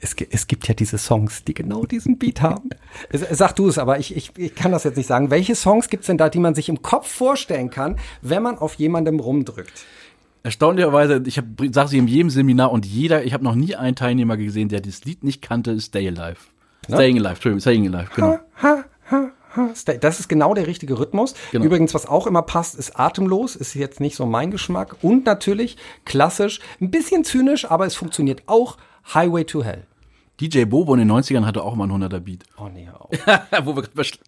Es, 0.00 0.14
es 0.30 0.46
gibt 0.46 0.68
ja 0.68 0.74
diese 0.74 0.98
Songs, 0.98 1.44
die 1.44 1.54
genau 1.54 1.84
diesen 1.84 2.18
Beat 2.18 2.42
haben. 2.42 2.70
Sag 3.12 3.54
du 3.56 3.68
es, 3.68 3.78
aber 3.78 3.98
ich, 3.98 4.16
ich, 4.16 4.32
ich 4.36 4.54
kann 4.54 4.72
das 4.72 4.84
jetzt 4.84 4.96
nicht 4.96 5.06
sagen. 5.06 5.30
Welche 5.30 5.54
Songs 5.54 5.88
gibt 5.88 6.02
es 6.02 6.06
denn 6.08 6.18
da, 6.18 6.28
die 6.28 6.40
man 6.40 6.54
sich 6.54 6.68
im 6.68 6.82
Kopf 6.82 7.08
vorstellen 7.08 7.70
kann, 7.70 7.96
wenn 8.22 8.42
man 8.42 8.58
auf 8.58 8.74
jemandem 8.74 9.20
rumdrückt? 9.20 9.84
Erstaunlicherweise, 10.42 11.22
ich 11.26 11.42
sage 11.72 11.88
sie 11.88 11.98
in 11.98 12.06
jedem 12.06 12.30
Seminar 12.30 12.70
und 12.70 12.86
jeder, 12.86 13.24
ich 13.24 13.32
habe 13.32 13.42
noch 13.42 13.56
nie 13.56 13.74
einen 13.74 13.96
Teilnehmer 13.96 14.36
gesehen, 14.36 14.68
der 14.68 14.80
dieses 14.80 15.04
Lied 15.04 15.24
nicht 15.24 15.42
kannte, 15.42 15.72
ist 15.72 15.86
Stay 15.86 16.06
Alive. 16.06 16.36
Staying 16.84 17.16
Alive, 17.16 17.30
Entschuldigung, 17.30 17.60
Staying 17.60 17.92
Alive, 17.92 18.10
genau. 18.14 18.28
Ha, 18.28 18.38
ha, 18.62 18.84
ha, 19.10 19.32
das 20.00 20.20
ist 20.20 20.28
genau 20.28 20.54
der 20.54 20.66
richtige 20.66 20.98
Rhythmus. 20.98 21.34
Genau. 21.52 21.64
Übrigens, 21.64 21.94
was 21.94 22.06
auch 22.06 22.26
immer 22.26 22.42
passt, 22.42 22.74
ist 22.74 22.98
atemlos, 22.98 23.56
ist 23.56 23.74
jetzt 23.74 24.00
nicht 24.00 24.16
so 24.16 24.26
mein 24.26 24.50
Geschmack. 24.50 24.96
Und 25.02 25.26
natürlich 25.26 25.76
klassisch, 26.04 26.60
ein 26.80 26.90
bisschen 26.90 27.24
zynisch, 27.24 27.70
aber 27.70 27.86
es 27.86 27.94
funktioniert 27.94 28.42
auch, 28.46 28.76
Highway 29.14 29.44
to 29.44 29.62
Hell. 29.62 29.84
DJ 30.40 30.64
Bobo 30.64 30.92
in 30.92 30.98
den 30.98 31.10
90ern 31.10 31.46
hatte 31.46 31.62
auch 31.62 31.74
mal 31.76 31.84
einen 31.84 32.02
100er 32.02 32.20
Beat. 32.20 32.44
Oh 32.58 32.68
nee, 32.68 32.88
auf. 32.92 33.08
Wo 33.64 33.74
wir 33.74 33.84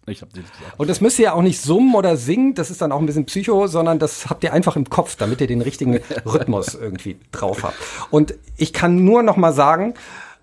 ich 0.07 0.21
hab 0.21 0.33
gesagt. 0.33 0.51
Und 0.77 0.89
das 0.89 1.01
müsst 1.01 1.19
ihr 1.19 1.25
ja 1.25 1.33
auch 1.33 1.43
nicht 1.43 1.61
summen 1.61 1.93
oder 1.93 2.17
singen, 2.17 2.55
das 2.55 2.71
ist 2.71 2.81
dann 2.81 2.91
auch 2.91 2.99
ein 2.99 3.05
bisschen 3.05 3.25
Psycho, 3.25 3.67
sondern 3.67 3.99
das 3.99 4.27
habt 4.27 4.43
ihr 4.43 4.51
einfach 4.51 4.75
im 4.75 4.89
Kopf, 4.89 5.15
damit 5.17 5.39
ihr 5.39 5.47
den 5.47 5.61
richtigen 5.61 5.99
Rhythmus 6.25 6.73
irgendwie 6.73 7.19
drauf 7.31 7.61
habt. 7.61 7.75
Und 8.09 8.33
ich 8.57 8.73
kann 8.73 9.05
nur 9.05 9.21
noch 9.21 9.37
mal 9.37 9.53
sagen, 9.53 9.93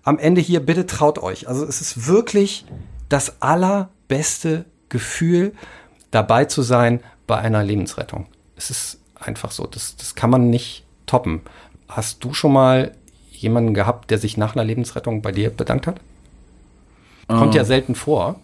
am 0.03 0.19
Ende 0.19 0.39
hier 0.39 0.61
bitte 0.61 0.85
traut 0.85 1.19
euch. 1.19 1.49
Also 1.49 1.65
es 1.65 1.81
ist 1.81 2.07
wirklich 2.07 2.65
das 3.09 3.41
allerbeste 3.41 4.65
Gefühl, 4.89 5.53
dabei 6.11 6.45
zu 6.45 6.61
sein 6.61 7.01
bei 7.25 7.37
einer 7.37 7.63
Lebensrettung. 7.63 8.27
Es 8.55 8.69
ist 8.69 8.99
einfach 9.15 9.51
so, 9.51 9.65
das, 9.65 9.95
das 9.97 10.15
kann 10.15 10.29
man 10.29 10.49
nicht 10.49 10.83
toppen. 11.05 11.41
Hast 11.87 12.23
du 12.23 12.33
schon 12.33 12.53
mal 12.53 12.91
jemanden 13.31 13.73
gehabt, 13.73 14.09
der 14.11 14.17
sich 14.17 14.37
nach 14.37 14.55
einer 14.55 14.63
Lebensrettung 14.63 15.21
bei 15.21 15.31
dir 15.31 15.49
bedankt 15.49 15.87
hat? 15.87 15.99
Kommt 17.27 17.55
ja 17.55 17.61
ähm. 17.61 17.67
selten 17.67 17.95
vor. 17.95 18.39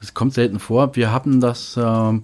Es 0.00 0.14
kommt 0.14 0.34
selten 0.34 0.60
vor. 0.60 0.94
Wir 0.94 1.12
hatten 1.12 1.40
das 1.40 1.76
ähm, 1.76 2.22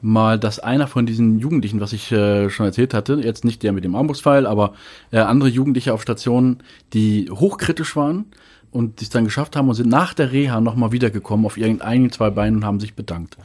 mal, 0.00 0.38
dass 0.38 0.58
einer 0.58 0.88
von 0.88 1.06
diesen 1.06 1.38
Jugendlichen, 1.38 1.80
was 1.80 1.92
ich 1.92 2.10
äh, 2.12 2.50
schon 2.50 2.66
erzählt 2.66 2.92
hatte, 2.92 3.14
jetzt 3.14 3.44
nicht 3.44 3.62
der 3.62 3.72
mit 3.72 3.84
dem 3.84 3.94
Armbrustpfeil, 3.94 4.46
aber 4.46 4.74
äh, 5.10 5.18
andere 5.18 5.48
Jugendliche 5.48 5.94
auf 5.94 6.02
Stationen, 6.02 6.62
die 6.92 7.30
hochkritisch 7.30 7.94
waren, 7.96 8.26
und 8.74 9.00
die 9.00 9.04
es 9.04 9.10
dann 9.10 9.24
geschafft 9.24 9.54
haben 9.54 9.68
und 9.68 9.74
sind 9.74 9.88
nach 9.88 10.14
der 10.14 10.32
Reha 10.32 10.60
nochmal 10.60 10.90
wiedergekommen 10.90 11.46
auf 11.46 11.56
irgendeinen 11.56 12.10
zwei 12.10 12.30
Beinen 12.30 12.56
und 12.56 12.64
haben 12.64 12.80
sich 12.80 12.94
bedankt. 12.94 13.36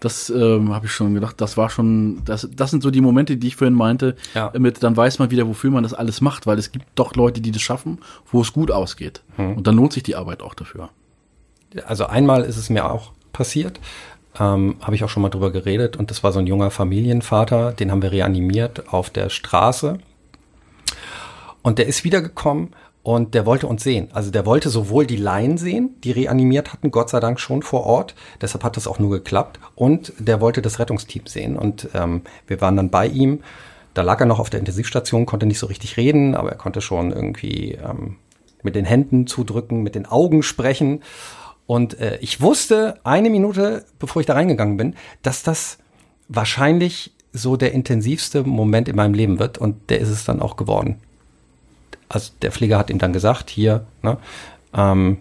Das 0.00 0.28
ähm, 0.28 0.74
habe 0.74 0.86
ich 0.86 0.92
schon 0.92 1.14
gedacht, 1.14 1.40
das 1.40 1.56
war 1.56 1.70
schon, 1.70 2.22
das, 2.24 2.48
das 2.52 2.70
sind 2.72 2.82
so 2.82 2.90
die 2.90 3.00
Momente, 3.00 3.36
die 3.36 3.46
ich 3.46 3.56
vorhin 3.56 3.74
meinte, 3.74 4.16
ja. 4.34 4.52
mit, 4.58 4.82
dann 4.82 4.96
weiß 4.96 5.20
man 5.20 5.30
wieder, 5.30 5.46
wofür 5.46 5.70
man 5.70 5.84
das 5.84 5.94
alles 5.94 6.20
macht, 6.20 6.46
weil 6.46 6.58
es 6.58 6.72
gibt 6.72 6.84
doch 6.96 7.14
Leute, 7.14 7.40
die 7.40 7.52
das 7.52 7.62
schaffen, 7.62 7.98
wo 8.30 8.42
es 8.42 8.52
gut 8.52 8.70
ausgeht. 8.70 9.22
Hm. 9.36 9.56
Und 9.56 9.66
dann 9.66 9.76
lohnt 9.76 9.92
sich 9.92 10.02
die 10.02 10.16
Arbeit 10.16 10.42
auch 10.42 10.54
dafür. 10.54 10.90
Also 11.86 12.06
einmal 12.06 12.42
ist 12.42 12.56
es 12.56 12.68
mir 12.68 12.90
auch 12.90 13.12
passiert, 13.32 13.80
ähm, 14.38 14.76
habe 14.82 14.96
ich 14.96 15.04
auch 15.04 15.08
schon 15.08 15.22
mal 15.22 15.30
drüber 15.30 15.52
geredet, 15.52 15.96
und 15.96 16.10
das 16.10 16.24
war 16.24 16.32
so 16.32 16.40
ein 16.40 16.46
junger 16.46 16.70
Familienvater, 16.70 17.72
den 17.72 17.90
haben 17.90 18.02
wir 18.02 18.12
reanimiert 18.12 18.92
auf 18.92 19.10
der 19.10 19.30
Straße. 19.30 19.98
Und 21.62 21.78
der 21.78 21.86
ist 21.86 22.04
wiedergekommen 22.04 22.74
und 23.06 23.34
der 23.34 23.46
wollte 23.46 23.68
uns 23.68 23.84
sehen. 23.84 24.08
Also 24.12 24.32
der 24.32 24.46
wollte 24.46 24.68
sowohl 24.68 25.06
die 25.06 25.16
Laien 25.16 25.58
sehen, 25.58 25.94
die 26.02 26.10
reanimiert 26.10 26.72
hatten, 26.72 26.90
Gott 26.90 27.08
sei 27.08 27.20
Dank 27.20 27.38
schon 27.38 27.62
vor 27.62 27.86
Ort. 27.86 28.16
Deshalb 28.40 28.64
hat 28.64 28.76
das 28.76 28.88
auch 28.88 28.98
nur 28.98 29.10
geklappt. 29.10 29.60
Und 29.76 30.12
der 30.18 30.40
wollte 30.40 30.60
das 30.60 30.80
Rettungsteam 30.80 31.24
sehen. 31.26 31.56
Und 31.56 31.88
ähm, 31.94 32.22
wir 32.48 32.60
waren 32.60 32.74
dann 32.74 32.90
bei 32.90 33.06
ihm. 33.06 33.44
Da 33.94 34.02
lag 34.02 34.18
er 34.18 34.26
noch 34.26 34.40
auf 34.40 34.50
der 34.50 34.58
Intensivstation, 34.58 35.24
konnte 35.24 35.46
nicht 35.46 35.60
so 35.60 35.68
richtig 35.68 35.96
reden, 35.96 36.34
aber 36.34 36.50
er 36.50 36.56
konnte 36.56 36.80
schon 36.80 37.12
irgendwie 37.12 37.74
ähm, 37.74 38.16
mit 38.64 38.74
den 38.74 38.84
Händen 38.84 39.28
zudrücken, 39.28 39.84
mit 39.84 39.94
den 39.94 40.06
Augen 40.06 40.42
sprechen. 40.42 41.04
Und 41.64 42.00
äh, 42.00 42.18
ich 42.20 42.40
wusste 42.40 42.98
eine 43.04 43.30
Minute, 43.30 43.84
bevor 44.00 44.18
ich 44.18 44.26
da 44.26 44.32
reingegangen 44.32 44.76
bin, 44.76 44.96
dass 45.22 45.44
das 45.44 45.78
wahrscheinlich 46.26 47.14
so 47.32 47.56
der 47.56 47.70
intensivste 47.70 48.42
Moment 48.42 48.88
in 48.88 48.96
meinem 48.96 49.14
Leben 49.14 49.38
wird. 49.38 49.58
Und 49.58 49.90
der 49.90 50.00
ist 50.00 50.08
es 50.08 50.24
dann 50.24 50.42
auch 50.42 50.56
geworden 50.56 50.96
also 52.08 52.32
der 52.42 52.52
Pfleger 52.52 52.78
hat 52.78 52.90
ihm 52.90 52.98
dann 52.98 53.12
gesagt, 53.12 53.50
hier, 53.50 53.86
ne, 54.02 54.18
ähm, 54.74 55.18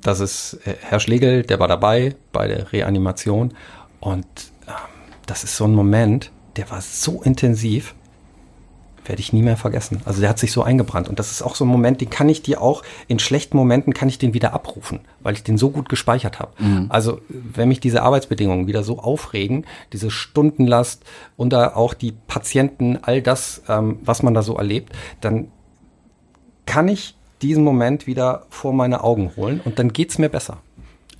das 0.00 0.20
ist 0.20 0.60
äh, 0.64 0.74
Herr 0.80 1.00
Schlegel, 1.00 1.42
der 1.42 1.58
war 1.58 1.68
dabei 1.68 2.14
bei 2.32 2.48
der 2.48 2.72
Reanimation 2.72 3.54
und 4.00 4.26
ähm, 4.66 4.74
das 5.26 5.44
ist 5.44 5.56
so 5.56 5.64
ein 5.64 5.74
Moment, 5.74 6.30
der 6.56 6.70
war 6.70 6.80
so 6.80 7.22
intensiv. 7.22 7.94
Werde 9.08 9.20
ich 9.20 9.32
nie 9.32 9.42
mehr 9.42 9.56
vergessen. 9.56 10.00
Also 10.04 10.20
der 10.20 10.30
hat 10.30 10.38
sich 10.38 10.52
so 10.52 10.62
eingebrannt. 10.62 11.08
Und 11.08 11.18
das 11.18 11.30
ist 11.30 11.42
auch 11.42 11.54
so 11.54 11.64
ein 11.64 11.68
Moment, 11.68 12.00
den 12.00 12.10
kann 12.10 12.28
ich 12.28 12.42
dir 12.42 12.60
auch, 12.60 12.82
in 13.06 13.18
schlechten 13.18 13.56
Momenten 13.56 13.94
kann 13.94 14.08
ich 14.08 14.18
den 14.18 14.34
wieder 14.34 14.52
abrufen, 14.52 15.00
weil 15.20 15.34
ich 15.34 15.42
den 15.42 15.58
so 15.58 15.70
gut 15.70 15.88
gespeichert 15.88 16.38
habe. 16.38 16.52
Mhm. 16.58 16.86
Also 16.88 17.20
wenn 17.28 17.68
mich 17.68 17.80
diese 17.80 18.02
Arbeitsbedingungen 18.02 18.66
wieder 18.66 18.82
so 18.82 18.98
aufregen, 18.98 19.64
diese 19.92 20.10
Stundenlast 20.10 21.04
und 21.36 21.52
da 21.52 21.74
auch 21.74 21.94
die 21.94 22.12
Patienten, 22.12 22.98
all 23.02 23.22
das, 23.22 23.62
ähm, 23.68 23.98
was 24.02 24.22
man 24.22 24.34
da 24.34 24.42
so 24.42 24.56
erlebt, 24.56 24.92
dann 25.20 25.48
kann 26.66 26.88
ich 26.88 27.16
diesen 27.42 27.64
Moment 27.64 28.06
wieder 28.06 28.46
vor 28.50 28.72
meine 28.72 29.02
Augen 29.04 29.32
holen 29.36 29.60
und 29.64 29.78
dann 29.78 29.92
geht's 29.92 30.18
mir 30.18 30.28
besser. 30.28 30.58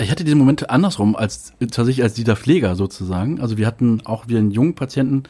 Ich 0.01 0.11
hatte 0.11 0.23
diesen 0.23 0.39
Moment 0.39 0.71
andersrum 0.71 1.17
als 1.17 1.53
tatsächlich 1.59 2.03
als 2.03 2.15
dieser 2.15 2.37
Pfleger 2.37 2.77
sozusagen. 2.77 3.41
Also 3.41 3.59
wir 3.59 3.67
hatten 3.67 4.01
auch 4.05 4.29
wieder 4.29 4.39
einen 4.39 4.53
jungen 4.53 4.75
Patienten, 4.75 5.25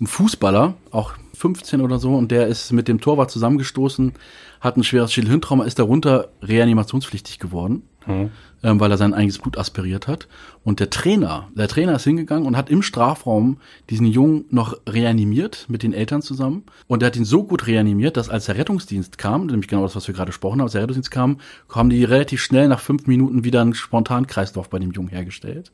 einen 0.00 0.06
Fußballer, 0.06 0.74
auch 0.90 1.12
15 1.34 1.80
oder 1.80 1.98
so, 1.98 2.14
und 2.14 2.30
der 2.30 2.46
ist 2.46 2.72
mit 2.72 2.88
dem 2.88 3.00
Torwart 3.00 3.30
zusammengestoßen, 3.30 4.14
hat 4.60 4.76
ein 4.76 4.84
schweres 4.84 5.12
Schädelhirntrauma, 5.12 5.64
ist 5.64 5.78
darunter 5.78 6.28
reanimationspflichtig 6.42 7.38
geworden 7.38 7.82
mhm. 8.06 8.30
Ähm, 8.62 8.80
weil 8.80 8.90
er 8.90 8.98
sein 8.98 9.14
eigenes 9.14 9.38
Blut 9.38 9.58
aspiriert 9.58 10.06
hat. 10.06 10.28
Und 10.64 10.80
der 10.80 10.90
Trainer, 10.90 11.48
der 11.54 11.68
Trainer 11.68 11.94
ist 11.94 12.04
hingegangen 12.04 12.46
und 12.46 12.56
hat 12.56 12.70
im 12.70 12.82
Strafraum 12.82 13.58
diesen 13.88 14.06
Jungen 14.06 14.44
noch 14.50 14.78
reanimiert 14.88 15.66
mit 15.68 15.82
den 15.82 15.92
Eltern 15.92 16.22
zusammen. 16.22 16.64
Und 16.86 17.02
er 17.02 17.06
hat 17.06 17.16
ihn 17.16 17.24
so 17.24 17.44
gut 17.44 17.66
reanimiert, 17.66 18.16
dass 18.16 18.28
als 18.28 18.46
der 18.46 18.56
Rettungsdienst 18.56 19.18
kam, 19.18 19.46
nämlich 19.46 19.68
genau 19.68 19.82
das, 19.82 19.96
was 19.96 20.06
wir 20.06 20.14
gerade 20.14 20.30
gesprochen 20.30 20.60
haben, 20.60 20.66
als 20.66 20.72
der 20.72 20.82
Rettungsdienst 20.82 21.10
kam, 21.10 21.38
haben 21.70 21.90
die 21.90 22.04
relativ 22.04 22.42
schnell 22.42 22.68
nach 22.68 22.80
fünf 22.80 23.06
Minuten 23.06 23.44
wieder 23.44 23.62
einen 23.62 23.74
Spontankreislauf 23.74 24.68
bei 24.68 24.78
dem 24.78 24.92
Jungen 24.92 25.08
hergestellt. 25.08 25.72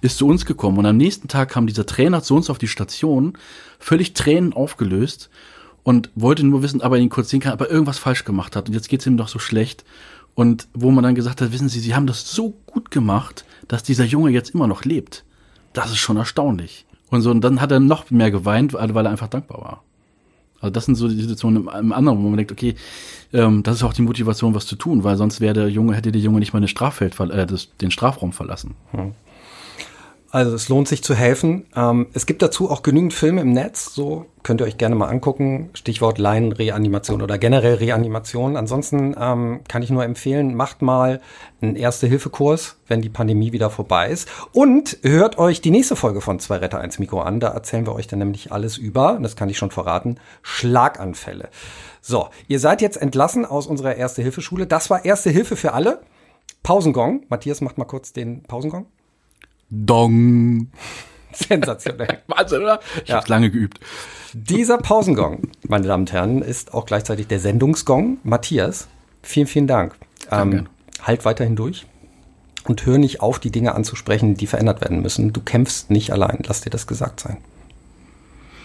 Ist 0.00 0.18
zu 0.18 0.26
uns 0.26 0.44
gekommen. 0.44 0.78
Und 0.78 0.86
am 0.86 0.96
nächsten 0.96 1.28
Tag 1.28 1.50
kam 1.50 1.66
dieser 1.66 1.86
Trainer 1.86 2.22
zu 2.22 2.36
uns 2.36 2.50
auf 2.50 2.58
die 2.58 2.68
Station, 2.68 3.34
völlig 3.78 4.14
Tränen 4.14 4.52
aufgelöst 4.52 5.30
und 5.86 6.10
wollte 6.16 6.44
nur 6.44 6.64
wissen, 6.64 6.82
ob 6.82 6.92
er 6.92 6.98
ihn 6.98 7.10
kurz 7.10 7.30
sehen 7.30 7.38
kann, 7.38 7.52
ob 7.52 7.60
er 7.60 7.70
irgendwas 7.70 7.98
falsch 7.98 8.24
gemacht 8.24 8.56
hat. 8.56 8.68
Und 8.68 8.74
jetzt 8.74 8.88
geht's 8.88 9.06
ihm 9.06 9.16
doch 9.16 9.28
so 9.28 9.38
schlecht. 9.38 9.84
Und 10.36 10.68
wo 10.74 10.90
man 10.90 11.02
dann 11.02 11.14
gesagt 11.14 11.40
hat, 11.40 11.50
wissen 11.50 11.70
Sie, 11.70 11.80
Sie 11.80 11.94
haben 11.94 12.06
das 12.06 12.30
so 12.30 12.54
gut 12.66 12.90
gemacht, 12.90 13.46
dass 13.68 13.82
dieser 13.82 14.04
Junge 14.04 14.30
jetzt 14.30 14.50
immer 14.50 14.66
noch 14.66 14.84
lebt. 14.84 15.24
Das 15.72 15.90
ist 15.90 15.96
schon 15.96 16.18
erstaunlich. 16.18 16.84
Und 17.10 17.22
so, 17.22 17.30
und 17.30 17.40
dann 17.40 17.60
hat 17.60 17.72
er 17.72 17.80
noch 17.80 18.10
mehr 18.10 18.30
geweint, 18.30 18.74
weil 18.74 19.06
er 19.06 19.10
einfach 19.10 19.28
dankbar 19.28 19.60
war. 19.62 19.82
Also 20.60 20.70
das 20.70 20.84
sind 20.84 20.94
so 20.96 21.08
die 21.08 21.20
Situationen 21.20 21.62
im, 21.62 21.68
im 21.68 21.92
anderen, 21.92 22.22
wo 22.22 22.28
man 22.28 22.36
denkt, 22.36 22.52
okay, 22.52 22.74
ähm, 23.32 23.62
das 23.62 23.76
ist 23.76 23.82
auch 23.82 23.94
die 23.94 24.02
Motivation, 24.02 24.54
was 24.54 24.66
zu 24.66 24.76
tun, 24.76 25.04
weil 25.04 25.16
sonst 25.16 25.40
wäre 25.40 25.54
der 25.54 25.68
Junge, 25.70 25.94
hätte 25.94 26.12
der 26.12 26.20
Junge 26.20 26.38
nicht 26.38 26.52
mal 26.52 26.58
eine 26.58 26.68
Straffeld, 26.68 27.18
äh, 27.18 27.46
das, 27.46 27.74
den 27.78 27.90
Strafraum 27.90 28.32
verlassen. 28.32 28.74
Hm. 28.90 29.12
Also 30.30 30.54
es 30.54 30.68
lohnt 30.68 30.88
sich 30.88 31.04
zu 31.04 31.14
helfen. 31.14 31.66
Ähm, 31.74 32.08
es 32.12 32.26
gibt 32.26 32.42
dazu 32.42 32.70
auch 32.70 32.82
genügend 32.82 33.14
Filme 33.14 33.40
im 33.42 33.52
Netz, 33.52 33.94
so 33.94 34.26
könnt 34.42 34.60
ihr 34.60 34.64
euch 34.64 34.76
gerne 34.76 34.94
mal 34.94 35.08
angucken. 35.08 35.70
Stichwort 35.74 36.18
Laienreanimation 36.18 37.22
oder 37.22 37.38
generell 37.38 37.74
Reanimation. 37.74 38.56
Ansonsten 38.56 39.14
ähm, 39.18 39.60
kann 39.68 39.82
ich 39.82 39.90
nur 39.90 40.04
empfehlen, 40.04 40.54
macht 40.54 40.82
mal 40.82 41.20
einen 41.60 41.76
Erste-Hilfe-Kurs, 41.76 42.76
wenn 42.86 43.02
die 43.02 43.08
Pandemie 43.08 43.52
wieder 43.52 43.70
vorbei 43.70 44.10
ist. 44.10 44.28
Und 44.52 44.98
hört 45.02 45.38
euch 45.38 45.60
die 45.60 45.70
nächste 45.70 45.96
Folge 45.96 46.20
von 46.20 46.38
Zwei 46.38 46.56
Retter 46.56 46.80
1 46.80 46.98
Mikro 46.98 47.20
an. 47.20 47.40
Da 47.40 47.48
erzählen 47.48 47.86
wir 47.86 47.94
euch 47.94 48.06
dann 48.08 48.18
nämlich 48.18 48.52
alles 48.52 48.78
über, 48.78 49.18
das 49.22 49.36
kann 49.36 49.48
ich 49.48 49.58
schon 49.58 49.70
verraten, 49.70 50.18
Schlaganfälle. 50.42 51.48
So, 52.00 52.28
ihr 52.46 52.60
seid 52.60 52.82
jetzt 52.82 53.00
entlassen 53.00 53.44
aus 53.44 53.66
unserer 53.66 53.96
Erste-Hilfe-Schule. 53.96 54.66
Das 54.66 54.90
war 54.90 55.04
Erste 55.04 55.30
Hilfe 55.30 55.56
für 55.56 55.72
alle. 55.72 56.00
Pausengong. 56.62 57.24
Matthias 57.28 57.60
macht 57.60 57.78
mal 57.78 57.84
kurz 57.84 58.12
den 58.12 58.42
Pausengong. 58.42 58.86
Dong. 59.70 60.70
Sensationell. 61.32 62.22
Wahnsinn, 62.26 62.62
oder? 62.62 62.80
Ich 63.02 63.10
ja. 63.10 63.16
habe 63.16 63.28
lange 63.28 63.50
geübt. 63.50 63.80
Dieser 64.32 64.78
Pausengong, 64.78 65.48
meine 65.66 65.86
Damen 65.86 66.02
und 66.02 66.12
Herren, 66.12 66.42
ist 66.42 66.74
auch 66.74 66.86
gleichzeitig 66.86 67.26
der 67.26 67.40
Sendungsgong. 67.40 68.18
Matthias, 68.22 68.88
vielen, 69.22 69.46
vielen 69.46 69.66
Dank. 69.66 69.96
Ähm, 70.30 70.66
halt 71.02 71.24
weiterhin 71.24 71.56
durch 71.56 71.86
und 72.64 72.84
hör 72.84 72.98
nicht 72.98 73.20
auf, 73.20 73.38
die 73.38 73.50
Dinge 73.50 73.74
anzusprechen, 73.74 74.34
die 74.34 74.46
verändert 74.46 74.80
werden 74.80 75.00
müssen. 75.00 75.32
Du 75.32 75.40
kämpfst 75.40 75.90
nicht 75.90 76.12
allein. 76.12 76.40
Lass 76.46 76.62
dir 76.62 76.70
das 76.70 76.86
gesagt 76.86 77.20
sein. 77.20 77.38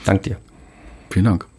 Dank 0.05 0.23
dir. 0.23 0.37
Vielen 1.09 1.25
Dank. 1.25 1.50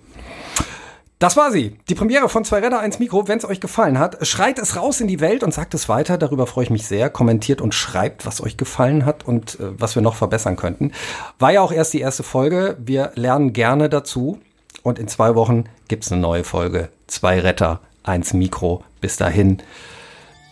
Das 1.22 1.36
war 1.36 1.52
sie. 1.52 1.78
Die 1.88 1.94
Premiere 1.94 2.28
von 2.28 2.44
Zwei 2.44 2.58
Räder, 2.58 2.80
1 2.80 2.98
Mikro. 2.98 3.28
Wenn 3.28 3.38
es 3.38 3.44
euch 3.44 3.60
gefallen 3.60 4.00
hat, 4.00 4.26
schreit 4.26 4.58
es 4.58 4.74
raus 4.74 5.00
in 5.00 5.06
die 5.06 5.20
Welt 5.20 5.44
und 5.44 5.54
sagt 5.54 5.72
es 5.72 5.88
weiter. 5.88 6.18
Darüber 6.18 6.48
freue 6.48 6.64
ich 6.64 6.70
mich 6.70 6.84
sehr. 6.84 7.10
Kommentiert 7.10 7.60
und 7.60 7.76
schreibt, 7.76 8.26
was 8.26 8.40
euch 8.40 8.56
gefallen 8.56 9.06
hat 9.06 9.24
und 9.24 9.60
äh, 9.60 9.80
was 9.80 9.94
wir 9.94 10.02
noch 10.02 10.16
verbessern 10.16 10.56
könnten. 10.56 10.90
War 11.38 11.52
ja 11.52 11.60
auch 11.60 11.70
erst 11.70 11.92
die 11.92 12.00
erste 12.00 12.24
Folge. 12.24 12.76
Wir 12.80 13.12
lernen 13.14 13.52
gerne 13.52 13.88
dazu. 13.88 14.40
Und 14.82 14.98
in 14.98 15.06
zwei 15.06 15.36
Wochen 15.36 15.66
gibt's 15.86 16.10
eine 16.10 16.20
neue 16.20 16.42
Folge. 16.42 16.88
Zwei 17.06 17.38
Retter, 17.38 17.78
1 18.02 18.32
Mikro. 18.32 18.82
Bis 19.00 19.16
dahin, 19.16 19.58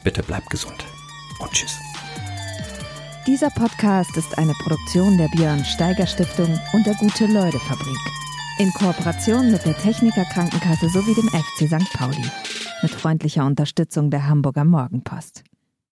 bitte 0.05 0.23
bleibt 0.23 0.51
gesund. 0.51 0.85
Und 1.41 1.51
tschüss. 1.51 1.77
Dieser 3.27 3.51
Podcast 3.51 4.17
ist 4.17 4.39
eine 4.39 4.53
Produktion 4.63 5.19
der 5.19 5.27
Björn 5.35 5.65
Steiger 5.65 6.07
Stiftung 6.07 6.61
und 6.73 6.87
der 6.87 6.95
Gute-Leute-Fabrik. 6.95 8.30
In 8.61 8.71
Kooperation 8.75 9.51
mit 9.51 9.65
der 9.65 9.75
Techniker 9.75 10.23
Krankenkasse 10.27 10.91
sowie 10.91 11.15
dem 11.15 11.27
FC 11.31 11.67
St. 11.67 11.91
Pauli. 11.95 12.23
Mit 12.83 12.91
freundlicher 12.91 13.47
Unterstützung 13.47 14.11
der 14.11 14.29
Hamburger 14.29 14.67
Morgenpost. 14.67 15.45